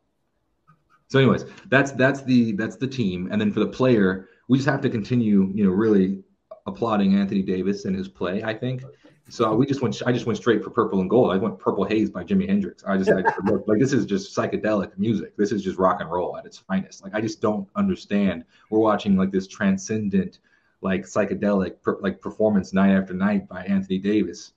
so, 1.07 1.19
anyways, 1.19 1.47
that's 1.69 1.93
that's 1.93 2.23
the 2.23 2.53
that's 2.53 2.77
the 2.77 2.87
team, 2.87 3.29
and 3.33 3.41
then 3.41 3.51
for 3.51 3.61
the 3.61 3.69
player, 3.69 4.29
we 4.49 4.59
just 4.59 4.69
have 4.69 4.83
to 4.83 4.91
continue, 4.91 5.51
you 5.55 5.65
know, 5.65 5.71
really 5.71 6.23
applauding 6.67 7.15
Anthony 7.15 7.43
Davis 7.43 7.87
and 7.87 7.97
his 7.97 8.09
play. 8.09 8.43
I 8.43 8.53
think. 8.53 8.83
So 9.31 9.55
we 9.55 9.67
just 9.67 9.81
went. 9.81 10.03
I 10.05 10.13
just 10.13 10.27
went 10.27 10.39
straight 10.39 10.63
for 10.63 10.71
purple 10.71 11.01
and 11.01 11.09
gold. 11.09 11.33
I 11.33 11.37
went 11.37 11.59
Purple 11.59 11.85
Haze 11.85 12.11
by 12.11 12.25
Jimi 12.25 12.49
Hendrix. 12.49 12.83
I 12.85 12.97
just, 12.97 13.11
look, 13.45 13.65
like 13.67 13.79
this 13.79 13.93
is 13.93 14.07
just 14.07 14.35
psychedelic 14.37 14.99
music. 14.99 15.37
This 15.37 15.53
is 15.53 15.63
just 15.63 15.79
rock 15.79 16.01
and 16.01 16.11
roll 16.11 16.37
at 16.37 16.45
its 16.47 16.59
finest. 16.59 17.05
Like 17.05 17.15
I 17.15 17.21
just 17.21 17.41
don't 17.41 17.69
understand. 17.77 18.45
We're 18.71 18.81
watching 18.81 19.17
like 19.17 19.31
this 19.31 19.47
transcendent 19.47 20.41
like 20.81 21.03
psychedelic 21.03 21.83
per, 21.83 21.99
like 22.01 22.21
performance 22.21 22.73
night 22.73 22.95
after 22.95 23.15
night 23.15 23.49
by 23.49 23.63
Anthony 23.65 23.99
Davis. 23.99 24.53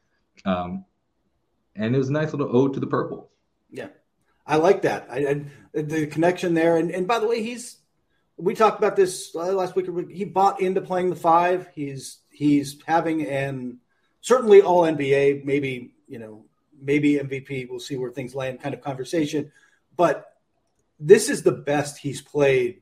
Um, 0.45 0.86
and 1.75 1.95
it 1.95 1.97
was 1.97 2.10
a 2.10 2.13
nice 2.13 2.31
little 2.31 2.55
ode 2.55 2.73
to 2.73 2.79
the 2.79 2.88
purple. 2.88 3.29
Yeah, 3.71 3.88
I 4.45 4.57
like 4.57 4.84
that. 4.84 5.07
I, 5.10 5.45
the 5.73 6.07
connection 6.07 6.53
there. 6.53 6.77
And, 6.77 6.91
and 6.91 7.07
by 7.07 7.19
the 7.19 7.27
way, 7.27 7.41
he's 7.41 7.77
we 8.38 8.55
talked 8.55 8.79
about 8.79 8.95
this 8.95 9.34
last 9.36 9.75
week. 9.75 9.88
He 10.10 10.25
bought 10.25 10.62
into 10.62 10.81
playing 10.81 11.10
the 11.10 11.15
five. 11.15 11.69
He's 11.73 12.19
he's 12.31 12.81
having 12.86 13.25
an 13.25 13.77
certainly 14.21 14.62
all 14.62 14.84
NBA, 14.84 15.45
maybe 15.45 15.93
you 16.07 16.19
know 16.19 16.45
maybe 16.81 17.15
MVP. 17.15 17.69
We'll 17.69 17.79
see 17.79 17.97
where 17.97 18.12
things 18.12 18.36
land. 18.36 18.62
Kind 18.62 18.73
of 18.73 18.81
conversation, 18.81 19.51
but 19.95 20.38
this 20.99 21.29
is 21.29 21.43
the 21.43 21.51
best 21.51 21.97
he's 21.97 22.21
played 22.21 22.81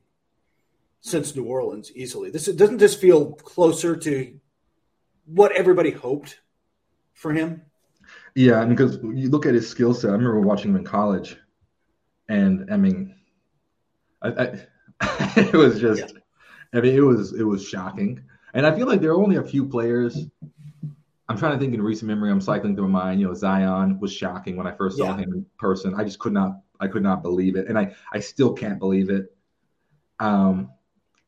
since 1.00 1.34
New 1.34 1.44
Orleans 1.44 1.90
easily. 1.94 2.30
This 2.30 2.46
doesn't 2.46 2.78
this 2.78 2.94
feel 2.94 3.32
closer 3.32 3.96
to 3.96 4.38
what 5.26 5.52
everybody 5.52 5.90
hoped 5.90 6.40
for 7.14 7.32
him. 7.32 7.62
Yeah, 8.34 8.62
and 8.62 8.70
because 8.70 8.96
you 9.02 9.28
look 9.28 9.46
at 9.46 9.54
his 9.54 9.68
skill 9.68 9.94
set. 9.94 10.10
I 10.10 10.12
remember 10.12 10.40
watching 10.40 10.70
him 10.70 10.76
in 10.76 10.84
college, 10.84 11.36
and 12.28 12.72
I 12.72 12.76
mean, 12.76 13.14
I, 14.22 14.28
I, 14.28 14.66
it 15.36 15.54
was 15.54 15.80
just, 15.80 16.00
yeah. 16.00 16.20
I 16.78 16.80
mean, 16.80 16.94
it 16.94 17.00
was 17.00 17.32
it 17.32 17.42
was 17.42 17.66
shocking. 17.66 18.22
And 18.54 18.66
I 18.66 18.74
feel 18.74 18.86
like 18.86 19.00
there 19.00 19.10
are 19.10 19.22
only 19.22 19.36
a 19.36 19.42
few 19.42 19.66
players. 19.66 20.26
I'm 21.28 21.38
trying 21.38 21.52
to 21.52 21.58
think 21.58 21.74
in 21.74 21.82
recent 21.82 22.08
memory. 22.08 22.30
I'm 22.30 22.40
cycling 22.40 22.74
through 22.74 22.88
my 22.88 23.04
mind. 23.04 23.20
You 23.20 23.28
know, 23.28 23.34
Zion 23.34 24.00
was 24.00 24.12
shocking 24.12 24.56
when 24.56 24.66
I 24.66 24.72
first 24.72 24.98
saw 24.98 25.04
yeah. 25.04 25.18
him 25.18 25.32
in 25.32 25.46
person. 25.58 25.94
I 25.94 26.02
just 26.02 26.18
could 26.18 26.32
not, 26.32 26.60
I 26.80 26.88
could 26.88 27.02
not 27.02 27.22
believe 27.22 27.56
it, 27.56 27.68
and 27.68 27.78
I, 27.78 27.94
I 28.12 28.20
still 28.20 28.52
can't 28.52 28.78
believe 28.78 29.10
it. 29.10 29.34
Um, 30.18 30.70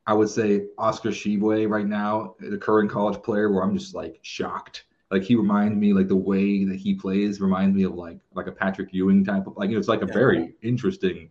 I 0.07 0.15
would 0.15 0.29
say 0.29 0.67
Oscar 0.79 1.11
Tshiebwe 1.11 1.69
right 1.69 1.87
now, 1.87 2.35
the 2.41 2.59
current 2.59 2.91
college 2.91 3.23
player, 3.23 3.53
where 3.53 3.62
I'm 3.62 3.77
just 3.77 3.95
like 3.95 4.19
shocked. 4.23 4.85
Like 5.11 5.23
he 5.23 5.37
reminds 5.37 5.77
me, 5.77 5.92
like 5.92 6.09
the 6.09 6.17
way 6.17 6.65
that 6.65 6.77
he 6.77 6.94
plays 6.94 7.40
reminds 7.40 7.77
me 7.77 7.85
of 7.85 7.94
like 7.94 8.19
like 8.35 8.46
a 8.46 8.53
Patrick 8.53 8.92
Ewing 8.92 9.25
type 9.25 9.46
of 9.46 9.57
like 9.57 9.69
you 9.69 9.77
know, 9.77 9.79
it's 9.79 9.88
like 9.88 10.03
a 10.03 10.07
yeah. 10.07 10.13
very 10.13 10.55
interesting 10.63 11.31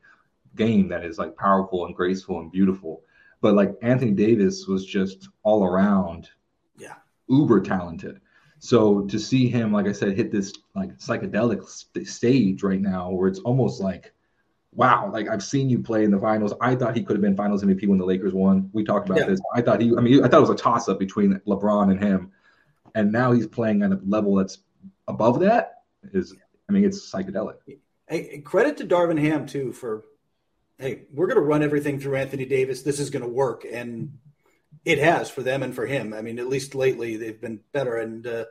game 0.55 0.88
that 0.89 1.03
is 1.03 1.17
like 1.17 1.36
powerful 1.36 1.86
and 1.86 1.95
graceful 1.95 2.39
and 2.39 2.51
beautiful. 2.51 3.03
But 3.41 3.55
like 3.55 3.76
Anthony 3.82 4.11
Davis 4.11 4.67
was 4.67 4.86
just 4.86 5.30
all 5.43 5.65
around, 5.65 6.30
yeah, 6.78 6.95
uber 7.28 7.59
talented. 7.59 8.22
So 8.59 9.01
to 9.07 9.17
see 9.17 9.47
him, 9.49 9.74
like 9.74 9.88
I 9.88 9.91
said, 9.91 10.15
hit 10.15 10.32
this 10.32 10.53
like 10.76 10.97
psychedelic 10.97 11.67
st- 11.67 12.07
stage 12.07 12.61
right 12.61 12.80
now, 12.80 13.09
where 13.09 13.28
it's 13.28 13.39
almost 13.39 13.82
like 13.82 14.13
wow, 14.74 15.09
like 15.11 15.28
I've 15.28 15.43
seen 15.43 15.69
you 15.69 15.80
play 15.80 16.03
in 16.03 16.11
the 16.11 16.19
finals. 16.19 16.53
I 16.61 16.76
thought 16.76 16.95
he 16.95 17.03
could 17.03 17.15
have 17.15 17.22
been 17.22 17.36
finals 17.36 17.63
MVP 17.63 17.88
when 17.88 17.97
the 17.97 18.05
Lakers 18.05 18.34
won. 18.34 18.69
We 18.74 18.84
talked 18.84 19.09
about 19.09 19.19
yeah. 19.19 19.28
this. 19.28 19.41
I 19.53 19.61
thought 19.61 19.82
he, 19.82 19.93
I 19.97 20.01
mean, 20.01 20.24
I 20.24 20.28
thought 20.28 20.38
it 20.38 20.47
was 20.47 20.49
a 20.49 20.55
toss 20.55 20.88
up 20.88 20.99
between 20.99 21.39
LeBron 21.47 21.91
and 21.91 22.01
him. 22.01 22.32
And 22.95 23.11
now 23.11 23.32
he's 23.32 23.47
playing 23.47 23.84
at 23.84 23.91
a 23.91 23.99
level 24.05 24.36
that's 24.36 24.59
above 25.07 25.41
that. 25.41 25.84
Is, 26.13 26.34
I 26.69 26.74
mean, 26.74 26.86
it's 26.86 27.11
psychedelic. 27.11 27.55
Hey, 28.07 28.41
credit 28.43 28.78
to 28.78 28.86
Darvin 28.86 29.19
Ham, 29.19 29.45
too, 29.45 29.72
for 29.72 30.03
hey, 30.78 31.03
we're 31.13 31.28
going 31.28 31.38
to 31.38 31.41
run 31.41 31.63
everything 31.63 31.99
through 31.99 32.15
Anthony 32.15 32.45
Davis. 32.45 32.82
This 32.82 32.99
is 32.99 33.09
going 33.09 33.24
to 33.24 33.30
work, 33.30 33.65
and 33.72 34.17
it 34.84 34.97
has 34.97 35.30
for 35.30 35.43
them 35.43 35.63
and 35.63 35.76
for 35.76 35.86
him. 35.86 36.13
I 36.13 36.22
mean, 36.22 36.39
at 36.39 36.47
least 36.49 36.76
lately 36.76 37.17
they've 37.17 37.39
been 37.39 37.61
better, 37.72 37.97
and 37.97 38.26
uh, 38.26 38.45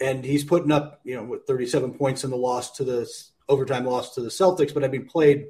and 0.00 0.24
he's 0.24 0.44
putting 0.44 0.72
up 0.72 1.00
you 1.04 1.14
know 1.14 1.24
with 1.24 1.46
37 1.46 1.94
points 1.94 2.24
in 2.24 2.30
the 2.30 2.36
loss 2.36 2.72
to 2.72 2.84
the 2.84 3.08
overtime 3.48 3.84
loss 3.84 4.14
to 4.14 4.20
the 4.20 4.28
Celtics, 4.28 4.74
but 4.74 4.84
I 4.84 4.88
mean 4.88 5.06
played 5.06 5.46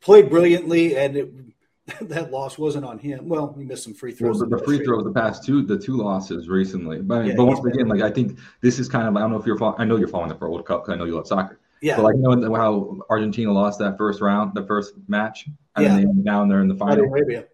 played 0.00 0.30
brilliantly, 0.30 0.96
and 0.96 1.16
it, 1.16 1.32
that 2.00 2.30
loss 2.30 2.56
wasn't 2.56 2.84
on 2.84 2.98
him. 2.98 3.28
Well, 3.28 3.54
he 3.58 3.64
missed 3.64 3.84
some 3.84 3.94
free 3.94 4.12
throws. 4.12 4.40
Well, 4.40 4.48
the, 4.48 4.56
the 4.56 4.64
free 4.64 4.84
throws, 4.84 5.04
the 5.04 5.12
past 5.12 5.44
two, 5.44 5.62
the 5.62 5.78
two 5.78 5.96
losses 5.96 6.48
recently. 6.48 7.00
But, 7.02 7.26
yeah, 7.26 7.34
but 7.36 7.44
once 7.44 7.64
again, 7.64 7.88
like 7.88 8.02
I 8.02 8.10
think 8.10 8.38
this 8.60 8.78
is 8.78 8.88
kind 8.88 9.08
of 9.08 9.16
I 9.16 9.20
don't 9.20 9.30
know 9.30 9.38
if 9.38 9.46
you're 9.46 9.62
I 9.78 9.84
know 9.84 9.96
you're 9.96 10.08
following 10.08 10.30
the 10.30 10.36
World 10.36 10.64
Cup 10.66 10.82
because 10.82 10.94
I 10.94 10.96
know 10.96 11.04
you 11.04 11.16
love 11.16 11.26
soccer. 11.26 11.60
Yeah. 11.82 11.96
But 11.96 12.04
like 12.04 12.14
you 12.16 12.22
know 12.22 12.54
how 12.54 12.98
Argentina 13.10 13.52
lost 13.52 13.78
that 13.80 13.98
first 13.98 14.22
round, 14.22 14.54
the 14.54 14.66
first 14.66 14.94
match, 15.06 15.46
and 15.76 15.84
yeah. 15.84 15.96
then 15.96 16.16
they 16.16 16.22
down 16.22 16.48
there 16.48 16.60
in 16.60 16.68
the 16.68 16.76
final. 16.76 17.04
Arabia. 17.04 17.46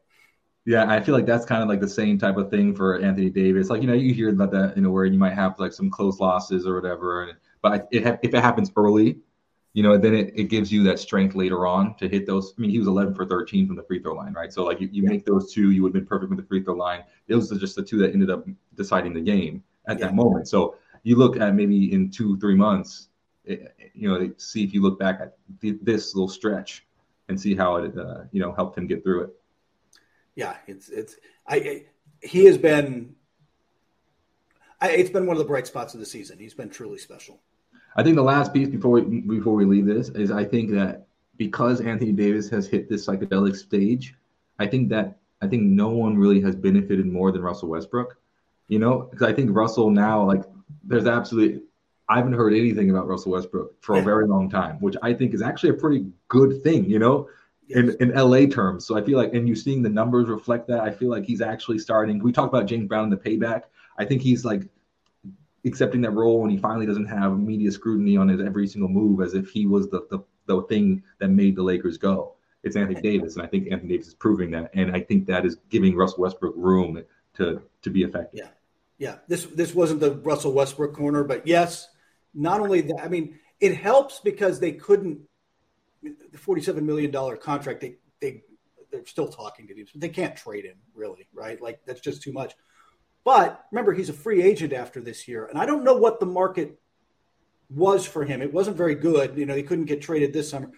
Yeah, 0.66 0.88
I 0.88 1.00
feel 1.00 1.14
like 1.14 1.26
that's 1.26 1.46
kind 1.46 1.62
of 1.62 1.68
like 1.68 1.80
the 1.80 1.88
same 1.88 2.18
type 2.18 2.36
of 2.36 2.50
thing 2.50 2.76
for 2.76 3.00
Anthony 3.00 3.30
Davis. 3.30 3.70
Like 3.70 3.80
you 3.80 3.88
know, 3.88 3.94
you 3.94 4.14
hear 4.14 4.28
about 4.28 4.52
that, 4.52 4.76
you 4.76 4.82
know, 4.82 4.90
where 4.90 5.04
you 5.04 5.18
might 5.18 5.32
have 5.32 5.58
like 5.58 5.72
some 5.72 5.90
close 5.90 6.20
losses 6.20 6.66
or 6.66 6.74
whatever. 6.74 7.36
But 7.62 7.88
it, 7.90 8.18
if 8.22 8.34
it 8.34 8.40
happens 8.40 8.70
early, 8.76 9.18
you 9.72 9.82
know, 9.82 9.96
then 9.96 10.14
it, 10.14 10.32
it 10.34 10.44
gives 10.44 10.72
you 10.72 10.82
that 10.84 10.98
strength 10.98 11.34
later 11.34 11.66
on 11.66 11.94
to 11.96 12.08
hit 12.08 12.26
those. 12.26 12.54
I 12.56 12.60
mean, 12.60 12.70
he 12.70 12.78
was 12.78 12.88
11 12.88 13.14
for 13.14 13.24
13 13.24 13.66
from 13.66 13.76
the 13.76 13.82
free 13.82 14.00
throw 14.00 14.14
line, 14.14 14.32
right? 14.32 14.52
So 14.52 14.64
like 14.64 14.80
you, 14.80 14.88
you 14.90 15.04
yeah. 15.04 15.10
make 15.10 15.24
those 15.24 15.52
two, 15.52 15.70
you 15.70 15.82
would 15.82 15.90
have 15.90 16.02
been 16.02 16.06
perfect 16.06 16.30
with 16.30 16.40
the 16.40 16.46
free 16.46 16.62
throw 16.62 16.74
line. 16.74 17.04
Those 17.28 17.52
are 17.52 17.58
just 17.58 17.76
the 17.76 17.82
two 17.82 17.98
that 17.98 18.12
ended 18.12 18.30
up 18.30 18.44
deciding 18.74 19.14
the 19.14 19.20
game 19.20 19.62
at 19.86 19.98
yeah. 19.98 20.06
that 20.06 20.14
moment. 20.14 20.48
So 20.48 20.76
you 21.02 21.16
look 21.16 21.38
at 21.38 21.54
maybe 21.54 21.92
in 21.92 22.10
two, 22.10 22.38
three 22.38 22.56
months, 22.56 23.08
it, 23.44 23.74
you 23.94 24.08
know, 24.08 24.32
see 24.38 24.64
if 24.64 24.74
you 24.74 24.82
look 24.82 24.98
back 24.98 25.20
at 25.20 25.36
this 25.60 26.14
little 26.14 26.28
stretch 26.28 26.86
and 27.28 27.40
see 27.40 27.54
how 27.54 27.76
it, 27.76 27.96
uh, 27.96 28.22
you 28.32 28.40
know, 28.40 28.52
helped 28.52 28.76
him 28.76 28.86
get 28.86 29.04
through 29.04 29.24
it. 29.24 29.30
Yeah, 30.34 30.56
it's 30.66 30.88
it's 30.88 31.16
I 31.46 31.84
he 32.22 32.44
has 32.46 32.56
been. 32.56 33.14
I, 34.80 34.92
it's 34.92 35.10
been 35.10 35.26
one 35.26 35.36
of 35.36 35.38
the 35.38 35.46
bright 35.46 35.66
spots 35.66 35.92
of 35.92 36.00
the 36.00 36.06
season. 36.06 36.38
He's 36.38 36.54
been 36.54 36.70
truly 36.70 36.96
special. 36.96 37.42
I 37.96 38.02
think 38.02 38.16
the 38.16 38.22
last 38.22 38.52
piece 38.52 38.68
before 38.68 38.90
we 38.92 39.20
before 39.20 39.54
we 39.54 39.64
leave 39.64 39.86
this 39.86 40.08
is 40.10 40.30
I 40.30 40.44
think 40.44 40.70
that 40.72 41.06
because 41.36 41.80
Anthony 41.80 42.12
Davis 42.12 42.48
has 42.50 42.66
hit 42.66 42.88
this 42.88 43.06
psychedelic 43.06 43.56
stage, 43.56 44.14
I 44.58 44.66
think 44.66 44.88
that 44.90 45.18
I 45.42 45.46
think 45.48 45.62
no 45.62 45.88
one 45.88 46.16
really 46.16 46.40
has 46.42 46.54
benefited 46.54 47.06
more 47.06 47.32
than 47.32 47.42
Russell 47.42 47.68
Westbrook. 47.68 48.16
You 48.68 48.78
know, 48.78 49.08
because 49.10 49.26
I 49.26 49.32
think 49.32 49.50
Russell 49.52 49.90
now 49.90 50.24
like 50.24 50.44
there's 50.84 51.06
absolutely 51.06 51.62
I 52.08 52.16
haven't 52.16 52.34
heard 52.34 52.52
anything 52.52 52.90
about 52.90 53.06
Russell 53.08 53.32
Westbrook 53.32 53.82
for 53.82 53.96
a 53.96 54.02
very 54.02 54.26
long 54.26 54.50
time, 54.50 54.76
which 54.80 54.96
I 55.02 55.12
think 55.12 55.32
is 55.32 55.42
actually 55.42 55.70
a 55.70 55.74
pretty 55.74 56.06
good 56.28 56.62
thing. 56.62 56.88
You 56.88 56.98
know, 56.98 57.28
in, 57.70 57.96
in 58.00 58.10
LA 58.14 58.46
terms. 58.46 58.86
So 58.86 58.96
I 58.96 59.02
feel 59.02 59.16
like, 59.16 59.32
and 59.32 59.48
you 59.48 59.54
seeing 59.54 59.82
the 59.82 59.88
numbers 59.88 60.28
reflect 60.28 60.68
that. 60.68 60.80
I 60.80 60.90
feel 60.90 61.08
like 61.08 61.24
he's 61.24 61.40
actually 61.40 61.78
starting. 61.78 62.22
We 62.22 62.32
talked 62.32 62.52
about 62.52 62.66
James 62.66 62.88
Brown 62.88 63.04
in 63.04 63.10
the 63.10 63.16
payback. 63.16 63.62
I 63.98 64.04
think 64.04 64.22
he's 64.22 64.44
like 64.44 64.62
accepting 65.64 66.00
that 66.02 66.12
role 66.12 66.42
and 66.42 66.50
he 66.50 66.58
finally 66.58 66.86
doesn't 66.86 67.06
have 67.06 67.38
media 67.38 67.70
scrutiny 67.70 68.16
on 68.16 68.28
his 68.28 68.40
every 68.40 68.66
single 68.66 68.88
move 68.88 69.20
as 69.20 69.34
if 69.34 69.50
he 69.50 69.66
was 69.66 69.90
the, 69.90 70.06
the, 70.10 70.20
the 70.46 70.62
thing 70.62 71.02
that 71.18 71.28
made 71.28 71.56
the 71.56 71.62
Lakers 71.62 71.98
go. 71.98 72.34
It's 72.62 72.76
Anthony 72.76 73.00
Davis, 73.00 73.36
and 73.36 73.42
I 73.42 73.46
think 73.46 73.70
Anthony 73.70 73.92
Davis 73.92 74.08
is 74.08 74.14
proving 74.14 74.50
that, 74.50 74.70
and 74.74 74.94
I 74.94 75.00
think 75.00 75.26
that 75.26 75.46
is 75.46 75.56
giving 75.70 75.96
Russell 75.96 76.20
Westbrook 76.20 76.54
room 76.56 77.02
to 77.34 77.62
to 77.80 77.90
be 77.90 78.02
effective. 78.02 78.38
Yeah, 78.38 78.48
yeah. 78.98 79.16
This 79.28 79.46
this 79.46 79.74
wasn't 79.74 80.00
the 80.00 80.16
Russell 80.16 80.52
Westbrook 80.52 80.94
corner, 80.94 81.24
but 81.24 81.46
yes, 81.46 81.88
not 82.34 82.60
only 82.60 82.82
that. 82.82 83.00
I 83.02 83.08
mean, 83.08 83.38
it 83.60 83.76
helps 83.76 84.20
because 84.20 84.60
they 84.60 84.72
couldn't 84.72 85.20
the 86.02 86.38
forty-seven 86.38 86.84
million 86.84 87.10
dollar 87.10 87.36
contract. 87.36 87.80
They 87.80 87.96
they 88.20 88.42
they're 88.90 89.06
still 89.06 89.28
talking 89.28 89.66
to 89.66 89.74
teams, 89.74 89.90
but 89.92 90.02
they 90.02 90.08
can't 90.10 90.36
trade 90.36 90.64
him 90.66 90.76
really, 90.94 91.28
right? 91.32 91.60
Like 91.62 91.80
that's 91.86 92.00
just 92.00 92.22
too 92.22 92.32
much. 92.32 92.54
But 93.24 93.64
remember, 93.70 93.92
he's 93.92 94.08
a 94.08 94.14
free 94.14 94.42
agent 94.42 94.72
after 94.72 95.00
this 95.00 95.28
year, 95.28 95.46
and 95.46 95.58
I 95.58 95.66
don't 95.66 95.84
know 95.84 95.96
what 95.96 96.20
the 96.20 96.26
market 96.26 96.80
was 97.68 98.06
for 98.06 98.24
him. 98.24 98.42
It 98.42 98.52
wasn't 98.52 98.76
very 98.76 98.94
good. 98.94 99.36
You 99.36 99.46
know, 99.46 99.54
he 99.54 99.62
couldn't 99.62 99.84
get 99.84 100.02
traded 100.02 100.32
this 100.32 100.50
summer. 100.50 100.70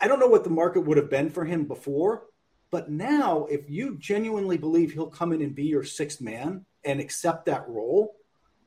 I 0.00 0.08
don't 0.08 0.20
know 0.20 0.26
what 0.26 0.44
the 0.44 0.50
market 0.50 0.82
would 0.82 0.98
have 0.98 1.10
been 1.10 1.30
for 1.30 1.44
him 1.44 1.64
before, 1.64 2.24
but 2.70 2.90
now, 2.90 3.46
if 3.46 3.70
you 3.70 3.96
genuinely 3.98 4.58
believe 4.58 4.92
he'll 4.92 5.06
come 5.06 5.32
in 5.32 5.40
and 5.40 5.54
be 5.54 5.64
your 5.64 5.84
sixth 5.84 6.20
man 6.20 6.66
and 6.84 7.00
accept 7.00 7.46
that 7.46 7.68
role, 7.68 8.16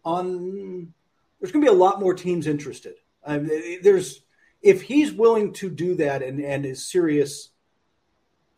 on 0.03 0.93
there's 1.39 1.51
going 1.51 1.63
to 1.63 1.71
be 1.71 1.75
a 1.75 1.79
lot 1.79 1.99
more 1.99 2.13
teams 2.13 2.47
interested. 2.47 2.95
Um, 3.23 3.49
there's 3.83 4.21
if 4.61 4.81
he's 4.81 5.11
willing 5.11 5.53
to 5.53 5.69
do 5.69 5.95
that 5.95 6.21
and, 6.21 6.39
and 6.39 6.65
is 6.65 6.89
serious, 6.89 7.49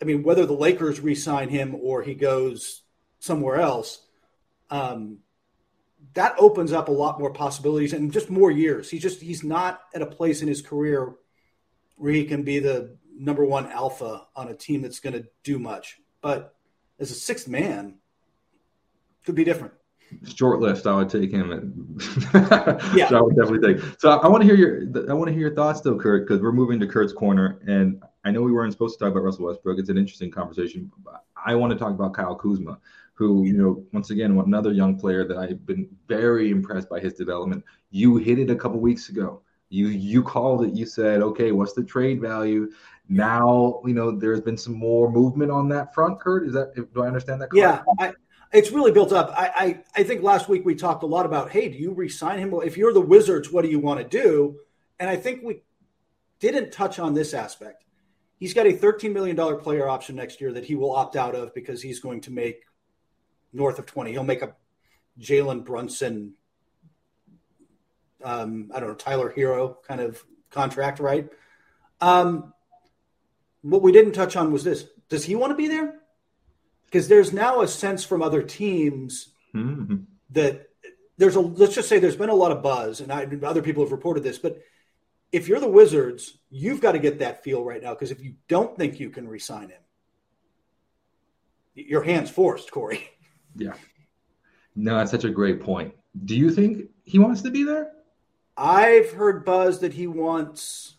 I 0.01 0.05
mean, 0.05 0.23
whether 0.23 0.45
the 0.45 0.53
Lakers 0.53 0.99
re-sign 0.99 1.49
him 1.49 1.75
or 1.75 2.01
he 2.01 2.15
goes 2.15 2.83
somewhere 3.19 3.57
else, 3.57 4.07
um, 4.71 5.19
that 6.13 6.33
opens 6.39 6.73
up 6.73 6.87
a 6.87 6.91
lot 6.91 7.19
more 7.19 7.31
possibilities 7.31 7.93
and 7.93 8.11
just 8.11 8.29
more 8.29 8.49
years. 8.49 8.89
He's 8.89 9.01
just 9.01 9.21
he's 9.21 9.43
not 9.43 9.81
at 9.93 10.01
a 10.01 10.07
place 10.07 10.41
in 10.41 10.47
his 10.47 10.61
career 10.61 11.13
where 11.95 12.11
he 12.11 12.25
can 12.25 12.43
be 12.43 12.59
the 12.59 12.97
number 13.15 13.45
one 13.45 13.67
alpha 13.67 14.25
on 14.35 14.47
a 14.47 14.55
team 14.55 14.81
that's 14.81 14.99
going 14.99 15.13
to 15.13 15.27
do 15.43 15.59
much. 15.59 15.99
But 16.21 16.55
as 16.99 17.11
a 17.11 17.15
sixth 17.15 17.47
man, 17.47 17.99
could 19.23 19.35
be 19.35 19.43
different 19.43 19.73
short 20.35 20.59
list, 20.59 20.87
I 20.87 20.95
would 20.95 21.09
take 21.09 21.31
him. 21.31 21.97
yeah, 22.95 23.07
so 23.07 23.17
I 23.17 23.21
would 23.21 23.35
definitely 23.35 23.75
take. 23.75 23.83
So 23.99 24.09
I, 24.09 24.27
want 24.27 24.41
to 24.41 24.45
hear 24.45 24.55
your 24.55 25.09
I 25.09 25.13
want 25.13 25.27
to 25.27 25.31
hear 25.31 25.41
your 25.41 25.55
thoughts 25.55 25.81
though, 25.81 25.97
Kurt, 25.97 26.27
because 26.27 26.41
we're 26.41 26.51
moving 26.51 26.79
to 26.79 26.87
Kurt's 26.87 27.13
corner, 27.13 27.59
and 27.67 28.01
I 28.23 28.31
know 28.31 28.41
we 28.41 28.51
weren't 28.51 28.71
supposed 28.71 28.97
to 28.97 29.05
talk 29.05 29.11
about 29.11 29.23
Russell 29.23 29.45
Westbrook. 29.45 29.79
It's 29.79 29.89
an 29.89 29.97
interesting 29.97 30.31
conversation. 30.31 30.91
I 31.43 31.55
want 31.55 31.71
to 31.73 31.79
talk 31.79 31.91
about 31.91 32.13
Kyle 32.13 32.35
Kuzma, 32.35 32.79
who 33.13 33.43
you 33.43 33.53
know 33.53 33.83
once 33.93 34.09
again 34.09 34.37
another 34.37 34.71
young 34.71 34.97
player 34.97 35.27
that 35.27 35.37
I've 35.37 35.65
been 35.65 35.87
very 36.07 36.49
impressed 36.49 36.89
by 36.89 36.99
his 36.99 37.13
development. 37.13 37.63
You 37.89 38.17
hit 38.17 38.39
it 38.39 38.49
a 38.49 38.55
couple 38.55 38.79
weeks 38.79 39.09
ago. 39.09 39.41
You 39.69 39.87
you 39.87 40.23
called 40.23 40.65
it. 40.65 40.73
You 40.73 40.85
said, 40.85 41.21
okay, 41.21 41.51
what's 41.51 41.73
the 41.73 41.83
trade 41.83 42.21
value? 42.21 42.71
Now 43.09 43.81
you 43.85 43.93
know 43.93 44.11
there's 44.11 44.41
been 44.41 44.57
some 44.57 44.75
more 44.75 45.11
movement 45.11 45.51
on 45.51 45.69
that 45.69 45.93
front. 45.93 46.19
Kurt, 46.19 46.47
is 46.47 46.53
that 46.53 46.73
do 46.75 47.03
I 47.03 47.07
understand 47.07 47.41
that? 47.41 47.49
Correctly? 47.51 47.93
Yeah, 47.99 48.07
I, 48.07 48.13
it's 48.53 48.71
really 48.71 48.91
built 48.91 49.13
up. 49.13 49.31
I, 49.35 49.51
I, 49.55 49.83
I 50.01 50.03
think 50.03 50.23
last 50.23 50.49
week 50.49 50.65
we 50.65 50.75
talked 50.75 51.03
a 51.03 51.07
lot 51.07 51.25
about, 51.25 51.51
hey, 51.51 51.69
do 51.69 51.77
you 51.77 51.93
resign 51.93 52.39
him? 52.39 52.53
If 52.65 52.77
you're 52.77 52.93
the 52.93 53.01
Wizards, 53.01 53.51
what 53.51 53.63
do 53.63 53.69
you 53.69 53.79
want 53.79 53.99
to 54.01 54.07
do? 54.07 54.59
And 54.99 55.09
I 55.09 55.15
think 55.15 55.41
we 55.43 55.61
didn't 56.39 56.71
touch 56.71 56.99
on 56.99 57.13
this 57.13 57.33
aspect. 57.33 57.85
He's 58.37 58.53
got 58.53 58.65
a 58.65 58.73
$13 58.73 59.13
million 59.13 59.37
player 59.57 59.87
option 59.87 60.15
next 60.15 60.41
year 60.41 60.51
that 60.51 60.65
he 60.65 60.75
will 60.75 60.93
opt 60.93 61.15
out 61.15 61.35
of 61.35 61.53
because 61.53 61.81
he's 61.81 61.99
going 61.99 62.21
to 62.21 62.31
make 62.31 62.63
north 63.53 63.79
of 63.79 63.85
20. 63.85 64.11
He'll 64.11 64.23
make 64.23 64.41
a 64.41 64.55
Jalen 65.19 65.65
Brunson, 65.65 66.33
um, 68.23 68.71
I 68.73 68.79
don't 68.79 68.89
know, 68.89 68.95
Tyler 68.95 69.33
Herro 69.35 69.77
kind 69.87 70.01
of 70.01 70.23
contract, 70.49 70.99
right? 70.99 71.29
Um, 71.99 72.53
what 73.61 73.81
we 73.81 73.91
didn't 73.91 74.13
touch 74.13 74.35
on 74.35 74.51
was 74.51 74.63
this. 74.63 74.85
Does 75.09 75.25
he 75.25 75.35
want 75.35 75.51
to 75.51 75.55
be 75.55 75.67
there? 75.67 76.01
because 76.91 77.07
there's 77.07 77.31
now 77.31 77.61
a 77.61 77.67
sense 77.67 78.03
from 78.03 78.21
other 78.21 78.43
teams 78.43 79.29
mm-hmm. 79.55 80.03
that 80.31 80.69
there's 81.17 81.35
a 81.35 81.39
let's 81.39 81.75
just 81.75 81.87
say 81.87 81.99
there's 81.99 82.17
been 82.17 82.29
a 82.29 82.35
lot 82.35 82.51
of 82.51 82.61
buzz, 82.61 82.99
and 82.99 83.11
I, 83.11 83.27
other 83.43 83.61
people 83.61 83.83
have 83.83 83.91
reported 83.91 84.23
this, 84.23 84.37
but 84.37 84.61
if 85.31 85.47
you're 85.47 85.61
the 85.61 85.67
Wizards, 85.67 86.37
you've 86.49 86.81
got 86.81 86.91
to 86.91 86.99
get 86.99 87.19
that 87.19 87.43
feel 87.43 87.63
right 87.63 87.81
now 87.81 87.93
because 87.93 88.11
if 88.11 88.21
you 88.21 88.35
don't 88.49 88.77
think 88.77 88.99
you 88.99 89.09
can 89.09 89.27
resign 89.27 89.69
him, 89.69 89.81
your 91.73 92.03
hands 92.03 92.29
forced, 92.29 92.71
Corey. 92.71 93.09
Yeah. 93.55 93.73
No, 94.75 94.97
that's 94.97 95.11
such 95.11 95.23
a 95.23 95.29
great 95.29 95.61
point. 95.61 95.93
Do 96.25 96.35
you 96.35 96.51
think 96.51 96.89
he 97.03 97.19
wants 97.19 97.41
to 97.41 97.51
be 97.51 97.63
there? 97.63 97.91
I've 98.57 99.11
heard 99.11 99.45
buzz 99.45 99.79
that 99.79 99.93
he 99.93 100.07
wants 100.07 100.95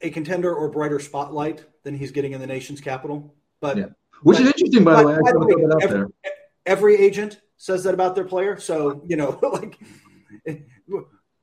a 0.00 0.10
contender 0.10 0.54
or 0.54 0.68
brighter 0.68 1.00
spotlight 1.00 1.64
than 1.84 1.94
he's 1.96 2.10
getting 2.10 2.32
in 2.32 2.40
the 2.40 2.46
nation's 2.46 2.80
capital. 2.80 3.34
But 3.60 3.76
yeah. 3.76 3.86
Which 4.22 4.38
but, 4.38 4.42
is 4.42 4.46
interesting, 4.48 4.84
by 4.84 5.02
the 5.02 5.08
way. 5.08 5.18
By 5.22 5.32
the 5.32 5.38
way 5.38 5.82
every, 5.82 6.06
every, 6.66 6.96
agent 6.96 7.40
says 7.56 7.84
that 7.84 7.94
about 7.94 8.14
their 8.14 8.24
player. 8.24 8.58
So, 8.58 9.02
you 9.06 9.16
know, 9.16 9.38
like, 9.52 9.78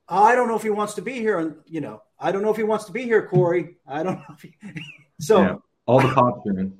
I 0.08 0.36
don't 0.36 0.48
know 0.48 0.56
if 0.56 0.64
he 0.64 0.70
wants 0.70 0.94
to 0.96 1.02
be 1.02 1.14
here. 1.14 1.40
And, 1.40 1.56
you 1.66 1.82
know, 1.82 2.02
I 2.18 2.32
don't 2.32 2.42
know 2.42 2.52
if 2.52 2.58
he 2.58 2.64
wants 2.64 2.86
to 2.86 2.92
be 2.92 3.04
here, 3.04 3.28
Corey. 3.28 3.78
I 3.88 4.04
don't 4.04 4.16
know 4.16 4.34
if 4.34 4.42
he, 4.42 4.56
so 5.20 5.42
yeah, 5.42 5.56
all 5.86 6.00
the 6.00 6.14
posturing. 6.14 6.78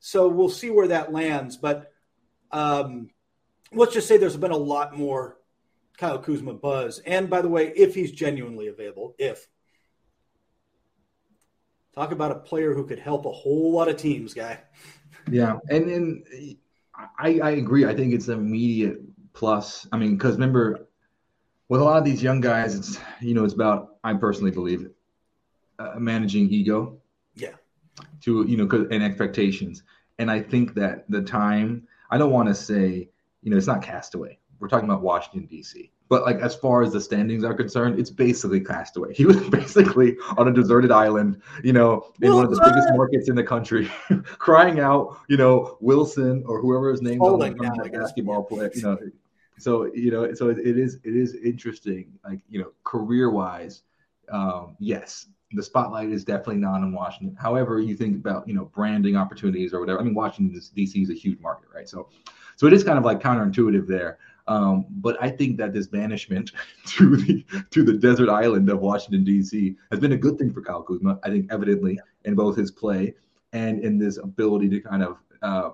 So 0.00 0.28
we'll 0.28 0.48
see 0.48 0.70
where 0.70 0.88
that 0.88 1.12
lands. 1.12 1.56
But 1.56 1.92
um, 2.50 3.10
let's 3.72 3.94
just 3.94 4.08
say 4.08 4.16
there's 4.16 4.36
been 4.36 4.50
a 4.50 4.56
lot 4.56 4.96
more 4.96 5.38
Kyle 5.98 6.18
Kuzma 6.18 6.54
buzz. 6.54 7.00
And 7.00 7.30
by 7.30 7.42
the 7.42 7.48
way, 7.48 7.72
if 7.76 7.94
he's 7.94 8.12
genuinely 8.12 8.68
available, 8.68 9.14
if 9.18 9.46
talk 11.94 12.12
about 12.12 12.32
a 12.32 12.36
player 12.36 12.74
who 12.74 12.84
could 12.84 12.98
help 12.98 13.26
a 13.26 13.32
whole 13.32 13.72
lot 13.72 13.88
of 13.88 13.96
teams, 13.96 14.34
guy. 14.34 14.60
Yeah, 15.30 15.58
and 15.70 15.88
and 15.88 16.56
I 17.18 17.40
I 17.40 17.50
agree. 17.52 17.86
I 17.86 17.94
think 17.94 18.12
it's 18.12 18.28
an 18.28 18.38
immediate 18.38 18.98
plus. 19.32 19.86
I 19.92 19.96
mean, 19.96 20.16
because 20.16 20.34
remember, 20.34 20.88
with 21.68 21.80
a 21.80 21.84
lot 21.84 21.98
of 21.98 22.04
these 22.04 22.22
young 22.22 22.40
guys, 22.40 22.74
it's 22.74 22.98
you 23.20 23.34
know 23.34 23.44
it's 23.44 23.54
about 23.54 23.96
I 24.04 24.14
personally 24.14 24.50
believe 24.50 24.88
uh, 25.78 25.94
managing 25.98 26.50
ego. 26.50 26.98
To 28.24 28.44
you 28.48 28.56
know, 28.56 28.68
and 28.90 29.02
expectations, 29.02 29.82
and 30.18 30.30
I 30.30 30.40
think 30.40 30.74
that 30.74 31.04
the 31.10 31.22
time 31.22 31.86
I 32.10 32.18
don't 32.18 32.30
want 32.30 32.48
to 32.48 32.54
say 32.54 33.10
you 33.42 33.50
know 33.50 33.56
it's 33.56 33.66
not 33.66 33.82
Castaway. 33.82 34.38
We're 34.58 34.68
talking 34.68 34.88
about 34.88 35.02
Washington 35.02 35.46
D.C. 35.46 35.90
But 36.08 36.22
like 36.22 36.38
as 36.40 36.54
far 36.54 36.82
as 36.82 36.92
the 36.92 37.00
standings 37.00 37.44
are 37.44 37.54
concerned, 37.54 37.98
it's 37.98 38.10
basically 38.10 38.60
Castaway. 38.60 39.14
He 39.14 39.24
was 39.24 39.36
basically 39.50 40.16
on 40.36 40.48
a 40.48 40.52
deserted 40.52 40.92
island, 40.92 41.42
you 41.62 41.72
know, 41.72 42.12
in 42.20 42.28
well, 42.28 42.36
one 42.36 42.44
of 42.44 42.50
the 42.50 42.60
biggest 42.64 42.88
markets 42.94 43.28
in 43.28 43.34
the 43.34 43.42
country, 43.42 43.90
crying 44.24 44.80
out, 44.80 45.18
you 45.28 45.36
know, 45.36 45.76
Wilson 45.80 46.44
or 46.46 46.60
whoever 46.60 46.90
his 46.90 47.02
name 47.02 47.18
was, 47.18 47.40
like 47.40 47.92
basketball 47.92 48.44
player, 48.44 48.70
you 48.74 48.82
know. 48.82 48.98
So 49.58 49.92
you 49.94 50.10
know, 50.10 50.34
so 50.34 50.48
it, 50.48 50.58
it 50.58 50.78
is 50.78 50.96
it 51.04 51.16
is 51.16 51.34
interesting, 51.34 52.12
like 52.24 52.40
you 52.48 52.60
know, 52.60 52.72
career 52.82 53.30
wise, 53.30 53.82
um, 54.30 54.76
yes, 54.78 55.26
the 55.54 55.62
spotlight 55.62 56.10
is 56.10 56.24
definitely 56.24 56.56
not 56.56 56.82
on 56.82 56.92
Washington. 56.92 57.36
However, 57.36 57.80
you 57.80 57.96
think 57.96 58.16
about 58.16 58.46
you 58.46 58.54
know 58.54 58.66
branding 58.66 59.16
opportunities 59.16 59.72
or 59.72 59.80
whatever. 59.80 60.00
I 60.00 60.02
mean, 60.02 60.14
Washington 60.14 60.60
D.C. 60.74 61.02
is 61.02 61.10
a 61.10 61.14
huge 61.14 61.40
market, 61.40 61.68
right? 61.74 61.88
So, 61.88 62.08
so 62.56 62.66
it 62.66 62.72
is 62.72 62.84
kind 62.84 62.98
of 62.98 63.04
like 63.04 63.20
counterintuitive 63.20 63.86
there. 63.86 64.18
Um, 64.46 64.86
but 64.90 65.16
I 65.22 65.30
think 65.30 65.56
that 65.58 65.72
this 65.72 65.86
banishment 65.86 66.52
to 66.86 67.16
the 67.16 67.44
to 67.70 67.82
the 67.82 67.94
desert 67.94 68.28
island 68.28 68.68
of 68.70 68.80
Washington 68.80 69.24
D.C. 69.24 69.76
has 69.90 70.00
been 70.00 70.12
a 70.12 70.16
good 70.16 70.38
thing 70.38 70.52
for 70.52 70.62
Kyle 70.62 70.82
Kuzma. 70.82 71.18
I 71.22 71.30
think 71.30 71.50
evidently 71.50 71.98
in 72.24 72.34
both 72.34 72.56
his 72.56 72.70
play 72.70 73.14
and 73.52 73.80
in 73.80 73.98
this 73.98 74.18
ability 74.18 74.68
to 74.68 74.80
kind 74.80 75.02
of, 75.02 75.18
uh, 75.42 75.70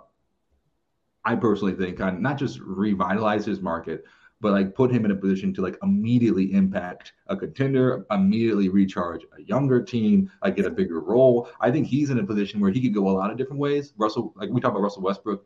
I 1.25 1.35
personally 1.35 1.75
think, 1.75 1.99
kind 1.99 2.15
of 2.15 2.23
not 2.23 2.39
just 2.39 2.61
revitalize 2.61 3.47
his 3.47 3.61
market, 3.61 4.05
but 4.41 4.53
like 4.53 4.75
put 4.75 4.91
him 4.91 5.05
in 5.05 5.11
a 5.11 5.17
position 5.17 5.53
to 5.55 5.63
like 5.63 5.77
immediately 5.83 6.53
impact 6.53 7.13
a 7.27 7.37
contender, 7.37 8.07
immediately 8.11 8.69
recharge 8.69 9.23
a 9.39 9.43
younger 9.43 9.83
team, 9.83 10.31
like 10.43 10.57
get 10.57 10.67
a 10.67 10.71
bigger 10.71 11.01
role. 11.01 11.49
I 11.61 11.71
think 11.71 11.87
he's 11.87 12.11
in 12.11 12.19
a 12.19 12.25
position 12.25 12.61
where 12.61 12.71
he 12.71 12.81
could 12.81 12.95
go 12.95 13.09
a 13.09 13.13
lot 13.13 13.31
of 13.31 13.37
different 13.37 13.61
ways. 13.61 13.93
Russell, 13.97 14.33
like 14.37 14.51
we 14.51 14.61
talk 14.61 14.71
about 14.71 14.83
Russell 14.83 15.03
Westbrook, 15.03 15.45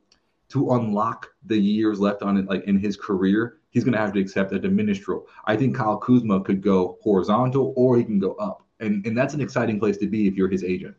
to 0.51 0.73
unlock 0.73 1.31
the 1.47 1.59
years 1.59 1.99
left 1.99 2.23
on 2.23 2.37
it, 2.37 2.47
like 2.47 2.65
in 2.65 2.79
his 2.79 2.97
career, 2.97 3.59
he's 3.71 3.83
going 3.83 3.95
to 3.95 3.99
have 3.99 4.13
to 4.13 4.21
accept 4.21 4.53
a 4.53 4.59
diminished 4.59 5.09
role. 5.09 5.27
I 5.47 5.57
think 5.57 5.75
Kyle 5.75 5.97
Kuzma 5.97 6.43
could 6.43 6.63
go 6.63 6.99
horizontal 7.03 7.73
or 7.77 7.97
he 7.97 8.05
can 8.05 8.19
go 8.19 8.35
up, 8.35 8.63
and 8.79 9.05
and 9.07 9.17
that's 9.17 9.35
an 9.35 9.41
exciting 9.41 9.81
place 9.81 9.97
to 9.99 10.07
be 10.07 10.29
if 10.29 10.35
you're 10.35 10.49
his 10.49 10.63
agent. 10.63 10.95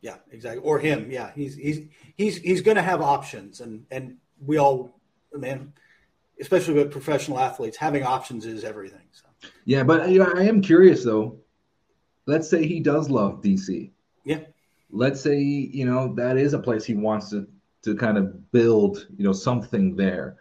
Yeah, 0.00 0.16
exactly. 0.30 0.62
Or 0.62 0.78
him. 0.78 1.10
Yeah, 1.10 1.30
he's 1.34 1.56
he's 1.56 1.80
he's 2.16 2.38
he's 2.38 2.62
going 2.62 2.76
to 2.76 2.82
have 2.82 3.00
options, 3.00 3.60
and 3.60 3.84
and 3.90 4.16
we 4.44 4.56
all, 4.56 5.00
man, 5.32 5.72
especially 6.40 6.74
with 6.74 6.90
professional 6.90 7.38
athletes, 7.38 7.76
having 7.76 8.04
options 8.04 8.46
is 8.46 8.64
everything. 8.64 9.06
So. 9.12 9.24
Yeah, 9.64 9.82
but 9.82 10.08
you 10.10 10.18
know, 10.18 10.32
I 10.34 10.42
am 10.42 10.60
curious 10.60 11.04
though. 11.04 11.40
Let's 12.26 12.48
say 12.48 12.66
he 12.66 12.80
does 12.80 13.08
love 13.08 13.40
DC. 13.42 13.90
Yeah. 14.24 14.40
Let's 14.90 15.20
say 15.20 15.38
you 15.38 15.84
know 15.84 16.14
that 16.14 16.36
is 16.36 16.54
a 16.54 16.58
place 16.58 16.84
he 16.84 16.94
wants 16.94 17.30
to 17.30 17.46
to 17.82 17.94
kind 17.94 18.18
of 18.18 18.50
build, 18.52 19.06
you 19.16 19.24
know, 19.24 19.32
something 19.32 19.96
there. 19.96 20.36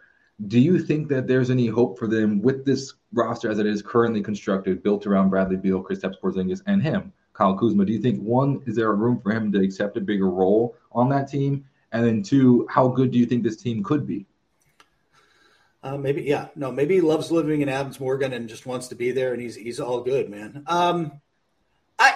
Do 0.47 0.59
you 0.59 0.79
think 0.79 1.07
that 1.09 1.27
there's 1.27 1.49
any 1.49 1.67
hope 1.67 1.97
for 1.97 2.07
them 2.07 2.41
with 2.41 2.65
this 2.65 2.93
roster 3.13 3.49
as 3.49 3.59
it 3.59 3.65
is 3.65 3.81
currently 3.81 4.21
constructed, 4.21 4.83
built 4.83 5.07
around 5.07 5.29
Bradley 5.29 5.55
Beal, 5.55 5.83
Kristaps 5.83 6.19
Porzingis, 6.21 6.61
and 6.67 6.81
him, 6.81 7.11
Kyle 7.33 7.57
Kuzma? 7.57 7.85
Do 7.85 7.93
you 7.93 8.01
think 8.01 8.21
one, 8.21 8.61
is 8.65 8.75
there 8.75 8.89
a 8.89 8.93
room 8.93 9.19
for 9.19 9.31
him 9.31 9.51
to 9.51 9.61
accept 9.61 9.97
a 9.97 10.01
bigger 10.01 10.29
role 10.29 10.75
on 10.91 11.09
that 11.09 11.27
team? 11.27 11.65
And 11.91 12.05
then 12.05 12.21
two, 12.21 12.67
how 12.69 12.87
good 12.87 13.11
do 13.11 13.17
you 13.17 13.25
think 13.25 13.43
this 13.43 13.57
team 13.57 13.83
could 13.83 14.05
be? 14.05 14.25
Uh, 15.87 15.97
maybe, 15.97 16.23
yeah, 16.23 16.47
no, 16.55 16.71
maybe 16.71 16.95
he 16.95 17.01
loves 17.01 17.31
living 17.31 17.61
in 17.61 17.69
Adams 17.69 17.99
Morgan 17.99 18.33
and 18.33 18.49
just 18.49 18.65
wants 18.65 18.89
to 18.89 18.95
be 18.95 19.11
there, 19.11 19.31
and 19.31 19.41
he's 19.41 19.55
he's 19.55 19.79
all 19.79 20.01
good, 20.01 20.29
man. 20.29 20.63
Um, 20.67 21.21
I, 21.97 22.13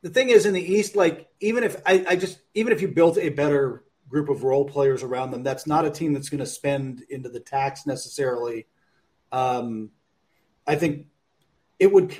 the 0.00 0.08
thing 0.08 0.30
is, 0.30 0.46
in 0.46 0.54
the 0.54 0.72
East, 0.72 0.96
like 0.96 1.28
even 1.40 1.64
if 1.64 1.76
I, 1.84 2.04
I 2.08 2.16
just 2.16 2.38
even 2.54 2.72
if 2.72 2.80
you 2.80 2.88
built 2.88 3.18
a 3.18 3.28
better 3.28 3.84
group 4.12 4.28
of 4.28 4.44
role 4.44 4.66
players 4.66 5.02
around 5.02 5.30
them. 5.30 5.42
That's 5.42 5.66
not 5.66 5.86
a 5.86 5.90
team 5.90 6.12
that's 6.12 6.28
going 6.28 6.40
to 6.40 6.46
spend 6.46 7.02
into 7.08 7.30
the 7.30 7.40
tax 7.40 7.86
necessarily. 7.86 8.66
Um, 9.32 9.90
I 10.66 10.76
think 10.76 11.06
it 11.80 11.90
would. 11.90 12.16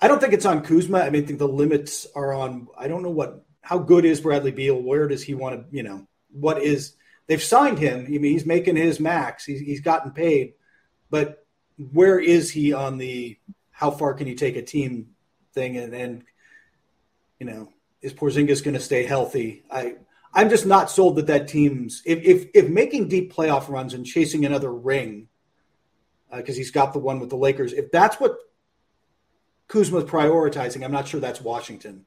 I 0.00 0.08
don't 0.08 0.20
think 0.20 0.32
it's 0.32 0.46
on 0.46 0.62
Kuzma. 0.62 1.00
I 1.00 1.10
mean, 1.10 1.24
I 1.24 1.26
think 1.26 1.40
the 1.40 1.48
limits 1.48 2.06
are 2.14 2.32
on. 2.32 2.68
I 2.78 2.88
don't 2.88 3.02
know 3.02 3.10
what. 3.10 3.44
How 3.60 3.78
good 3.78 4.04
is 4.04 4.20
Bradley 4.20 4.52
Beal? 4.52 4.80
Where 4.80 5.08
does 5.08 5.22
he 5.22 5.34
want 5.34 5.60
to? 5.60 5.76
You 5.76 5.82
know, 5.82 6.06
what 6.30 6.62
is? 6.62 6.94
They've 7.26 7.42
signed 7.42 7.78
him. 7.78 8.04
I 8.06 8.08
mean, 8.10 8.32
he's 8.32 8.46
making 8.46 8.76
his 8.76 9.00
max. 9.00 9.44
He's, 9.44 9.60
he's 9.60 9.80
gotten 9.80 10.12
paid, 10.12 10.54
but 11.10 11.46
where 11.92 12.18
is 12.18 12.50
he 12.50 12.72
on 12.72 12.98
the? 12.98 13.38
How 13.70 13.90
far 13.90 14.14
can 14.14 14.26
you 14.26 14.34
take 14.34 14.56
a 14.56 14.62
team 14.62 15.10
thing? 15.54 15.76
And 15.76 15.94
and 15.94 16.24
you 17.38 17.46
know, 17.46 17.72
is 18.00 18.12
Porzingis 18.12 18.62
going 18.62 18.74
to 18.74 18.80
stay 18.80 19.04
healthy? 19.04 19.64
I 19.70 19.96
I'm 20.34 20.48
just 20.48 20.66
not 20.66 20.90
sold 20.90 21.16
that 21.16 21.26
that 21.26 21.48
team's 21.48 22.02
if 22.04 22.22
if, 22.22 22.48
if 22.54 22.68
making 22.68 23.08
deep 23.08 23.32
playoff 23.32 23.68
runs 23.68 23.94
and 23.94 24.06
chasing 24.06 24.44
another 24.44 24.72
ring 24.72 25.28
because 26.34 26.56
uh, 26.56 26.58
he's 26.58 26.70
got 26.70 26.92
the 26.92 26.98
one 26.98 27.20
with 27.20 27.30
the 27.30 27.36
Lakers. 27.36 27.72
If 27.72 27.90
that's 27.90 28.18
what 28.18 28.38
Kuzma's 29.68 30.04
prioritizing, 30.04 30.84
I'm 30.84 30.92
not 30.92 31.08
sure 31.08 31.20
that's 31.20 31.40
Washington, 31.40 32.06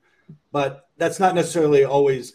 but 0.51 0.89
that's 0.97 1.19
not 1.19 1.35
necessarily 1.35 1.83
always. 1.83 2.33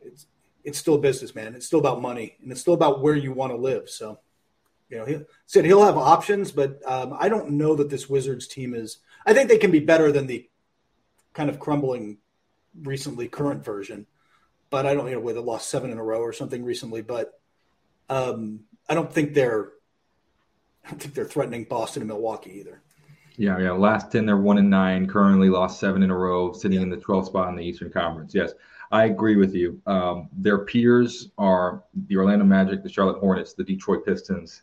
It's 0.00 0.26
it's 0.66 0.78
still 0.78 0.98
business, 0.98 1.34
man. 1.34 1.54
It's 1.54 1.66
still 1.66 1.78
about 1.78 2.02
money, 2.02 2.36
and 2.42 2.52
it's 2.52 2.60
still 2.60 2.74
about 2.74 3.00
where 3.00 3.16
you 3.16 3.32
want 3.32 3.52
to 3.52 3.56
live. 3.56 3.88
So, 3.88 4.18
you 4.90 4.98
know, 4.98 5.06
he 5.06 5.20
said 5.46 5.64
he'll 5.64 5.84
have 5.84 5.96
options, 5.96 6.52
but 6.52 6.80
um, 6.84 7.16
I 7.18 7.30
don't 7.30 7.52
know 7.52 7.74
that 7.76 7.88
this 7.88 8.10
Wizards 8.10 8.46
team 8.46 8.74
is. 8.74 8.98
I 9.24 9.32
think 9.32 9.48
they 9.48 9.58
can 9.58 9.70
be 9.70 9.80
better 9.80 10.12
than 10.12 10.26
the 10.26 10.48
kind 11.32 11.48
of 11.48 11.58
crumbling 11.58 12.18
recently 12.82 13.28
current 13.28 13.64
version 13.64 14.06
but 14.70 14.86
I 14.86 14.94
don't 14.94 15.06
you 15.06 15.14
know 15.14 15.20
whether 15.20 15.40
they 15.40 15.46
lost 15.46 15.70
seven 15.70 15.90
in 15.90 15.98
a 15.98 16.02
row 16.02 16.20
or 16.20 16.32
something 16.32 16.64
recently. 16.64 17.02
But 17.02 17.38
um, 18.08 18.60
I 18.88 18.94
don't 18.94 19.12
think 19.12 19.34
they're 19.34 19.72
I 20.84 20.90
don't 20.90 21.00
think 21.00 21.14
they're 21.14 21.24
threatening 21.24 21.64
Boston 21.64 22.02
and 22.02 22.08
Milwaukee 22.08 22.58
either. 22.60 22.82
Yeah, 23.36 23.58
yeah. 23.58 23.72
Last 23.72 24.12
ten, 24.12 24.26
they're 24.26 24.36
one 24.36 24.58
and 24.58 24.70
nine. 24.70 25.06
Currently, 25.06 25.48
lost 25.48 25.78
seven 25.80 26.02
in 26.02 26.10
a 26.10 26.16
row, 26.16 26.52
sitting 26.52 26.78
yeah. 26.78 26.84
in 26.84 26.90
the 26.90 26.96
12th 26.96 27.26
spot 27.26 27.48
in 27.50 27.56
the 27.56 27.64
Eastern 27.64 27.90
Conference. 27.90 28.34
Yes, 28.34 28.52
I 28.90 29.06
agree 29.06 29.36
with 29.36 29.54
you. 29.54 29.80
Um, 29.86 30.28
their 30.32 30.58
peers 30.58 31.30
are 31.38 31.84
the 32.06 32.16
Orlando 32.16 32.44
Magic, 32.44 32.82
the 32.82 32.88
Charlotte 32.88 33.18
Hornets, 33.18 33.54
the 33.54 33.64
Detroit 33.64 34.04
Pistons, 34.04 34.62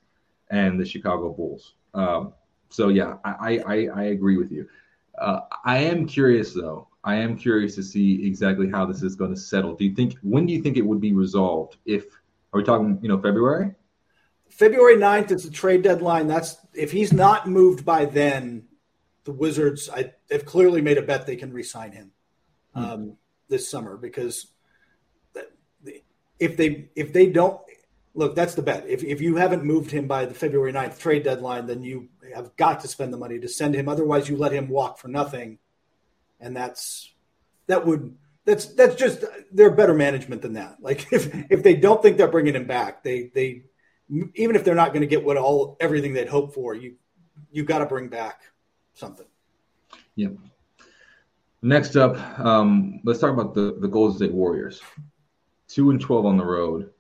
and 0.50 0.80
the 0.80 0.86
Chicago 0.86 1.30
Bulls. 1.30 1.76
Um, 1.94 2.34
so 2.70 2.90
yeah, 2.90 3.18
I, 3.24 3.60
I 3.66 3.88
I 3.96 4.04
agree 4.06 4.38
with 4.38 4.52
you. 4.52 4.68
Uh, 5.18 5.42
I 5.64 5.78
am 5.78 6.08
curious 6.08 6.54
though. 6.54 6.88
I 7.04 7.16
am 7.16 7.38
curious 7.38 7.76
to 7.76 7.84
see 7.84 8.26
exactly 8.26 8.70
how 8.70 8.86
this 8.86 9.04
is 9.04 9.16
going 9.16 9.32
to 9.32 9.40
settle. 9.40 9.76
Do 9.76 9.84
you 9.86 9.94
think 9.94 10.16
when 10.22 10.46
do 10.46 10.54
you 10.54 10.62
think 10.62 10.78
it 10.78 10.86
would 10.86 11.02
be 11.02 11.14
resolved? 11.14 11.78
If 11.86 12.06
are 12.54 12.60
we 12.60 12.64
talking, 12.64 13.00
you 13.02 13.10
know, 13.10 13.20
February? 13.20 13.74
February 14.50 14.98
9th 14.98 15.32
is 15.32 15.44
the 15.44 15.50
trade 15.50 15.82
deadline. 15.82 16.28
That's 16.28 16.58
if 16.74 16.92
he's 16.92 17.12
not 17.12 17.48
moved 17.48 17.84
by 17.84 18.06
then, 18.06 18.66
the 19.24 19.32
Wizards 19.32 19.90
I, 19.90 20.14
have 20.32 20.46
clearly 20.46 20.82
made 20.82 20.98
a 20.98 21.02
bet 21.02 21.26
they 21.26 21.36
can 21.36 21.52
re-sign 21.52 21.92
him 21.92 22.12
hmm. 22.76 22.84
um, 22.84 23.18
this 23.50 23.70
summer 23.70 23.98
because 23.98 24.48
if 26.40 26.58
they 26.58 26.90
if 26.96 27.14
they 27.14 27.28
don't 27.28 27.60
look, 28.16 28.36
that's 28.36 28.56
the 28.56 28.62
bet. 28.62 28.88
If 28.88 29.04
if 29.04 29.22
you 29.22 29.36
haven't 29.36 29.64
moved 29.64 29.92
him 29.92 30.08
by 30.08 30.26
the 30.26 30.34
February 30.34 30.74
9th 30.74 31.00
trade 31.00 31.24
deadline, 31.24 31.68
then 31.68 31.84
you 31.84 32.10
have 32.36 32.56
got 32.58 32.82
to 32.82 32.88
spend 32.88 33.14
the 33.14 33.18
money 33.18 33.40
to 33.40 33.48
send 33.48 33.76
him. 33.76 33.88
Otherwise, 33.88 34.28
you 34.30 34.38
let 34.38 34.52
him 34.52 34.70
walk 34.70 34.98
for 34.98 35.08
nothing 35.08 35.60
and 36.44 36.56
that's 36.56 37.12
that 37.68 37.88
would 37.88 38.16
that's 38.46 38.66
that's 38.66 38.96
just 38.96 39.24
they're 39.52 39.72
better 39.72 39.94
management 39.94 40.42
than 40.42 40.54
that. 40.54 40.78
Like 40.80 41.08
if 41.12 41.34
if 41.50 41.64
they 41.64 41.76
don't 41.76 42.02
think 42.04 42.18
they're 42.18 42.28
bringing 42.28 42.56
him 42.56 42.68
back, 42.68 43.04
they 43.04 43.32
they 43.34 43.64
even 44.36 44.56
if 44.56 44.64
they're 44.64 44.76
not 44.76 44.90
going 44.90 45.02
to 45.02 45.08
get 45.08 45.24
what 45.24 45.38
all 45.38 45.78
everything 45.80 46.14
they'd 46.14 46.28
hope 46.28 46.54
for, 46.54 46.76
you 46.76 46.96
you 47.52 47.64
got 47.64 47.80
to 47.80 47.86
bring 47.86 48.10
back 48.10 48.42
something. 48.94 49.26
Yeah. 50.16 50.30
Next 51.64 51.96
up, 51.96 52.18
um, 52.40 53.00
let's 53.04 53.20
talk 53.20 53.32
about 53.32 53.56
the 53.56 53.78
the 53.80 53.88
Golden 53.88 54.16
State 54.16 54.34
Warriors. 54.34 54.82
Two 55.68 55.90
and 55.90 56.00
twelve 56.00 56.26
on 56.26 56.38
the 56.38 56.46
road. 56.46 56.92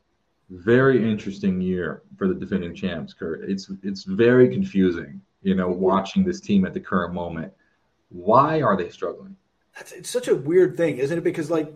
Very 0.49 1.09
interesting 1.09 1.61
year 1.61 2.03
for 2.17 2.27
the 2.27 2.33
defending 2.33 2.73
champs, 2.73 3.13
Kurt. 3.13 3.47
It's 3.49 3.69
it's 3.83 4.03
very 4.03 4.49
confusing, 4.49 5.21
you 5.41 5.53
know, 5.53 5.69
watching 5.69 6.23
this 6.23 6.39
team 6.39 6.65
at 6.65 6.73
the 6.73 6.79
current 6.79 7.13
moment 7.13 7.53
why 8.13 8.61
are 8.61 8.77
they 8.77 8.89
struggling? 8.89 9.35
That's 9.75 9.91
it's 9.91 10.09
such 10.09 10.27
a 10.27 10.35
weird 10.35 10.77
thing, 10.77 10.99
isn't 10.99 11.17
it? 11.17 11.23
Because 11.23 11.49
like 11.51 11.73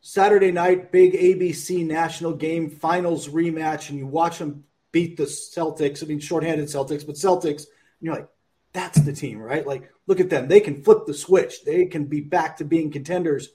Saturday 0.00 0.50
night, 0.50 0.90
big 0.90 1.12
ABC 1.12 1.86
national 1.86 2.32
game, 2.32 2.70
finals 2.70 3.28
rematch, 3.28 3.90
and 3.90 3.98
you 3.98 4.06
watch 4.06 4.38
them 4.38 4.64
beat 4.90 5.16
the 5.16 5.24
Celtics. 5.24 6.02
I 6.02 6.06
mean, 6.06 6.18
shorthanded 6.18 6.66
Celtics, 6.68 7.06
but 7.06 7.16
Celtics, 7.16 7.66
and 7.66 8.00
you're 8.00 8.14
like, 8.14 8.28
that's 8.72 9.00
the 9.00 9.12
team, 9.12 9.38
right? 9.38 9.66
Like, 9.66 9.90
look 10.06 10.20
at 10.20 10.30
them. 10.30 10.48
They 10.48 10.60
can 10.60 10.82
flip 10.82 11.06
the 11.06 11.14
switch. 11.14 11.64
They 11.64 11.86
can 11.86 12.04
be 12.04 12.20
back 12.20 12.58
to 12.58 12.64
being 12.64 12.90
contenders. 12.90 13.48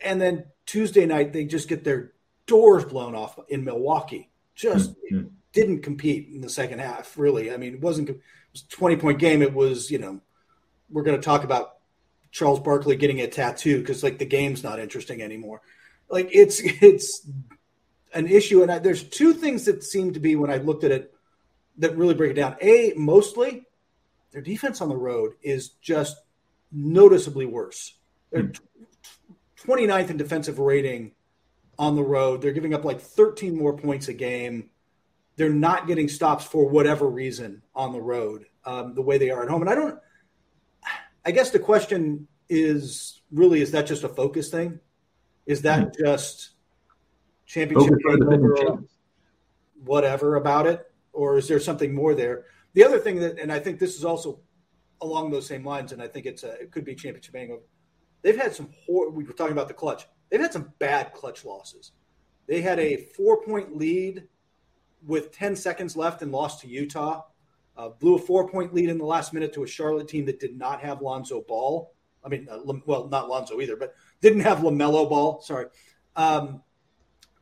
And 0.00 0.20
then 0.20 0.44
Tuesday 0.66 1.06
night, 1.06 1.32
they 1.32 1.44
just 1.44 1.68
get 1.68 1.84
their 1.84 2.12
doors 2.46 2.84
blown 2.84 3.14
off 3.14 3.38
in 3.48 3.64
Milwaukee. 3.64 4.30
Just 4.54 4.94
mm-hmm. 5.12 5.28
didn't 5.52 5.82
compete 5.82 6.28
in 6.32 6.40
the 6.40 6.48
second 6.48 6.80
half, 6.80 7.16
really. 7.16 7.52
I 7.52 7.56
mean, 7.56 7.74
it 7.74 7.80
wasn't 7.80 8.10
it 8.10 8.20
was 8.52 8.62
a 8.62 8.68
20 8.68 8.96
point 8.96 9.18
game. 9.18 9.42
It 9.42 9.54
was, 9.54 9.90
you 9.90 9.98
know, 9.98 10.20
we're 10.90 11.02
going 11.02 11.18
to 11.18 11.24
talk 11.24 11.44
about 11.44 11.76
Charles 12.30 12.60
Barkley 12.60 12.96
getting 12.96 13.20
a 13.20 13.26
tattoo 13.26 13.80
because 13.80 14.02
like 14.02 14.18
the 14.18 14.26
game's 14.26 14.62
not 14.62 14.78
interesting 14.78 15.22
anymore. 15.22 15.62
Like 16.08 16.28
it's 16.32 16.60
it's 16.62 17.26
an 18.14 18.26
issue, 18.26 18.62
and 18.62 18.72
I, 18.72 18.78
there's 18.78 19.04
two 19.04 19.32
things 19.32 19.66
that 19.66 19.84
seem 19.84 20.14
to 20.14 20.20
be 20.20 20.36
when 20.36 20.50
I 20.50 20.56
looked 20.56 20.84
at 20.84 20.90
it 20.90 21.14
that 21.78 21.96
really 21.96 22.14
break 22.14 22.32
it 22.32 22.34
down. 22.34 22.56
A, 22.60 22.92
mostly 22.96 23.67
their 24.32 24.42
defense 24.42 24.80
on 24.80 24.88
the 24.88 24.96
road 24.96 25.32
is 25.42 25.70
just 25.80 26.16
noticeably 26.72 27.46
worse. 27.46 27.94
They're 28.30 28.52
29th 29.64 30.10
in 30.10 30.16
defensive 30.16 30.58
rating 30.58 31.12
on 31.78 31.96
the 31.96 32.02
road. 32.02 32.42
They're 32.42 32.52
giving 32.52 32.74
up 32.74 32.84
like 32.84 33.00
13 33.00 33.56
more 33.56 33.76
points 33.76 34.08
a 34.08 34.12
game. 34.12 34.70
They're 35.36 35.50
not 35.50 35.86
getting 35.86 36.08
stops 36.08 36.44
for 36.44 36.68
whatever 36.68 37.08
reason 37.08 37.62
on 37.74 37.92
the 37.92 38.00
road, 38.00 38.46
um, 38.64 38.94
the 38.94 39.02
way 39.02 39.18
they 39.18 39.30
are 39.30 39.42
at 39.42 39.48
home. 39.48 39.62
And 39.62 39.70
I 39.70 39.74
don't, 39.74 39.98
I 41.24 41.30
guess 41.30 41.50
the 41.50 41.58
question 41.58 42.26
is 42.48 43.20
really, 43.30 43.60
is 43.60 43.70
that 43.72 43.86
just 43.86 44.04
a 44.04 44.08
focus 44.08 44.50
thing? 44.50 44.80
Is 45.46 45.62
that 45.62 45.92
mm-hmm. 45.92 46.04
just 46.04 46.50
championship 47.46 47.94
whatever 49.84 50.36
about 50.36 50.66
it? 50.66 50.84
Or 51.12 51.38
is 51.38 51.48
there 51.48 51.60
something 51.60 51.94
more 51.94 52.14
there? 52.14 52.44
The 52.78 52.84
other 52.84 53.00
thing 53.00 53.18
that, 53.18 53.40
and 53.40 53.50
I 53.50 53.58
think 53.58 53.80
this 53.80 53.96
is 53.96 54.04
also 54.04 54.38
along 55.00 55.32
those 55.32 55.48
same 55.48 55.64
lines, 55.64 55.90
and 55.90 56.00
I 56.00 56.06
think 56.06 56.26
it's 56.26 56.44
a, 56.44 56.52
it 56.60 56.70
could 56.70 56.84
be 56.84 56.94
championship 56.94 57.34
hangover. 57.34 57.62
They've 58.22 58.40
had 58.40 58.54
some. 58.54 58.68
Hor- 58.86 59.10
we 59.10 59.24
were 59.24 59.32
talking 59.32 59.52
about 59.52 59.66
the 59.66 59.74
clutch. 59.74 60.06
They've 60.30 60.40
had 60.40 60.52
some 60.52 60.72
bad 60.78 61.12
clutch 61.12 61.44
losses. 61.44 61.90
They 62.46 62.60
had 62.60 62.78
a 62.78 63.08
four 63.16 63.42
point 63.42 63.76
lead 63.76 64.28
with 65.04 65.32
10 65.32 65.56
seconds 65.56 65.96
left 65.96 66.22
and 66.22 66.30
lost 66.30 66.60
to 66.60 66.68
Utah. 66.68 67.24
Uh, 67.76 67.88
blew 67.88 68.14
a 68.14 68.18
four 68.20 68.48
point 68.48 68.72
lead 68.72 68.90
in 68.90 68.98
the 68.98 69.04
last 69.04 69.34
minute 69.34 69.52
to 69.54 69.64
a 69.64 69.66
Charlotte 69.66 70.06
team 70.06 70.24
that 70.26 70.38
did 70.38 70.56
not 70.56 70.80
have 70.80 71.02
Lonzo 71.02 71.40
Ball. 71.48 71.92
I 72.24 72.28
mean, 72.28 72.46
uh, 72.48 72.60
well, 72.86 73.08
not 73.08 73.28
Lonzo 73.28 73.60
either, 73.60 73.74
but 73.74 73.96
didn't 74.20 74.42
have 74.42 74.58
LaMelo 74.58 75.08
Ball. 75.08 75.40
Sorry. 75.40 75.66
Um, 76.14 76.62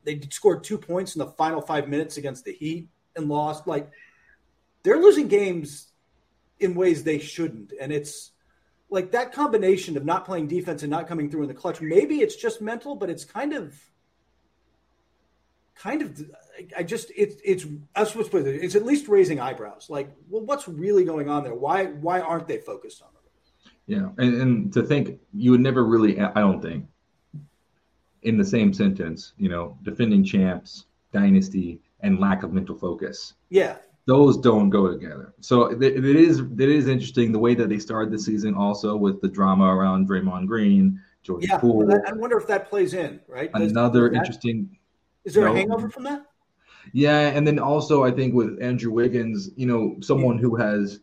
they 0.03 0.19
scored 0.31 0.65
two 0.65 0.79
points 0.79 1.15
in 1.15 1.19
the 1.19 1.27
final 1.33 1.61
five 1.61 1.91
minutes 1.91 2.17
against 2.17 2.47
the 2.47 2.55
Heat 2.55 2.89
and 3.17 3.29
lost. 3.29 3.67
Like, 3.67 3.91
they're 4.87 5.03
losing 5.03 5.27
games 5.27 5.89
in 6.61 6.77
ways 6.77 7.03
they 7.03 7.19
shouldn't. 7.19 7.73
And 7.81 7.93
it's 7.93 8.31
like 8.89 9.11
that 9.11 9.33
combination 9.33 9.97
of 9.97 10.05
not 10.05 10.25
playing 10.25 10.47
defense 10.47 10.83
and 10.85 10.91
not 10.91 11.09
coming 11.09 11.29
through 11.29 11.43
in 11.43 11.49
the 11.49 11.55
clutch. 11.55 11.81
Maybe 11.81 12.21
it's 12.21 12.37
just 12.37 12.63
mental, 12.63 12.95
but 12.95 13.11
it's 13.11 13.25
kind 13.25 13.53
of, 13.53 13.77
kind 15.75 16.03
of. 16.03 16.31
I 16.77 16.85
just 16.85 17.11
it's 17.17 17.35
it's 17.45 17.67
that's 17.97 18.15
what's 18.15 18.33
it's 18.33 18.77
at 18.77 18.85
least 18.85 19.09
raising 19.09 19.41
eyebrows. 19.41 19.89
Like, 19.91 20.09
well, 20.29 20.43
what's 20.43 20.69
really 20.69 21.05
going 21.05 21.29
on 21.29 21.43
there? 21.43 21.55
Why 21.55 21.87
why 21.87 22.21
aren't 22.21 22.47
they 22.47 22.59
focused 22.59 23.03
on 23.03 23.09
it? 23.09 23.73
Yeah, 23.89 24.11
and, 24.19 24.41
and 24.41 24.73
to 24.73 24.85
think 24.85 25.19
you 25.35 25.51
would 25.51 25.61
never 25.61 25.85
really, 25.85 26.21
I 26.21 26.41
don't 26.41 26.63
think, 26.63 26.87
in 28.23 28.39
the 28.39 28.45
same 28.45 28.73
sentence, 28.73 29.33
you 29.37 29.49
know, 29.49 29.77
defending 29.83 30.23
champs, 30.23 30.87
dynasty, 31.13 31.81
and 32.01 32.21
lack 32.21 32.45
of 32.45 32.53
mental 32.53 32.77
focus. 32.77 33.35
Yeah, 33.49 33.77
those 34.07 34.39
don't 34.39 34.71
go 34.71 34.89
together. 34.89 35.35
So 35.41 35.67
it, 35.67 35.83
it 35.83 36.05
is 36.05 36.41
it 36.41 36.69
is 36.69 36.89
interesting 36.89 37.33
the 37.33 37.39
way 37.39 37.55
that 37.55 37.69
they 37.69 37.79
started 37.79 38.13
the 38.13 38.19
season 38.19 38.55
also 38.55 38.97
with 38.97 39.21
the 39.21 39.29
drama 39.29 39.65
around 39.65 40.09
Draymond 40.09 40.47
Green, 40.47 41.01
Jordan 41.23 41.49
yeah, 41.51 41.59
Poole. 41.59 41.93
I 42.07 42.13
wonder 42.13 42.39
if 42.39 42.47
that 42.47 42.71
plays 42.71 42.95
in, 42.95 43.21
right? 43.27 43.51
Another 43.55 44.11
interesting. 44.13 44.79
Is 45.25 45.35
there 45.35 45.49
a 45.49 45.53
hangover 45.53 45.91
from 45.91 46.05
that? 46.05 46.25
Yeah, 46.93 47.19
and 47.19 47.45
then 47.45 47.59
also 47.59 48.05
I 48.05 48.13
think 48.13 48.33
with 48.33 48.63
Andrew 48.63 48.93
Wiggins, 48.93 49.51
you 49.57 49.67
know, 49.67 49.97
someone 50.01 50.39
who 50.39 50.55
has 50.55 51.01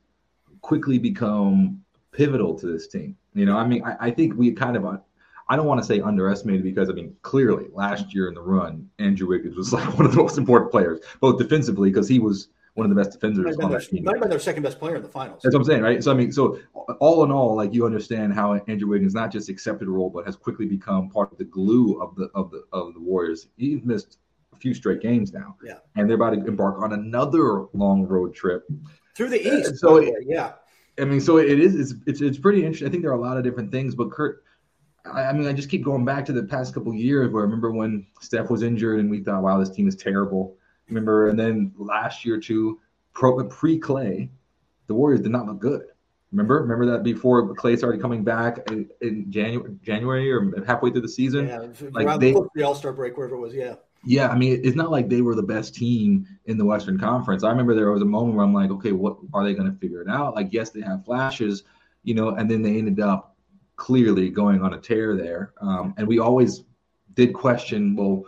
quickly 0.62 0.98
become 0.98 1.84
pivotal 2.14 2.58
to 2.60 2.68
this 2.68 2.88
team. 2.88 3.18
You 3.34 3.46
know, 3.46 3.58
I 3.58 3.68
mean, 3.68 3.84
I, 3.84 3.98
I 4.00 4.12
think 4.12 4.36
we 4.36 4.54
kind 4.54 4.78
of 4.78 4.86
I 5.50 5.58
don't 5.58 5.66
want 5.66 5.82
to 5.82 5.86
say 5.86 6.00
underestimated 6.00 6.64
because 6.64 6.90
I 6.90 6.94
mean 6.94 7.18
clearly 7.22 7.66
last 7.74 8.16
year 8.16 8.30
in 8.30 8.34
the 8.34 8.42
run, 8.42 8.90
Andrew 8.98 9.28
Wiggins 9.28 9.58
was 9.58 9.74
like 9.74 9.86
one 9.98 10.06
of 10.06 10.14
the 10.14 10.22
most 10.22 10.38
important 10.38 10.72
players, 10.72 11.02
both 11.20 11.38
defensively 11.38 11.90
because 11.90 12.08
he 12.08 12.20
was 12.20 12.48
one 12.76 12.90
of 12.90 12.96
the 12.96 13.02
best 13.02 13.12
defenders 13.12 13.58
on 13.58 13.72
that 13.72 13.88
team. 13.88 14.04
Might 14.04 14.16
have 14.16 14.22
been 14.22 14.30
their 14.30 14.40
second 14.40 14.64
best 14.64 14.80
player 14.80 14.96
in 14.96 15.04
the 15.04 15.08
finals. 15.08 15.42
That's 15.44 15.54
what 15.54 15.62
I'm 15.62 15.66
saying, 15.66 15.84
right? 15.84 16.04
So 16.04 16.12
I 16.12 16.16
mean, 16.16 16.32
so 16.32 16.60
all 17.00 17.24
in 17.24 17.32
all, 17.32 17.56
like 17.56 17.74
you 17.74 17.86
understand 17.86 18.34
how 18.34 18.56
Andrew 18.68 18.88
Wiggins 18.88 19.14
not 19.14 19.32
just 19.32 19.50
accepted 19.50 19.88
a 19.88 19.92
role, 19.92 20.10
but 20.10 20.26
has 20.26 20.36
quickly 20.36 20.66
become 20.66 21.10
part 21.10 21.32
of 21.32 21.38
the 21.38 21.44
glue 21.46 22.02
of 22.02 22.16
the 22.16 22.30
of 22.34 22.52
the 22.52 22.64
of 22.72 22.94
the 22.94 23.00
Warriors. 23.00 23.48
He's 23.58 23.84
missed 23.84 24.18
a 24.54 24.58
few 24.58 24.74
straight 24.74 25.02
games 25.02 25.34
now, 25.34 25.56
yeah, 25.64 25.76
and 25.96 26.10
they're 26.10 26.16
about 26.16 26.32
to 26.32 26.46
embark 26.46 26.82
on 26.82 26.94
another 26.94 27.66
long 27.74 28.08
road 28.08 28.34
trip 28.34 28.68
through 29.16 29.30
the 29.30 29.48
East. 29.48 29.78
so 29.78 29.98
it, 29.98 30.14
yeah, 30.26 30.54
I 31.00 31.06
mean, 31.06 31.22
so 31.22 31.38
it 31.38 31.60
is. 31.60 31.76
It's, 31.76 32.00
it's 32.08 32.22
it's 32.22 32.38
pretty 32.40 32.62
interesting. 32.62 32.88
I 32.88 32.92
think 32.92 33.04
there 33.04 33.12
are 33.12 33.18
a 33.18 33.22
lot 33.22 33.38
of 33.38 33.44
different 33.44 33.72
things, 33.72 33.94
but 33.94 34.12
Kurt. 34.12 34.44
I, 35.06 35.26
I 35.26 35.34
mean, 35.34 35.48
I 35.48 35.54
just 35.54 35.70
keep 35.70 35.84
going 35.84 36.06
back 36.06 36.26
to 36.26 36.34
the 36.34 36.44
past 36.44 36.74
couple 36.74 36.92
years 36.94 37.30
where 37.30 37.44
I 37.44 37.46
remember 37.46 37.72
when 37.72 38.08
Steph 38.22 38.50
was 38.50 38.64
injured 38.64 39.00
and 39.00 39.12
we 39.12 39.20
thought, 39.20 39.44
wow, 39.44 39.60
this 39.60 39.70
team 39.70 39.88
is 39.88 39.96
terrible. 39.96 40.58
Remember, 40.90 41.30
and 41.30 41.40
then 41.40 41.72
last 41.78 42.26
year 42.26 42.40
too, 42.40 42.80
pro, 43.14 43.44
pre-Clay, 43.46 44.30
the 44.88 44.94
Warriors 44.94 45.22
did 45.22 45.32
not 45.32 45.46
look 45.46 45.60
good. 45.60 45.86
Remember, 46.32 46.62
remember 46.62 46.86
that 46.88 47.04
before 47.04 47.54
Clay 47.54 47.76
started 47.76 48.02
coming 48.02 48.24
back 48.24 48.70
in, 48.72 48.90
in 49.02 49.32
January, 49.32 49.76
January 49.84 50.32
or 50.32 50.52
halfway 50.66 50.90
through 50.90 51.02
the 51.02 51.08
season. 51.08 51.48
Yeah, 51.48 51.68
like 51.92 52.20
they, 52.20 52.34
the 52.56 52.64
All 52.64 52.74
Star 52.74 52.92
break, 52.92 53.18
wherever 53.18 53.36
it 53.36 53.40
was. 53.40 53.54
Yeah. 53.54 53.76
Yeah, 54.06 54.28
I 54.28 54.36
mean, 54.36 54.60
it's 54.64 54.76
not 54.76 54.92
like 54.92 55.08
they 55.08 55.22
were 55.22 55.36
the 55.36 55.44
best 55.44 55.76
team 55.76 56.28
in 56.46 56.58
the 56.58 56.66
Western 56.66 57.00
Conference. 57.00 57.44
I 57.44 57.50
remember 57.50 57.74
there 57.74 57.92
was 57.92 58.02
a 58.02 58.06
moment 58.06 58.36
where 58.36 58.44
I'm 58.44 58.54
like, 58.54 58.70
okay, 58.72 58.92
what 58.92 59.18
are 59.34 59.46
they 59.46 59.54
going 59.54 59.72
to 59.72 59.78
figure 59.78 60.02
it 60.02 60.10
out? 60.10 60.36
Like, 60.36 60.50
yes, 60.52 60.72
they 60.72 60.82
have 60.82 61.06
flashes, 61.06 61.64
you 62.04 62.14
know, 62.14 62.30
and 62.30 62.52
then 62.52 62.62
they 62.62 62.78
ended 62.78 63.00
up 63.00 63.38
clearly 63.78 64.30
going 64.30 64.62
on 64.62 64.74
a 64.74 64.78
tear 64.78 65.16
there. 65.16 65.54
Um, 65.62 65.94
and 65.98 66.06
we 66.06 66.20
always 66.20 66.64
did 67.14 67.34
question, 67.34 67.96
well, 67.96 68.26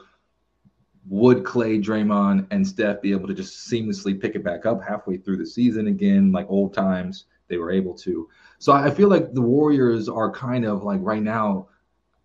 would 1.08 1.44
Clay, 1.44 1.80
Draymond, 1.80 2.48
and 2.52 2.68
Steph 2.68 3.02
be 3.02 3.12
able 3.12 3.28
to 3.28 3.34
just 3.34 3.70
seamlessly 3.70 4.20
pick 4.20 4.36
it 4.36 4.44
back 4.44 4.66
up 4.66 4.84
halfway 4.84 5.18
through 5.18 5.38
the 5.38 5.46
season 5.46 5.88
again, 5.88 6.32
like 6.32 6.48
old 6.50 6.74
times? 6.74 7.26
They 7.48 7.58
were 7.58 7.72
able 7.72 7.94
to. 7.96 8.28
So 8.58 8.74
I 8.74 8.90
feel 8.90 9.08
like 9.08 9.34
the 9.34 9.42
Warriors 9.42 10.10
are 10.10 10.32
kind 10.32 10.66
of 10.66 10.84
like 10.84 11.00
right 11.04 11.22
now. 11.22 11.68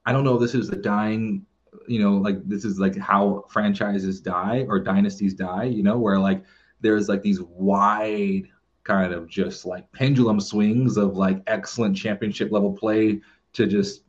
I 0.07 0.12
don't 0.12 0.24
know 0.24 0.35
if 0.35 0.41
this 0.41 0.55
is 0.55 0.68
the 0.68 0.76
dying, 0.76 1.45
you 1.87 2.03
know, 2.03 2.14
like 2.14 2.43
this 2.49 2.64
is 2.64 2.78
like 2.78 2.97
how 2.97 3.45
franchises 3.51 4.20
die 4.20 4.64
or 4.66 4.81
dynasties 4.81 5.35
die, 5.35 5.64
you 5.64 5.83
know, 5.83 5.99
where 5.99 6.18
like 6.18 6.43
there's 6.81 7.09
like 7.09 7.22
these 7.22 7.43
wide 7.43 8.45
kind 8.85 9.12
of 9.12 9.28
just 9.28 9.66
like 9.66 9.93
pendulum 9.93 10.41
swings 10.41 10.97
of 10.97 11.16
like 11.16 11.43
excellent 11.47 11.95
championship 11.95 12.51
level 12.51 12.72
play 12.72 13.20
to 13.53 13.66
just 13.66 14.05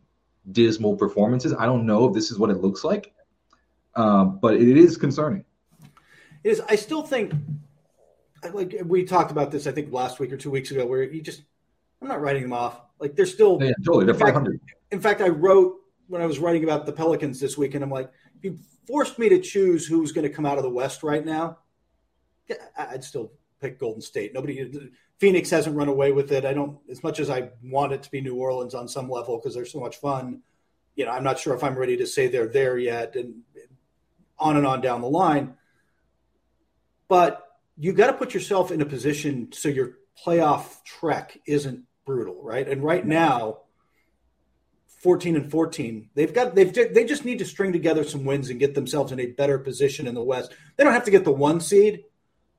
dismal 0.53 0.95
performances. 0.95 1.53
I 1.53 1.65
don't 1.65 1.85
know 1.85 2.07
if 2.07 2.13
this 2.13 2.31
is 2.31 2.39
what 2.39 2.49
it 2.49 2.61
looks 2.61 2.85
like 2.85 3.13
um, 3.95 4.39
but 4.41 4.55
it 4.55 4.77
is 4.77 4.97
concerning. 4.97 5.45
It 6.43 6.49
is 6.49 6.61
I 6.67 6.75
still 6.75 7.03
think, 7.03 7.33
like 8.53 8.75
we 8.85 9.03
talked 9.03 9.31
about 9.31 9.51
this, 9.51 9.67
I 9.67 9.71
think 9.71 9.91
last 9.91 10.19
week 10.19 10.31
or 10.31 10.37
two 10.37 10.51
weeks 10.51 10.71
ago, 10.71 10.85
where 10.85 11.03
you 11.03 11.21
just, 11.21 11.43
I'm 12.01 12.07
not 12.07 12.21
writing 12.21 12.43
them 12.43 12.53
off. 12.53 12.81
Like 12.99 13.15
they're 13.15 13.25
still, 13.25 13.59
yeah, 13.61 13.71
totally. 13.85 14.05
They're 14.05 14.13
500. 14.15 14.59
Fact, 14.59 14.71
in 14.91 14.99
fact, 14.99 15.21
I 15.21 15.29
wrote 15.29 15.77
when 16.07 16.21
I 16.21 16.25
was 16.25 16.39
writing 16.39 16.63
about 16.63 16.85
the 16.85 16.91
Pelicans 16.91 17.39
this 17.39 17.57
week, 17.57 17.75
and 17.75 17.83
I'm 17.83 17.91
like, 17.91 18.11
if 18.37 18.43
you 18.43 18.57
forced 18.87 19.17
me 19.19 19.29
to 19.29 19.39
choose 19.39 19.85
who's 19.85 20.11
going 20.11 20.27
to 20.27 20.33
come 20.33 20.45
out 20.45 20.57
of 20.57 20.63
the 20.63 20.69
West 20.69 21.03
right 21.03 21.25
now, 21.25 21.59
I'd 22.77 23.03
still 23.03 23.31
pick 23.61 23.79
Golden 23.79 24.01
State. 24.01 24.33
Nobody, 24.33 24.89
Phoenix 25.19 25.49
hasn't 25.49 25.75
run 25.75 25.87
away 25.87 26.11
with 26.11 26.31
it. 26.31 26.45
I 26.45 26.53
don't, 26.53 26.79
as 26.89 27.03
much 27.03 27.19
as 27.19 27.29
I 27.29 27.49
want 27.63 27.93
it 27.93 28.03
to 28.03 28.11
be 28.11 28.21
New 28.21 28.35
Orleans 28.35 28.73
on 28.73 28.87
some 28.87 29.09
level 29.09 29.37
because 29.37 29.53
they're 29.53 29.65
so 29.65 29.79
much 29.79 29.97
fun. 29.97 30.41
You 30.95 31.05
know, 31.05 31.11
I'm 31.11 31.23
not 31.23 31.39
sure 31.39 31.53
if 31.53 31.63
I'm 31.63 31.77
ready 31.77 31.95
to 31.97 32.07
say 32.07 32.27
they're 32.27 32.47
there 32.47 32.77
yet. 32.77 33.15
And 33.15 33.41
on 34.41 34.57
and 34.57 34.65
on 34.67 34.81
down 34.81 35.01
the 35.01 35.09
line. 35.09 35.55
But 37.07 37.45
you 37.77 37.93
got 37.93 38.07
to 38.07 38.13
put 38.13 38.33
yourself 38.33 38.71
in 38.71 38.81
a 38.81 38.85
position 38.85 39.51
so 39.53 39.69
your 39.69 39.93
playoff 40.25 40.83
trek 40.83 41.37
isn't 41.47 41.83
brutal, 42.05 42.41
right? 42.43 42.67
And 42.67 42.83
right 42.83 43.05
now, 43.05 43.59
14 45.01 45.35
and 45.35 45.49
14, 45.49 46.09
they've 46.13 46.33
got 46.33 46.53
they've 46.53 46.73
they 46.73 47.05
just 47.05 47.25
need 47.25 47.39
to 47.39 47.45
string 47.45 47.73
together 47.73 48.03
some 48.03 48.25
wins 48.25 48.49
and 48.49 48.59
get 48.59 48.75
themselves 48.75 49.11
in 49.11 49.19
a 49.19 49.27
better 49.27 49.57
position 49.57 50.07
in 50.07 50.13
the 50.13 50.23
West. 50.23 50.53
They 50.75 50.83
don't 50.83 50.93
have 50.93 51.05
to 51.05 51.11
get 51.11 51.23
the 51.23 51.31
one 51.31 51.59
seed, 51.59 52.03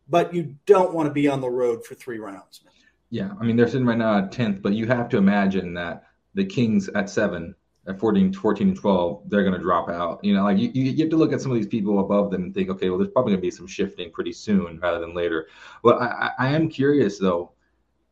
but 0.08 0.34
you 0.34 0.56
don't 0.66 0.92
want 0.92 1.06
to 1.06 1.12
be 1.12 1.28
on 1.28 1.40
the 1.40 1.50
road 1.50 1.84
for 1.86 1.94
three 1.94 2.18
rounds. 2.18 2.62
Yeah, 3.10 3.30
I 3.40 3.44
mean 3.44 3.56
they're 3.56 3.68
sitting 3.68 3.86
right 3.86 3.98
now 3.98 4.18
at 4.18 4.32
10th, 4.32 4.62
but 4.62 4.72
you 4.72 4.86
have 4.86 5.10
to 5.10 5.18
imagine 5.18 5.74
that 5.74 6.04
the 6.34 6.44
Kings 6.44 6.88
at 6.88 7.10
seven 7.10 7.54
at 7.88 7.98
14, 7.98 8.32
14 8.32 8.68
and 8.68 8.76
12, 8.76 9.22
they're 9.26 9.42
going 9.42 9.54
to 9.54 9.58
drop 9.58 9.88
out. 9.88 10.24
You 10.24 10.34
know, 10.34 10.44
like 10.44 10.58
you, 10.58 10.70
you 10.72 10.96
have 11.02 11.10
to 11.10 11.16
look 11.16 11.32
at 11.32 11.40
some 11.40 11.50
of 11.50 11.56
these 11.56 11.66
people 11.66 11.98
above 11.98 12.30
them 12.30 12.44
and 12.44 12.54
think, 12.54 12.70
okay, 12.70 12.88
well, 12.88 12.98
there's 12.98 13.10
probably 13.10 13.32
going 13.32 13.40
to 13.40 13.46
be 13.46 13.50
some 13.50 13.66
shifting 13.66 14.10
pretty 14.12 14.32
soon 14.32 14.78
rather 14.78 15.00
than 15.00 15.14
later. 15.14 15.48
But 15.82 16.00
I, 16.00 16.30
I 16.38 16.48
am 16.48 16.68
curious 16.68 17.18
though, 17.18 17.52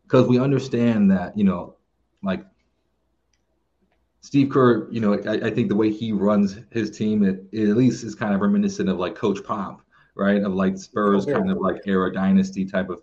because 0.03 0.27
we 0.27 0.41
understand 0.41 1.11
that, 1.12 1.39
you 1.39 1.45
know, 1.45 1.77
like 2.23 2.45
Steve 4.23 4.51
Kerr, 4.51 4.91
you 4.91 5.01
know, 5.01 5.14
I, 5.14 5.47
I 5.47 5.51
think 5.51 5.68
the 5.68 5.77
way 5.77 5.91
he 5.91 6.12
runs 6.12 6.59
his 6.71 6.91
team, 6.91 7.23
it, 7.23 7.45
it, 7.53 7.68
at 7.68 7.77
least 7.77 8.03
is 8.03 8.14
kind 8.14 8.35
of 8.35 8.41
reminiscent 8.41 8.89
of 8.89 8.99
like 8.99 9.14
Coach 9.14 9.43
Pop, 9.45 9.83
right? 10.16 10.43
Of 10.43 10.53
like 10.53 10.79
Spurs 10.79 11.29
oh, 11.29 11.33
kind 11.33 11.51
of 11.51 11.59
like 11.59 11.83
era 11.87 12.12
dynasty 12.12 12.64
type 12.64 12.91
of, 12.91 13.03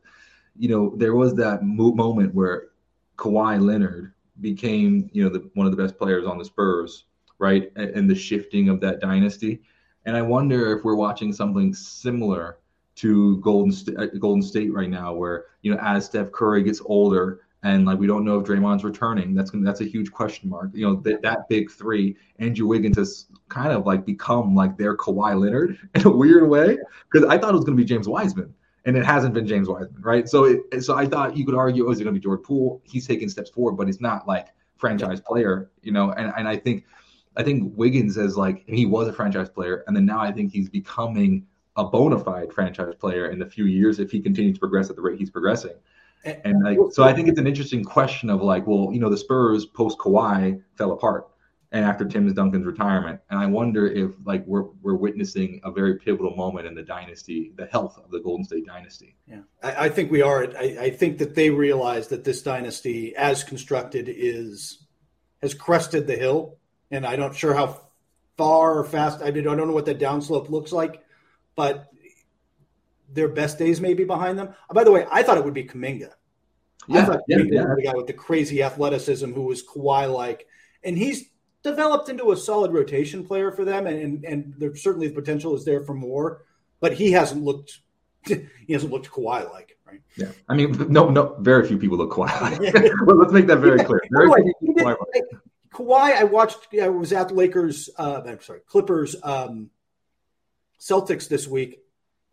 you 0.57 0.67
know, 0.67 0.93
there 0.97 1.15
was 1.15 1.33
that 1.35 1.63
mo- 1.63 1.93
moment 1.93 2.35
where 2.35 2.69
Kawhi 3.17 3.61
Leonard 3.61 4.13
became 4.41 5.09
you 5.13 5.23
know 5.23 5.29
the, 5.29 5.49
one 5.53 5.67
of 5.67 5.75
the 5.75 5.81
best 5.81 5.97
players 5.97 6.25
on 6.25 6.37
the 6.37 6.45
Spurs, 6.45 7.05
right? 7.39 7.71
And, 7.75 7.89
and 7.91 8.09
the 8.09 8.15
shifting 8.15 8.69
of 8.69 8.79
that 8.81 8.99
dynasty. 8.99 9.61
And 10.05 10.15
I 10.15 10.21
wonder 10.21 10.75
if 10.77 10.83
we're 10.83 10.95
watching 10.95 11.33
something 11.33 11.73
similar 11.73 12.59
to 12.95 13.37
Golden 13.41 13.71
State, 13.71 13.97
uh, 13.97 14.07
Golden 14.19 14.41
State 14.41 14.73
right 14.73 14.89
now, 14.89 15.13
where 15.13 15.45
you 15.61 15.71
know 15.71 15.79
as 15.81 16.05
Steph 16.05 16.31
Curry 16.31 16.63
gets 16.63 16.81
older 16.85 17.41
and 17.63 17.85
like 17.85 17.97
we 17.99 18.07
don't 18.07 18.23
know 18.23 18.39
if 18.39 18.47
Draymond's 18.47 18.83
returning. 18.83 19.33
That's 19.33 19.51
that's 19.53 19.81
a 19.81 19.85
huge 19.85 20.11
question 20.11 20.49
mark. 20.49 20.69
You 20.73 20.87
know 20.87 20.95
that 21.01 21.21
that 21.21 21.49
big 21.49 21.71
three, 21.71 22.15
Andrew 22.39 22.67
Wiggins 22.67 22.97
has 22.97 23.25
kind 23.49 23.71
of 23.71 23.85
like 23.85 24.05
become 24.05 24.55
like 24.55 24.77
their 24.77 24.95
Kawhi 24.95 25.39
Leonard 25.39 25.77
in 25.95 26.05
a 26.05 26.09
weird 26.09 26.47
way 26.47 26.77
because 27.11 27.27
I 27.27 27.37
thought 27.37 27.51
it 27.51 27.57
was 27.57 27.65
going 27.65 27.77
to 27.77 27.83
be 27.83 27.87
James 27.87 28.07
Wiseman. 28.07 28.53
And 28.87 28.97
it 28.97 29.05
hasn't 29.05 29.33
been 29.33 29.45
James 29.45 29.67
Wiseman, 29.67 30.01
right? 30.01 30.27
So, 30.27 30.45
it, 30.45 30.81
so 30.81 30.95
I 30.95 31.05
thought 31.05 31.37
you 31.37 31.45
could 31.45 31.55
argue, 31.55 31.87
oh, 31.87 31.91
is 31.91 31.99
it 31.99 32.05
going 32.05 32.15
to 32.15 32.19
be 32.19 32.23
Jordan 32.23 32.43
Poole? 32.43 32.81
He's 32.85 33.05
taking 33.05 33.29
steps 33.29 33.49
forward, 33.49 33.73
but 33.73 33.85
he's 33.85 34.01
not 34.01 34.27
like 34.27 34.47
franchise 34.77 35.19
player, 35.19 35.69
you 35.83 35.91
know. 35.91 36.11
And 36.11 36.33
and 36.37 36.47
I 36.47 36.55
think, 36.55 36.85
I 37.35 37.43
think 37.43 37.73
Wiggins 37.75 38.17
is 38.17 38.37
like 38.37 38.63
he 38.65 38.85
was 38.85 39.07
a 39.07 39.13
franchise 39.13 39.49
player, 39.49 39.83
and 39.85 39.95
then 39.95 40.05
now 40.05 40.19
I 40.19 40.31
think 40.31 40.51
he's 40.53 40.69
becoming 40.69 41.45
a 41.75 41.83
bona 41.83 42.17
fide 42.17 42.51
franchise 42.51 42.95
player 42.95 43.29
in 43.29 43.41
a 43.41 43.45
few 43.45 43.65
years 43.65 43.99
if 43.99 44.09
he 44.09 44.19
continues 44.19 44.55
to 44.55 44.59
progress 44.59 44.89
at 44.89 44.95
the 44.95 45.01
rate 45.01 45.19
he's 45.19 45.29
progressing. 45.29 45.75
And 46.23 46.63
like, 46.63 46.79
so 46.91 47.03
I 47.03 47.13
think 47.13 47.27
it's 47.27 47.39
an 47.39 47.45
interesting 47.45 47.83
question 47.83 48.29
of 48.29 48.41
like, 48.41 48.65
well, 48.65 48.89
you 48.91 48.99
know, 48.99 49.09
the 49.09 49.17
Spurs 49.17 49.65
post 49.65 49.97
Kawhi 49.99 50.61
fell 50.75 50.91
apart, 50.91 51.27
and 51.71 51.83
after 51.83 52.05
Tim 52.05 52.31
Duncan's 52.33 52.65
retirement, 52.65 53.19
and 53.29 53.39
I 53.39 53.45
wonder 53.45 53.87
if 53.87 54.11
like 54.23 54.45
we're 54.45 54.65
we're 54.81 54.95
witnessing 54.95 55.59
a 55.63 55.71
very 55.71 55.97
pivotal 55.97 56.35
moment 56.35 56.65
in 56.65 56.75
the 56.75 56.83
dynasty, 56.83 57.51
the 57.55 57.65
health 57.65 57.99
of 58.03 58.09
the 58.09 58.19
Golden 58.19 58.45
State 58.45 58.65
dynasty. 58.65 59.15
Yeah, 59.27 59.41
I, 59.61 59.85
I 59.85 59.89
think 59.89 60.11
we 60.11 60.21
are. 60.21 60.45
I, 60.57 60.77
I 60.79 60.89
think 60.91 61.17
that 61.17 61.35
they 61.35 61.49
realize 61.49 62.07
that 62.09 62.23
this 62.23 62.41
dynasty, 62.41 63.15
as 63.15 63.43
constructed, 63.43 64.07
is 64.07 64.85
has 65.41 65.53
crested 65.53 66.07
the 66.07 66.15
hill, 66.15 66.57
and 66.89 67.05
I 67.05 67.15
don't 67.15 67.35
sure 67.35 67.53
how 67.53 67.81
far 68.37 68.77
or 68.77 68.85
fast. 68.85 69.21
I, 69.21 69.31
mean, 69.31 69.47
I 69.47 69.55
don't 69.55 69.67
know 69.67 69.73
what 69.73 69.87
that 69.87 69.99
downslope 69.99 70.49
looks 70.49 70.71
like, 70.71 71.03
but 71.55 71.91
their 73.11 73.27
best 73.27 73.57
days 73.57 73.81
may 73.81 73.93
be 73.93 74.03
behind 74.03 74.39
them. 74.39 74.53
Uh, 74.69 74.73
by 74.73 74.83
the 74.83 74.91
way, 74.91 75.05
I 75.11 75.23
thought 75.23 75.37
it 75.37 75.45
would 75.45 75.53
be 75.53 75.65
Kuminga. 75.65 76.11
Yeah, 76.87 77.01
I 77.01 77.05
thought 77.05 77.21
yeah, 77.27 77.37
yeah. 77.39 77.65
the 77.75 77.81
guy 77.83 77.93
with 77.95 78.07
the 78.07 78.13
crazy 78.13 78.63
athleticism 78.63 79.33
who 79.33 79.43
was 79.43 79.65
Kawhi 79.65 80.13
like, 80.13 80.47
and 80.83 80.97
he's 80.97 81.29
developed 81.69 82.09
into 82.09 82.31
a 82.31 82.37
solid 82.37 82.71
rotation 82.71 83.25
player 83.25 83.51
for 83.51 83.65
them, 83.65 83.87
and 83.87 84.23
and, 84.25 84.53
there 84.57 84.75
certainly 84.75 85.07
the 85.07 85.13
potential 85.13 85.55
is 85.55 85.65
there 85.65 85.83
for 85.83 85.93
more, 85.93 86.45
but 86.79 86.93
he 86.93 87.11
hasn't 87.11 87.43
looked 87.43 87.79
he 88.25 88.73
hasn't 88.73 88.91
looked 88.91 89.09
Kawhi 89.09 89.51
like, 89.51 89.77
right? 89.85 90.01
Yeah, 90.15 90.31
I 90.49 90.55
mean, 90.55 90.87
no, 90.89 91.09
no, 91.09 91.35
very 91.39 91.67
few 91.67 91.77
people 91.77 91.97
look 91.97 92.11
Kawhi 92.11 92.41
like. 92.41 92.73
well, 93.05 93.17
let's 93.17 93.33
make 93.33 93.47
that 93.47 93.59
very 93.59 93.79
clear. 93.83 94.01
Very 94.11 94.29
way, 94.29 94.41
did, 94.43 94.75
Kawhi, 94.77 94.95
Kawhi, 95.73 96.15
I 96.15 96.23
watched. 96.23 96.67
I 96.81 96.89
was 96.89 97.13
at 97.13 97.29
the 97.29 97.33
Lakers. 97.33 97.89
Uh, 97.97 98.21
I'm 98.25 98.41
sorry, 98.41 98.61
Clippers, 98.67 99.15
um, 99.23 99.69
Celtics 100.79 101.27
this 101.27 101.47
week 101.47 101.81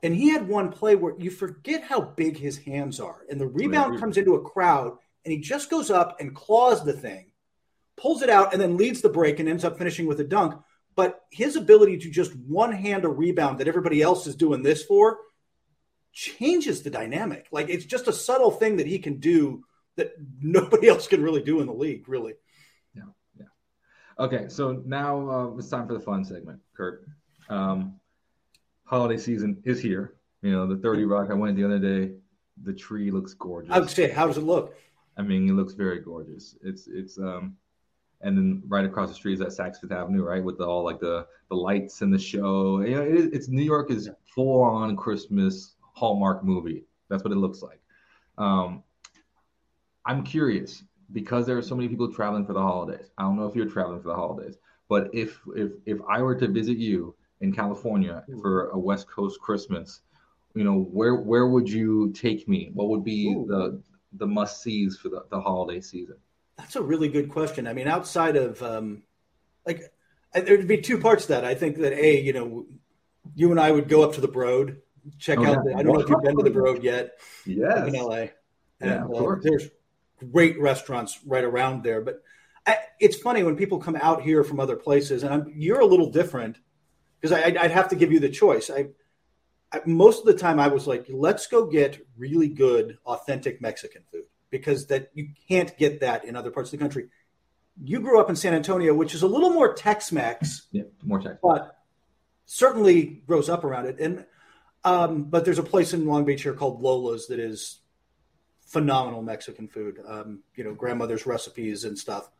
and 0.04 0.14
he 0.14 0.28
had 0.28 0.46
one 0.46 0.70
play 0.70 0.94
where 0.96 1.14
you 1.18 1.30
forget 1.30 1.82
how 1.82 1.98
big 1.98 2.36
his 2.36 2.58
hands 2.58 3.00
are. 3.00 3.24
And 3.30 3.40
the 3.40 3.46
rebound 3.46 3.98
comes 3.98 4.18
into 4.18 4.34
a 4.34 4.42
crowd 4.42 4.98
and 5.24 5.32
he 5.32 5.38
just 5.38 5.70
goes 5.70 5.90
up 5.90 6.20
and 6.20 6.34
claws 6.34 6.84
the 6.84 6.92
thing, 6.92 7.30
pulls 7.96 8.22
it 8.22 8.30
out, 8.30 8.52
and 8.52 8.60
then 8.60 8.76
leads 8.76 9.00
the 9.00 9.08
break 9.08 9.40
and 9.40 9.48
ends 9.48 9.64
up 9.64 9.78
finishing 9.78 10.06
with 10.06 10.20
a 10.20 10.24
dunk. 10.24 10.54
But 10.96 11.20
his 11.30 11.56
ability 11.56 11.98
to 11.98 12.10
just 12.10 12.34
one 12.36 12.72
hand 12.72 13.04
a 13.04 13.08
rebound 13.08 13.58
that 13.58 13.68
everybody 13.68 14.00
else 14.00 14.26
is 14.26 14.36
doing 14.36 14.62
this 14.62 14.84
for 14.84 15.18
changes 16.12 16.82
the 16.82 16.90
dynamic. 16.90 17.48
Like 17.50 17.68
it's 17.68 17.84
just 17.84 18.08
a 18.08 18.12
subtle 18.12 18.52
thing 18.52 18.76
that 18.76 18.86
he 18.86 18.98
can 18.98 19.18
do 19.18 19.64
that 19.96 20.12
nobody 20.40 20.88
else 20.88 21.06
can 21.06 21.22
really 21.22 21.42
do 21.42 21.60
in 21.60 21.66
the 21.66 21.72
league, 21.72 22.08
really. 22.08 22.34
Yeah. 22.94 23.02
Yeah. 23.38 23.46
Okay. 24.18 24.48
So 24.48 24.82
now 24.86 25.28
uh, 25.28 25.56
it's 25.56 25.68
time 25.68 25.86
for 25.86 25.94
the 25.94 26.00
fun 26.00 26.24
segment, 26.24 26.60
Kurt. 26.76 27.06
Um, 27.48 28.00
holiday 28.84 29.18
season 29.18 29.62
is 29.64 29.80
here. 29.80 30.14
You 30.42 30.52
know, 30.52 30.66
the 30.66 30.76
30 30.76 31.04
Rock, 31.04 31.28
I 31.30 31.34
went 31.34 31.56
the 31.56 31.64
other 31.64 31.78
day. 31.78 32.14
The 32.62 32.72
tree 32.72 33.10
looks 33.10 33.34
gorgeous. 33.34 33.72
I 33.72 33.80
would 33.80 33.90
say, 33.90 34.10
how 34.10 34.26
does 34.26 34.36
it 34.36 34.44
look? 34.44 34.76
I 35.16 35.22
mean, 35.22 35.48
it 35.48 35.52
looks 35.52 35.74
very 35.74 36.00
gorgeous. 36.00 36.56
It's 36.62 36.86
it's 36.86 37.18
um, 37.18 37.56
and 38.20 38.36
then 38.36 38.62
right 38.66 38.84
across 38.84 39.08
the 39.08 39.14
street 39.14 39.34
is 39.34 39.38
that 39.40 39.48
Saks 39.48 39.80
Fifth 39.80 39.92
Avenue, 39.92 40.24
right, 40.24 40.42
with 40.42 40.58
the, 40.58 40.66
all 40.66 40.84
like 40.84 41.00
the 41.00 41.26
the 41.50 41.56
lights 41.56 42.02
and 42.02 42.12
the 42.12 42.18
show. 42.18 42.80
You 42.80 42.96
know, 42.96 43.02
it, 43.02 43.34
it's 43.34 43.48
New 43.48 43.62
York 43.62 43.90
is 43.90 44.10
full 44.24 44.62
on 44.62 44.96
Christmas 44.96 45.74
Hallmark 45.80 46.44
movie. 46.44 46.84
That's 47.08 47.22
what 47.22 47.32
it 47.32 47.36
looks 47.36 47.62
like. 47.62 47.80
Um, 48.38 48.82
I'm 50.06 50.22
curious 50.22 50.82
because 51.12 51.46
there 51.46 51.56
are 51.56 51.62
so 51.62 51.74
many 51.74 51.88
people 51.88 52.12
traveling 52.12 52.46
for 52.46 52.52
the 52.52 52.62
holidays. 52.62 53.10
I 53.18 53.22
don't 53.22 53.36
know 53.36 53.46
if 53.46 53.54
you're 53.54 53.68
traveling 53.68 54.00
for 54.00 54.08
the 54.08 54.14
holidays, 54.14 54.56
but 54.88 55.10
if 55.12 55.40
if 55.56 55.72
if 55.86 55.98
I 56.08 56.22
were 56.22 56.34
to 56.34 56.48
visit 56.48 56.78
you 56.78 57.14
in 57.40 57.52
California 57.52 58.24
for 58.40 58.70
a 58.70 58.78
West 58.78 59.08
Coast 59.08 59.40
Christmas, 59.40 60.00
you 60.54 60.64
know, 60.64 60.80
where 60.80 61.16
where 61.16 61.46
would 61.46 61.68
you 61.68 62.12
take 62.12 62.48
me? 62.48 62.70
What 62.74 62.88
would 62.88 63.04
be 63.04 63.28
Ooh. 63.28 63.46
the 63.46 63.82
the 64.14 64.26
must 64.26 64.62
sees 64.62 64.96
for 64.96 65.08
the, 65.08 65.24
the 65.30 65.40
holiday 65.40 65.80
season? 65.80 66.16
That's 66.56 66.76
a 66.76 66.82
really 66.82 67.08
good 67.08 67.30
question. 67.30 67.66
I 67.66 67.72
mean, 67.72 67.88
outside 67.88 68.36
of 68.36 68.62
um, 68.62 69.02
like, 69.66 69.82
there'd 70.32 70.68
be 70.68 70.80
two 70.80 70.98
parts 70.98 71.26
to 71.26 71.32
that. 71.32 71.44
I 71.44 71.54
think 71.54 71.78
that 71.78 71.92
a, 71.92 72.20
you 72.20 72.32
know, 72.32 72.66
you 73.34 73.50
and 73.50 73.60
I 73.60 73.70
would 73.70 73.88
go 73.88 74.02
up 74.02 74.14
to 74.14 74.20
the 74.20 74.28
Broad, 74.28 74.76
check 75.18 75.38
oh, 75.38 75.44
out. 75.44 75.48
Yeah. 75.48 75.72
The, 75.72 75.78
I 75.78 75.82
don't 75.82 75.94
know 75.94 76.00
if 76.00 76.08
you've 76.08 76.22
been 76.22 76.36
to 76.36 76.42
the 76.44 76.50
Broad 76.50 76.82
yet. 76.82 77.18
Yeah, 77.44 77.86
in 77.86 77.94
LA. 77.94 78.26
And, 78.80 78.90
yeah, 78.90 79.04
uh, 79.04 79.36
there's 79.40 79.68
great 80.32 80.60
restaurants 80.60 81.18
right 81.26 81.44
around 81.44 81.82
there, 81.82 82.00
but 82.00 82.22
I, 82.66 82.78
it's 83.00 83.16
funny 83.16 83.42
when 83.42 83.56
people 83.56 83.78
come 83.78 83.96
out 83.96 84.22
here 84.22 84.44
from 84.44 84.60
other 84.60 84.76
places, 84.76 85.22
and 85.22 85.32
I'm, 85.32 85.52
you're 85.54 85.80
a 85.80 85.86
little 85.86 86.10
different 86.10 86.58
because 87.20 87.36
I'd, 87.36 87.56
I'd, 87.56 87.70
have 87.70 87.88
to 87.90 87.96
give 87.96 88.12
you 88.12 88.20
the 88.20 88.28
choice. 88.28 88.70
I, 88.70 88.88
I, 89.72 89.80
most 89.86 90.20
of 90.20 90.26
the 90.26 90.34
time 90.34 90.58
I 90.58 90.68
was 90.68 90.86
like, 90.86 91.06
let's 91.08 91.46
go 91.46 91.66
get 91.66 92.06
really 92.16 92.48
good, 92.48 92.98
authentic 93.06 93.60
Mexican 93.60 94.02
food 94.10 94.24
because 94.54 94.86
that 94.86 95.10
you 95.14 95.30
can't 95.48 95.76
get 95.76 96.00
that 96.00 96.24
in 96.24 96.36
other 96.36 96.52
parts 96.52 96.72
of 96.72 96.78
the 96.78 96.84
country. 96.84 97.08
You 97.82 97.98
grew 97.98 98.20
up 98.20 98.30
in 98.30 98.36
San 98.36 98.54
Antonio, 98.54 98.94
which 98.94 99.14
is 99.14 99.22
a 99.22 99.26
little 99.26 99.50
more 99.50 99.74
Tex-Mex, 99.74 100.68
yeah, 100.70 100.84
more 101.02 101.18
Tex, 101.18 101.38
but 101.42 101.76
certainly 102.46 103.22
grows 103.26 103.48
up 103.48 103.64
around 103.64 103.86
it. 103.86 103.98
And 103.98 104.24
um, 104.84 105.24
but 105.24 105.44
there's 105.44 105.58
a 105.58 105.64
place 105.64 105.92
in 105.92 106.06
Long 106.06 106.24
Beach 106.24 106.42
here 106.42 106.52
called 106.52 106.80
Lola's 106.80 107.26
that 107.26 107.40
is 107.40 107.80
phenomenal 108.60 109.22
Mexican 109.22 109.66
food. 109.66 109.98
Um, 110.06 110.44
you 110.54 110.62
know, 110.62 110.72
grandmother's 110.72 111.26
recipes 111.26 111.82
and 111.82 111.98
stuff. 111.98 112.30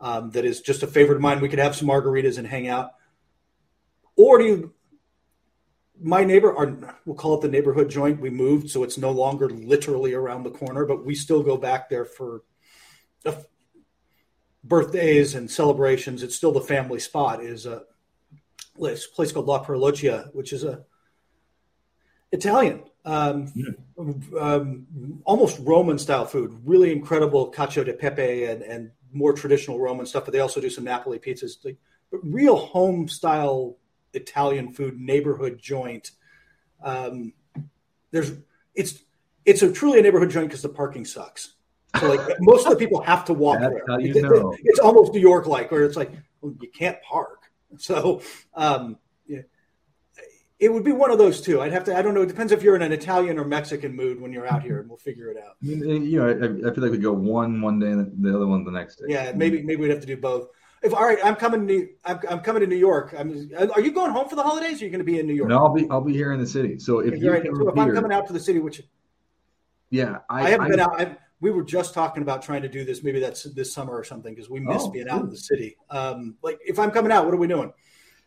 Um, 0.00 0.30
that 0.30 0.44
is 0.44 0.60
just 0.60 0.82
a 0.82 0.88
favorite 0.88 1.16
of 1.16 1.22
mine. 1.22 1.40
We 1.40 1.48
could 1.48 1.60
have 1.60 1.76
some 1.76 1.86
margaritas 1.86 2.38
and 2.38 2.46
hang 2.46 2.66
out. 2.66 2.90
Or 4.16 4.38
do 4.38 4.44
you, 4.44 4.74
my 6.00 6.24
neighbor, 6.24 6.56
our, 6.56 6.96
we'll 7.04 7.16
call 7.16 7.34
it 7.34 7.42
the 7.42 7.48
neighborhood 7.48 7.90
joint. 7.90 8.20
We 8.20 8.30
moved, 8.30 8.70
so 8.70 8.82
it's 8.82 8.98
no 8.98 9.10
longer 9.10 9.48
literally 9.48 10.14
around 10.14 10.42
the 10.42 10.50
corner, 10.50 10.84
but 10.84 11.04
we 11.04 11.14
still 11.14 11.42
go 11.42 11.56
back 11.56 11.88
there 11.88 12.04
for 12.04 12.42
birthdays 14.64 15.34
and 15.34 15.50
celebrations. 15.50 16.22
It's 16.22 16.36
still 16.36 16.52
the 16.52 16.60
family 16.60 17.00
spot. 17.00 17.42
Is 17.42 17.66
a 17.66 17.82
place, 18.76 19.06
place 19.06 19.32
called 19.32 19.46
La 19.46 19.64
Parolaccia, 19.64 20.34
which 20.34 20.52
is 20.52 20.64
a 20.64 20.84
Italian, 22.32 22.82
um, 23.04 23.52
yeah. 23.54 23.70
um, 24.40 25.20
almost 25.24 25.58
Roman 25.60 25.98
style 25.98 26.24
food. 26.24 26.60
Really 26.64 26.92
incredible 26.92 27.52
cacio 27.52 27.84
de 27.84 27.92
pepe 27.92 28.44
and, 28.44 28.62
and 28.62 28.90
more 29.12 29.32
traditional 29.32 29.78
Roman 29.78 30.06
stuff. 30.06 30.24
But 30.24 30.32
they 30.32 30.40
also 30.40 30.60
do 30.60 30.70
some 30.70 30.84
Napoli 30.84 31.18
pizzas. 31.18 31.62
Like, 31.64 31.76
but 32.10 32.20
real 32.24 32.56
home 32.56 33.08
style 33.08 33.76
Italian 34.12 34.72
food 34.72 34.98
neighborhood 34.98 35.58
joint. 35.60 36.10
Um, 36.82 37.32
there's 38.10 38.32
it's 38.74 39.02
it's 39.44 39.62
a 39.62 39.72
truly 39.72 39.98
a 39.98 40.02
neighborhood 40.02 40.30
joint 40.30 40.48
because 40.48 40.62
the 40.62 40.68
parking 40.68 41.04
sucks. 41.04 41.54
So 41.98 42.08
like 42.08 42.36
most 42.40 42.66
of 42.66 42.72
the 42.72 42.78
people 42.78 43.00
have 43.02 43.24
to 43.26 43.34
walk 43.34 43.60
That's 43.60 43.74
there. 43.86 44.00
You 44.00 44.22
know. 44.22 44.56
It's 44.62 44.78
almost 44.78 45.12
New 45.12 45.20
York 45.20 45.46
like 45.46 45.70
where 45.70 45.84
it's 45.84 45.96
like 45.96 46.10
well, 46.40 46.54
you 46.60 46.70
can't 46.70 47.00
park. 47.02 47.50
So 47.78 48.22
um, 48.54 48.98
yeah, 49.26 49.42
it 50.58 50.72
would 50.72 50.84
be 50.84 50.92
one 50.92 51.10
of 51.10 51.18
those 51.18 51.40
two. 51.40 51.60
I'd 51.60 51.72
have 51.72 51.84
to. 51.84 51.96
I 51.96 52.02
don't 52.02 52.14
know. 52.14 52.22
It 52.22 52.28
depends 52.28 52.52
if 52.52 52.62
you're 52.62 52.76
in 52.76 52.82
an 52.82 52.92
Italian 52.92 53.38
or 53.38 53.44
Mexican 53.44 53.96
mood 53.96 54.20
when 54.20 54.32
you're 54.32 54.46
out 54.46 54.62
here, 54.62 54.78
and 54.78 54.88
we'll 54.88 54.98
figure 54.98 55.28
it 55.28 55.36
out. 55.36 55.56
You 55.60 56.18
know, 56.18 56.28
I, 56.28 56.70
I 56.70 56.72
feel 56.72 56.84
like 56.84 56.92
we 56.92 56.98
go 56.98 57.12
one 57.12 57.60
one 57.60 57.80
day 57.80 57.88
and 57.88 58.22
the 58.22 58.36
other 58.36 58.46
one 58.46 58.62
the 58.64 58.70
next 58.70 58.96
day. 58.96 59.06
Yeah, 59.08 59.32
maybe 59.34 59.62
maybe 59.62 59.80
we'd 59.80 59.90
have 59.90 60.00
to 60.00 60.06
do 60.06 60.16
both. 60.16 60.48
If 60.82 60.92
all 60.94 61.04
right, 61.04 61.18
I'm 61.22 61.36
coming 61.36 61.66
to 61.68 61.88
I'm, 62.04 62.20
I'm 62.28 62.40
coming 62.40 62.60
to 62.60 62.66
New 62.66 62.76
York. 62.76 63.14
I'm, 63.16 63.50
are 63.74 63.80
you 63.80 63.92
going 63.92 64.10
home 64.10 64.28
for 64.28 64.36
the 64.36 64.42
holidays? 64.42 64.80
Or 64.80 64.84
are 64.84 64.86
you 64.86 64.90
going 64.90 64.98
to 64.98 65.04
be 65.04 65.18
in 65.20 65.26
New 65.26 65.34
York? 65.34 65.48
No, 65.48 65.58
I'll 65.58 65.74
be 65.74 65.86
I'll 65.90 66.00
be 66.00 66.12
here 66.12 66.32
in 66.32 66.40
the 66.40 66.46
city. 66.46 66.78
So 66.78 66.98
if 66.98 67.20
you 67.20 67.30
right, 67.30 67.44
so 67.44 67.68
if 67.68 67.78
I'm 67.78 67.94
coming 67.94 68.12
out 68.12 68.26
to 68.26 68.32
the 68.32 68.40
city, 68.40 68.58
which 68.58 68.82
yeah, 69.90 70.18
I, 70.28 70.46
I 70.46 70.50
haven't 70.50 70.66
I, 70.66 70.70
been 70.70 70.80
out. 70.80 71.00
I, 71.00 71.16
we 71.40 71.50
were 71.50 71.64
just 71.64 71.92
talking 71.92 72.22
about 72.22 72.42
trying 72.42 72.62
to 72.62 72.68
do 72.68 72.84
this. 72.84 73.02
Maybe 73.02 73.20
that's 73.20 73.42
this 73.42 73.72
summer 73.72 73.92
or 73.92 74.04
something 74.04 74.34
because 74.34 74.48
we 74.48 74.60
miss 74.60 74.82
oh, 74.82 74.90
being 74.90 75.08
out 75.08 75.22
in 75.22 75.30
the 75.30 75.36
city. 75.36 75.76
Um, 75.90 76.36
like 76.42 76.58
if 76.64 76.78
I'm 76.78 76.90
coming 76.90 77.12
out, 77.12 77.24
what 77.24 77.34
are 77.34 77.38
we 77.38 77.46
doing? 77.46 77.72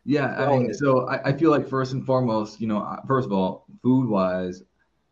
Yeah, 0.06 0.36
I 0.38 0.50
mean, 0.50 0.74
so 0.74 1.08
I, 1.08 1.30
I 1.30 1.34
feel 1.34 1.50
like 1.50 1.68
first 1.68 1.94
and 1.94 2.06
foremost, 2.06 2.62
you 2.62 2.68
know, 2.68 3.00
first 3.08 3.26
of 3.26 3.32
all, 3.32 3.66
food 3.82 4.08
wise, 4.08 4.62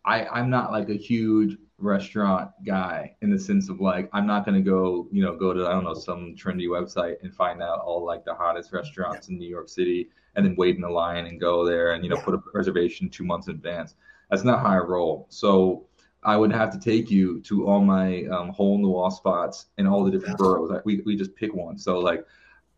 I 0.06 0.26
I'm 0.26 0.50
not 0.50 0.72
like 0.72 0.90
a 0.90 0.96
huge 0.96 1.58
restaurant 1.84 2.52
guy 2.66 3.16
in 3.22 3.30
the 3.30 3.38
sense 3.38 3.70
of 3.70 3.80
like 3.82 4.10
I'm 4.14 4.26
not 4.26 4.46
gonna 4.46 4.62
go, 4.62 5.08
you 5.12 5.24
know, 5.24 5.36
go 5.36 5.54
to 5.54 5.68
I 5.68 5.72
don't 5.72 5.84
know 5.84 5.94
some 5.94 6.36
trendy 6.36 6.68
website 6.68 7.16
and 7.22 7.34
find 7.34 7.62
out 7.62 7.80
all 7.80 8.06
like 8.06 8.26
the 8.26 8.34
hottest 8.34 8.72
restaurants 8.74 9.28
yeah. 9.28 9.34
in 9.34 9.40
New 9.40 9.50
York 9.50 9.70
City 9.70 10.10
and 10.36 10.46
then 10.46 10.56
wait 10.58 10.78
in 10.78 10.84
a 10.84 10.90
line 10.90 11.28
and 11.28 11.40
go 11.40 11.66
there 11.66 11.94
and 11.94 12.04
you 12.04 12.10
know 12.10 12.18
yeah. 12.18 12.24
put 12.24 12.34
a 12.36 12.42
reservation 12.54 13.10
two 13.10 13.24
months 13.24 13.48
in 13.48 13.56
advance. 13.56 13.96
That's 14.30 14.44
not 14.44 14.62
how 14.62 14.70
I 14.70 14.78
roll. 14.78 15.28
So 15.30 15.86
I 16.24 16.38
would 16.38 16.52
have 16.52 16.72
to 16.72 16.80
take 16.80 17.12
you 17.12 17.42
to 17.42 17.68
all 17.68 17.82
my 17.82 18.26
um, 18.26 18.50
hole 18.50 18.76
in 18.76 18.82
the 18.82 18.88
wall 18.88 19.12
spots 19.12 19.68
in 19.78 19.86
all 19.86 20.04
the 20.04 20.12
different 20.12 20.38
boroughs. 20.38 20.72
Like 20.72 20.86
we 20.86 21.02
we 21.06 21.16
just 21.16 21.36
pick 21.36 21.54
one. 21.54 21.78
So 21.78 22.00
like 22.00 22.26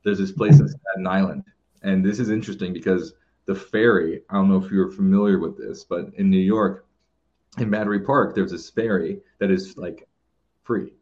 there's 0.04 0.18
this 0.18 0.32
place 0.32 0.60
in 0.60 0.68
Staten 0.68 1.08
Island, 1.08 1.44
and 1.84 2.04
this 2.04 2.20
is 2.20 2.30
interesting 2.30 2.74
because 2.74 3.14
the 3.46 3.56
ferry. 3.56 4.22
I 4.30 4.36
don't 4.36 4.50
know 4.50 4.64
if 4.64 4.72
you're 4.72 4.92
familiar 4.92 5.40
with 5.40 5.58
this, 5.58 5.84
but 5.84 6.12
in 6.16 6.30
New 6.30 6.38
York, 6.38 6.85
in 7.58 7.70
Battery 7.70 8.02
Park, 8.02 8.36
there's 8.36 8.52
this 8.52 8.70
ferry 8.70 9.20
that 9.40 9.52
is 9.52 9.78
like 9.78 10.08
free. 10.64 10.94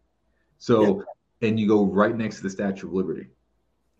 So, 0.58 0.98
yeah. 1.42 1.50
and 1.50 1.60
you 1.60 1.68
go 1.68 1.86
right 1.86 2.16
next 2.16 2.38
to 2.38 2.44
the 2.44 2.50
Statue 2.50 2.88
of 2.88 2.94
Liberty. 2.94 3.28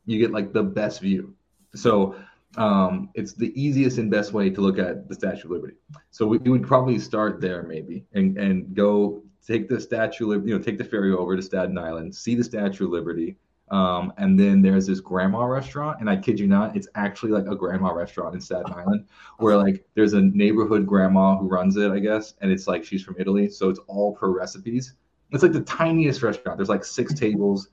You 0.06 0.20
get 0.20 0.32
like 0.32 0.54
the 0.54 0.64
best 0.64 1.02
view. 1.02 1.36
So, 1.76 2.16
um, 2.56 3.10
it's 3.16 3.34
the 3.34 3.52
easiest 3.60 3.98
and 3.98 4.12
best 4.12 4.32
way 4.32 4.50
to 4.50 4.62
look 4.62 4.78
at 4.78 5.10
the 5.10 5.16
Statue 5.16 5.46
of 5.46 5.52
Liberty. 5.52 5.76
So 6.12 6.28
we, 6.28 6.38
we 6.38 6.52
would 6.52 6.64
probably 6.64 7.00
start 7.00 7.42
there 7.42 7.64
maybe 7.64 8.06
and 8.14 8.38
and 8.38 8.76
go 8.76 9.24
take 9.46 9.68
the 9.68 9.80
Statue 9.80 10.32
of 10.32 10.48
you 10.48 10.56
know 10.56 10.64
take 10.64 10.78
the 10.78 10.84
ferry 10.84 11.12
over 11.12 11.36
to 11.36 11.42
Staten 11.42 11.78
Island, 11.78 12.14
see 12.14 12.36
the 12.36 12.44
Statue 12.44 12.86
of 12.86 12.92
Liberty, 12.92 13.38
um, 13.70 14.14
and 14.18 14.40
then 14.40 14.62
there's 14.62 14.88
this 14.88 15.00
grandma 15.00 15.46
restaurant, 15.46 16.00
and 16.00 16.10
I 16.10 16.18
kid 16.18 16.40
you 16.40 16.48
not, 16.48 16.76
it's 16.76 16.88
actually 16.96 17.32
like 17.32 17.48
a 17.48 17.56
grandma 17.56 17.92
restaurant 17.92 18.36
in 18.36 18.42
Staten 18.42 18.74
Island, 18.76 19.06
where 19.38 19.58
like 19.58 19.86
there's 19.96 20.14
a 20.14 20.22
neighborhood 20.22 20.86
grandma 20.86 21.38
who 21.38 21.48
runs 21.48 21.78
it, 21.78 21.92
I 21.92 22.00
guess, 22.00 22.34
and 22.42 22.52
it's 22.52 22.68
like 22.68 22.84
she's 22.84 23.04
from 23.04 23.16
Italy, 23.18 23.50
so 23.50 23.70
it's 23.70 23.80
all 23.88 24.16
per 24.16 24.30
recipes. 24.30 24.94
It's 25.32 25.42
like 25.42 25.54
the 25.54 25.62
tiniest 25.62 26.22
restaurant. 26.22 26.58
There's 26.58 26.70
like 26.70 26.84
six 26.84 27.14
tables, 27.20 27.70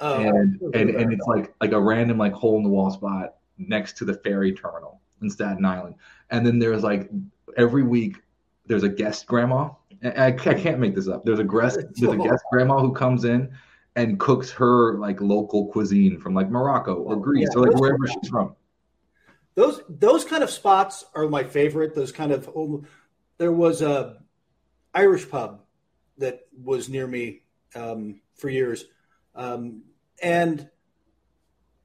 oh, 0.00 0.14
and 0.14 0.60
and 0.74 0.90
and 0.90 1.12
it's 1.12 1.26
like 1.26 1.52
like 1.60 1.72
a 1.72 1.80
random 1.80 2.18
like 2.18 2.32
hole 2.32 2.56
in 2.56 2.62
the 2.62 2.70
wall 2.70 2.90
spot 2.90 3.34
next 3.58 3.96
to 3.98 4.04
the 4.04 4.14
ferry 4.14 4.52
terminal 4.52 5.00
in 5.20 5.30
Staten 5.30 5.64
Island. 5.64 5.96
And 6.30 6.46
then 6.46 6.58
there's 6.58 6.82
like 6.82 7.10
every 7.56 7.82
week 7.82 8.16
there's 8.66 8.82
a 8.82 8.88
guest 8.88 9.26
grandma. 9.26 9.70
I, 10.04 10.26
I 10.26 10.32
can't 10.32 10.78
make 10.78 10.94
this 10.94 11.08
up. 11.08 11.24
There's 11.24 11.38
a 11.38 11.44
guest 11.44 11.80
there's 11.96 12.14
a 12.14 12.16
guest 12.16 12.42
grandma 12.50 12.80
who 12.80 12.92
comes 12.92 13.24
in 13.24 13.52
and 13.96 14.18
cooks 14.18 14.50
her 14.52 14.94
like 14.98 15.20
local 15.20 15.66
cuisine 15.66 16.18
from 16.18 16.34
like 16.34 16.50
Morocco 16.50 16.94
or 16.94 17.16
Greece 17.16 17.48
yeah, 17.52 17.60
or 17.60 17.66
like 17.66 17.80
wherever 17.80 18.06
she's 18.06 18.28
from. 18.28 18.56
Those 19.54 19.82
those 19.88 20.24
kind 20.24 20.42
of 20.42 20.50
spots 20.50 21.04
are 21.14 21.28
my 21.28 21.44
favorite. 21.44 21.94
Those 21.94 22.12
kind 22.12 22.32
of 22.32 22.48
old, 22.54 22.86
there 23.38 23.52
was 23.52 23.82
a 23.82 24.22
Irish 24.94 25.28
pub 25.28 25.60
that 26.18 26.46
was 26.62 26.88
near 26.88 27.06
me 27.06 27.42
um, 27.74 28.20
for 28.34 28.48
years, 28.48 28.84
um, 29.34 29.82
and 30.22 30.68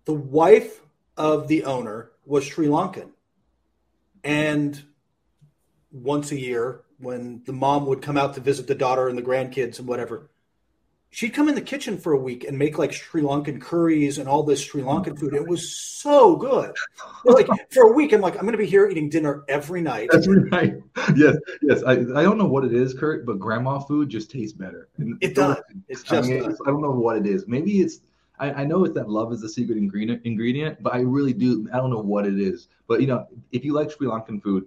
the 0.06 0.14
wife 0.14 0.82
of 1.18 1.48
the 1.48 1.66
owner 1.66 2.12
was 2.26 2.46
Sri 2.46 2.68
Lankan, 2.68 3.12
and 4.24 4.82
once 5.92 6.32
a 6.32 6.40
year 6.40 6.84
when 7.00 7.42
the 7.46 7.54
mom 7.54 7.86
would 7.86 8.02
come 8.02 8.18
out 8.18 8.34
to 8.36 8.42
visit 8.42 8.68
the 8.68 8.76
daughter 8.76 9.08
and 9.08 9.18
the 9.18 9.22
grandkids 9.22 9.80
and 9.80 9.88
whatever 9.88 10.30
she'd 11.10 11.30
come 11.30 11.50
in 11.50 11.56
the 11.56 11.62
kitchen 11.62 11.98
for 11.98 12.14
a 12.14 12.20
week 12.20 12.44
and 12.44 12.58
make 12.58 12.78
like 12.78 12.94
Sri 12.94 13.22
Lankan 13.22 13.62
curries 13.62 14.18
and 14.18 14.28
all 14.28 14.44
this 14.44 14.64
Sri 14.64 14.82
Lankan 14.82 15.18
food. 15.18 15.34
It 15.34 15.48
was 15.48 15.76
so 15.76 16.36
good. 16.36 16.76
Like 17.26 17.48
for 17.72 17.84
a 17.84 17.92
week, 17.92 18.14
I'm 18.14 18.22
like, 18.22 18.36
I'm 18.36 18.42
going 18.42 18.52
to 18.52 18.58
be 18.58 18.66
here 18.66 18.88
eating 18.88 19.10
dinner 19.10 19.44
every 19.48 19.82
night. 19.82 20.10
Every 20.14 20.50
night. 20.50 20.76
Yes, 21.16 21.38
yes. 21.62 21.84
I, 21.84 21.94
I 21.94 22.24
don't 22.24 22.38
know 22.38 22.48
what 22.48 22.66
it 22.66 22.74
is, 22.74 22.94
Kurt, 22.94 23.26
but 23.26 23.40
grandma 23.40 23.80
food 23.80 24.10
just 24.10 24.30
tastes 24.30 24.56
better. 24.58 24.90
And 24.98 25.18
it 25.22 25.36
does. 25.36 25.58
It's 25.88 26.04
just. 26.04 26.28
I, 26.28 26.32
mean, 26.32 26.44
I 26.44 26.70
don't 26.70 26.82
know 26.82 26.92
what 26.92 27.18
it 27.18 27.26
is. 27.26 27.48
Maybe 27.48 27.80
it's. 27.80 28.02
I, 28.40 28.52
I 28.52 28.66
know 28.66 28.84
it's 28.84 28.94
that 28.96 29.10
love 29.10 29.32
is 29.32 29.42
the 29.42 29.48
secret 29.48 29.78
ingredient, 29.78 30.22
ingredient, 30.26 30.84
but 30.84 30.94
I 30.94 31.00
really 31.00 31.34
do. 31.34 31.68
I 31.74 31.78
don't 31.78 31.92
know 31.92 32.02
what 32.02 32.28
it 32.28 32.40
is. 32.40 32.68
But 32.88 33.00
you 33.00 33.08
know, 33.08 33.26
if 33.52 33.64
you 33.64 33.74
like 33.74 33.90
Sri 33.90 34.06
Lankan 34.08 34.44
food, 34.44 34.66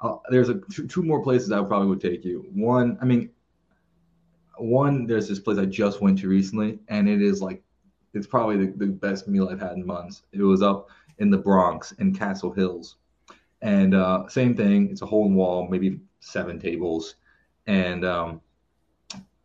uh, 0.00 0.16
there's 0.28 0.48
a 0.50 0.60
two, 0.70 0.86
two 0.86 1.02
more 1.02 1.22
places 1.22 1.50
I 1.50 1.62
probably 1.62 1.88
would 1.88 2.00
take 2.00 2.24
you. 2.24 2.46
One, 2.52 2.98
I 3.00 3.04
mean, 3.04 3.30
one, 4.62 5.06
there's 5.06 5.28
this 5.28 5.38
place 5.38 5.58
I 5.58 5.66
just 5.66 6.00
went 6.00 6.18
to 6.20 6.28
recently, 6.28 6.78
and 6.88 7.08
it 7.08 7.22
is 7.22 7.42
like 7.42 7.62
it's 8.14 8.26
probably 8.26 8.66
the, 8.66 8.72
the 8.72 8.86
best 8.86 9.28
meal 9.28 9.48
I've 9.48 9.60
had 9.60 9.72
in 9.72 9.86
months. 9.86 10.22
It 10.32 10.42
was 10.42 10.62
up 10.62 10.88
in 11.18 11.30
the 11.30 11.38
Bronx 11.38 11.92
in 11.92 12.14
Castle 12.14 12.52
Hills. 12.52 12.96
And 13.62 13.94
uh, 13.94 14.26
same 14.28 14.56
thing, 14.56 14.88
it's 14.90 15.02
a 15.02 15.06
hole 15.06 15.26
in 15.26 15.34
wall, 15.34 15.68
maybe 15.68 16.00
seven 16.20 16.58
tables, 16.58 17.16
and 17.66 18.04
um, 18.04 18.40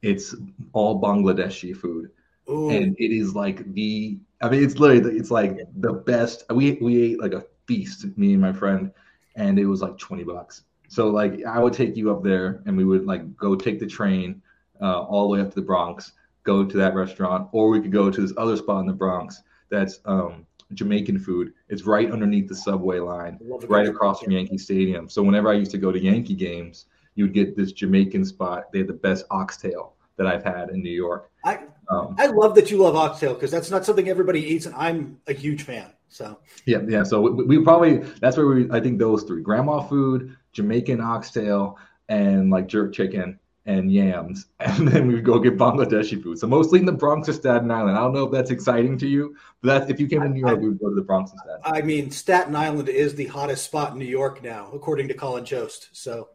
it's 0.01 0.35
all 0.71 1.01
Bangladeshi 1.01 1.75
food. 1.75 2.11
Ooh. 2.49 2.69
And 2.69 2.95
it 2.97 3.11
is 3.11 3.35
like 3.35 3.73
the 3.73 4.17
I 4.41 4.49
mean 4.49 4.63
it's 4.63 4.77
literally 4.77 5.17
it's 5.17 5.31
like 5.31 5.57
the 5.77 5.93
best 5.93 6.43
we 6.51 6.73
we 6.73 7.01
ate 7.01 7.19
like 7.19 7.33
a 7.33 7.45
feast, 7.67 8.05
me 8.17 8.33
and 8.33 8.41
my 8.41 8.53
friend, 8.53 8.91
and 9.35 9.59
it 9.59 9.65
was 9.65 9.81
like 9.81 9.97
20 9.97 10.23
bucks. 10.23 10.63
So 10.87 11.09
like 11.09 11.43
I 11.43 11.59
would 11.59 11.73
take 11.73 11.97
you 11.97 12.11
up 12.11 12.23
there 12.23 12.61
and 12.65 12.77
we 12.77 12.85
would 12.85 13.05
like 13.05 13.35
go 13.35 13.55
take 13.55 13.79
the 13.79 13.87
train 13.87 14.41
uh, 14.81 15.01
all 15.01 15.27
the 15.27 15.33
way 15.35 15.41
up 15.41 15.49
to 15.49 15.55
the 15.55 15.61
Bronx, 15.61 16.11
go 16.43 16.65
to 16.65 16.77
that 16.77 16.95
restaurant, 16.95 17.49
or 17.51 17.69
we 17.69 17.81
could 17.81 17.91
go 17.91 18.09
to 18.09 18.21
this 18.21 18.33
other 18.37 18.55
spot 18.55 18.81
in 18.81 18.87
the 18.87 18.93
Bronx 18.93 19.41
that's 19.69 19.99
um, 20.05 20.45
Jamaican 20.73 21.19
food. 21.19 21.53
It's 21.69 21.83
right 21.83 22.11
underneath 22.11 22.47
the 22.47 22.55
subway 22.55 22.99
line, 22.99 23.39
right 23.67 23.87
across 23.87 24.21
from 24.21 24.31
Yankee 24.31 24.57
Stadium. 24.57 25.09
So 25.09 25.23
whenever 25.23 25.49
I 25.49 25.53
used 25.53 25.71
to 25.71 25.77
go 25.77 25.91
to 25.91 25.99
Yankee 25.99 26.35
games, 26.35 26.85
you'd 27.15 27.33
get 27.33 27.55
this 27.55 27.71
Jamaican 27.71 28.25
spot. 28.25 28.71
They 28.71 28.79
had 28.79 28.87
the 28.87 28.93
best 28.93 29.25
oxtail 29.31 29.93
that 30.17 30.27
I've 30.27 30.43
had 30.43 30.69
in 30.69 30.81
New 30.81 30.91
York. 30.91 31.31
I 31.43 31.59
um, 31.89 32.15
I 32.17 32.27
love 32.27 32.55
that 32.55 32.71
you 32.71 32.77
love 32.77 32.95
oxtail 32.95 33.33
because 33.35 33.51
that's 33.51 33.69
not 33.69 33.85
something 33.85 34.09
everybody 34.09 34.41
eats, 34.43 34.65
and 34.65 34.75
I'm 34.75 35.19
a 35.27 35.33
huge 35.33 35.63
fan. 35.63 35.91
So 36.09 36.39
yeah, 36.65 36.79
yeah. 36.87 37.03
So 37.03 37.21
we, 37.21 37.43
we 37.43 37.63
probably 37.63 37.97
that's 38.21 38.37
where 38.37 38.47
we 38.47 38.69
I 38.71 38.79
think 38.79 38.99
those 38.99 39.23
three: 39.23 39.41
grandma 39.41 39.81
food, 39.81 40.35
Jamaican 40.53 41.01
oxtail, 41.01 41.77
and 42.09 42.49
like 42.49 42.67
jerk 42.67 42.93
chicken 42.93 43.39
and 43.65 43.91
yams, 43.91 44.47
and 44.59 44.87
then 44.87 45.07
we 45.07 45.15
would 45.15 45.25
go 45.25 45.39
get 45.39 45.57
Bangladeshi 45.57 46.21
food. 46.21 46.39
So 46.39 46.47
mostly 46.47 46.79
in 46.79 46.85
the 46.85 46.91
Bronx 46.91 47.27
or 47.27 47.33
Staten 47.33 47.71
Island. 47.71 47.97
I 47.97 48.01
don't 48.01 48.13
know 48.13 48.25
if 48.25 48.31
that's 48.31 48.51
exciting 48.51 48.97
to 48.99 49.07
you, 49.07 49.35
but 49.61 49.79
that's 49.79 49.91
if 49.91 49.99
you 49.99 50.07
came 50.07 50.21
to 50.21 50.29
New 50.29 50.41
York, 50.41 50.57
I, 50.57 50.59
we 50.61 50.69
would 50.69 50.79
go 50.79 50.89
to 50.89 50.95
the 50.95 51.01
Bronx 51.01 51.31
and 51.31 51.39
Staten. 51.39 51.61
I 51.63 51.81
mean, 51.81 52.11
Staten 52.11 52.55
Island 52.55 52.89
is 52.89 53.15
the 53.15 53.27
hottest 53.27 53.65
spot 53.65 53.93
in 53.93 53.99
New 53.99 54.05
York 54.05 54.43
now, 54.43 54.69
according 54.73 55.07
to 55.09 55.13
Colin 55.13 55.45
Jost. 55.45 55.89
So 55.93 56.29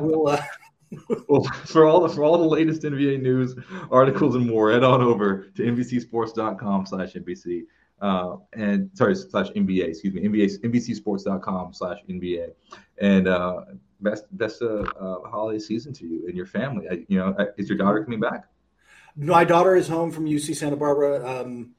we'll. 0.00 0.28
Uh, 0.28 0.42
well, 1.28 1.44
for 1.66 1.86
all 1.86 2.00
the 2.00 2.08
for 2.08 2.24
all 2.24 2.36
the 2.36 2.44
latest 2.44 2.82
NBA 2.82 3.22
news, 3.22 3.54
articles, 3.92 4.34
and 4.34 4.44
more, 4.46 4.72
head 4.72 4.82
on 4.82 5.02
over 5.02 5.46
to 5.54 5.62
NBCSports.com/NBC. 5.62 7.62
Uh, 8.00 8.36
and 8.54 8.90
sorry, 8.94 9.14
slash 9.14 9.50
NBA, 9.50 9.88
excuse 9.88 10.14
me, 10.14 10.22
NBA, 10.22 10.62
NBCSports.com 10.62 11.74
slash 11.74 11.98
NBA. 12.08 12.52
And 12.98 13.28
uh, 13.28 13.60
best 14.02 14.24
best 14.36 14.62
uh, 14.62 14.84
uh, 14.98 15.28
holiday 15.28 15.58
season 15.58 15.92
to 15.94 16.06
you 16.06 16.26
and 16.26 16.36
your 16.36 16.46
family. 16.46 16.88
I, 16.90 17.04
you 17.08 17.18
know, 17.18 17.34
is 17.56 17.68
your 17.68 17.78
daughter 17.78 18.02
coming 18.04 18.20
back? 18.20 18.44
My 19.16 19.44
daughter 19.44 19.76
is 19.76 19.88
home 19.88 20.10
from 20.10 20.26
UC 20.26 20.56
Santa 20.56 20.76
Barbara 20.76 21.26
um, 21.26 21.70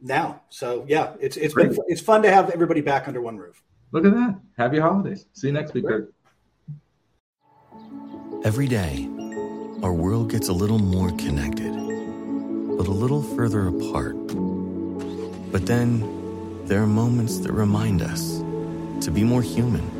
now, 0.00 0.42
so 0.48 0.84
yeah, 0.88 1.14
it's 1.20 1.36
it's 1.36 1.54
Great. 1.54 1.70
been 1.70 1.78
it's 1.88 2.00
fun 2.00 2.22
to 2.22 2.30
have 2.30 2.50
everybody 2.50 2.80
back 2.80 3.08
under 3.08 3.20
one 3.20 3.36
roof. 3.36 3.62
Look 3.92 4.04
at 4.04 4.12
that! 4.12 4.40
Happy 4.56 4.78
holidays! 4.78 5.26
See 5.32 5.48
you 5.48 5.52
next 5.52 5.74
week, 5.74 5.86
Kurt. 5.86 6.12
Every 8.44 8.68
day, 8.68 9.08
our 9.82 9.92
world 9.92 10.30
gets 10.30 10.48
a 10.48 10.52
little 10.52 10.78
more 10.78 11.10
connected, 11.12 11.72
but 12.76 12.86
a 12.86 12.92
little 12.92 13.22
further 13.22 13.68
apart. 13.68 14.16
But 15.52 15.66
then, 15.66 16.66
there 16.66 16.82
are 16.82 16.86
moments 16.86 17.38
that 17.40 17.52
remind 17.52 18.00
us 18.00 18.38
to 19.04 19.10
be 19.10 19.24
more 19.24 19.42
human 19.42 19.99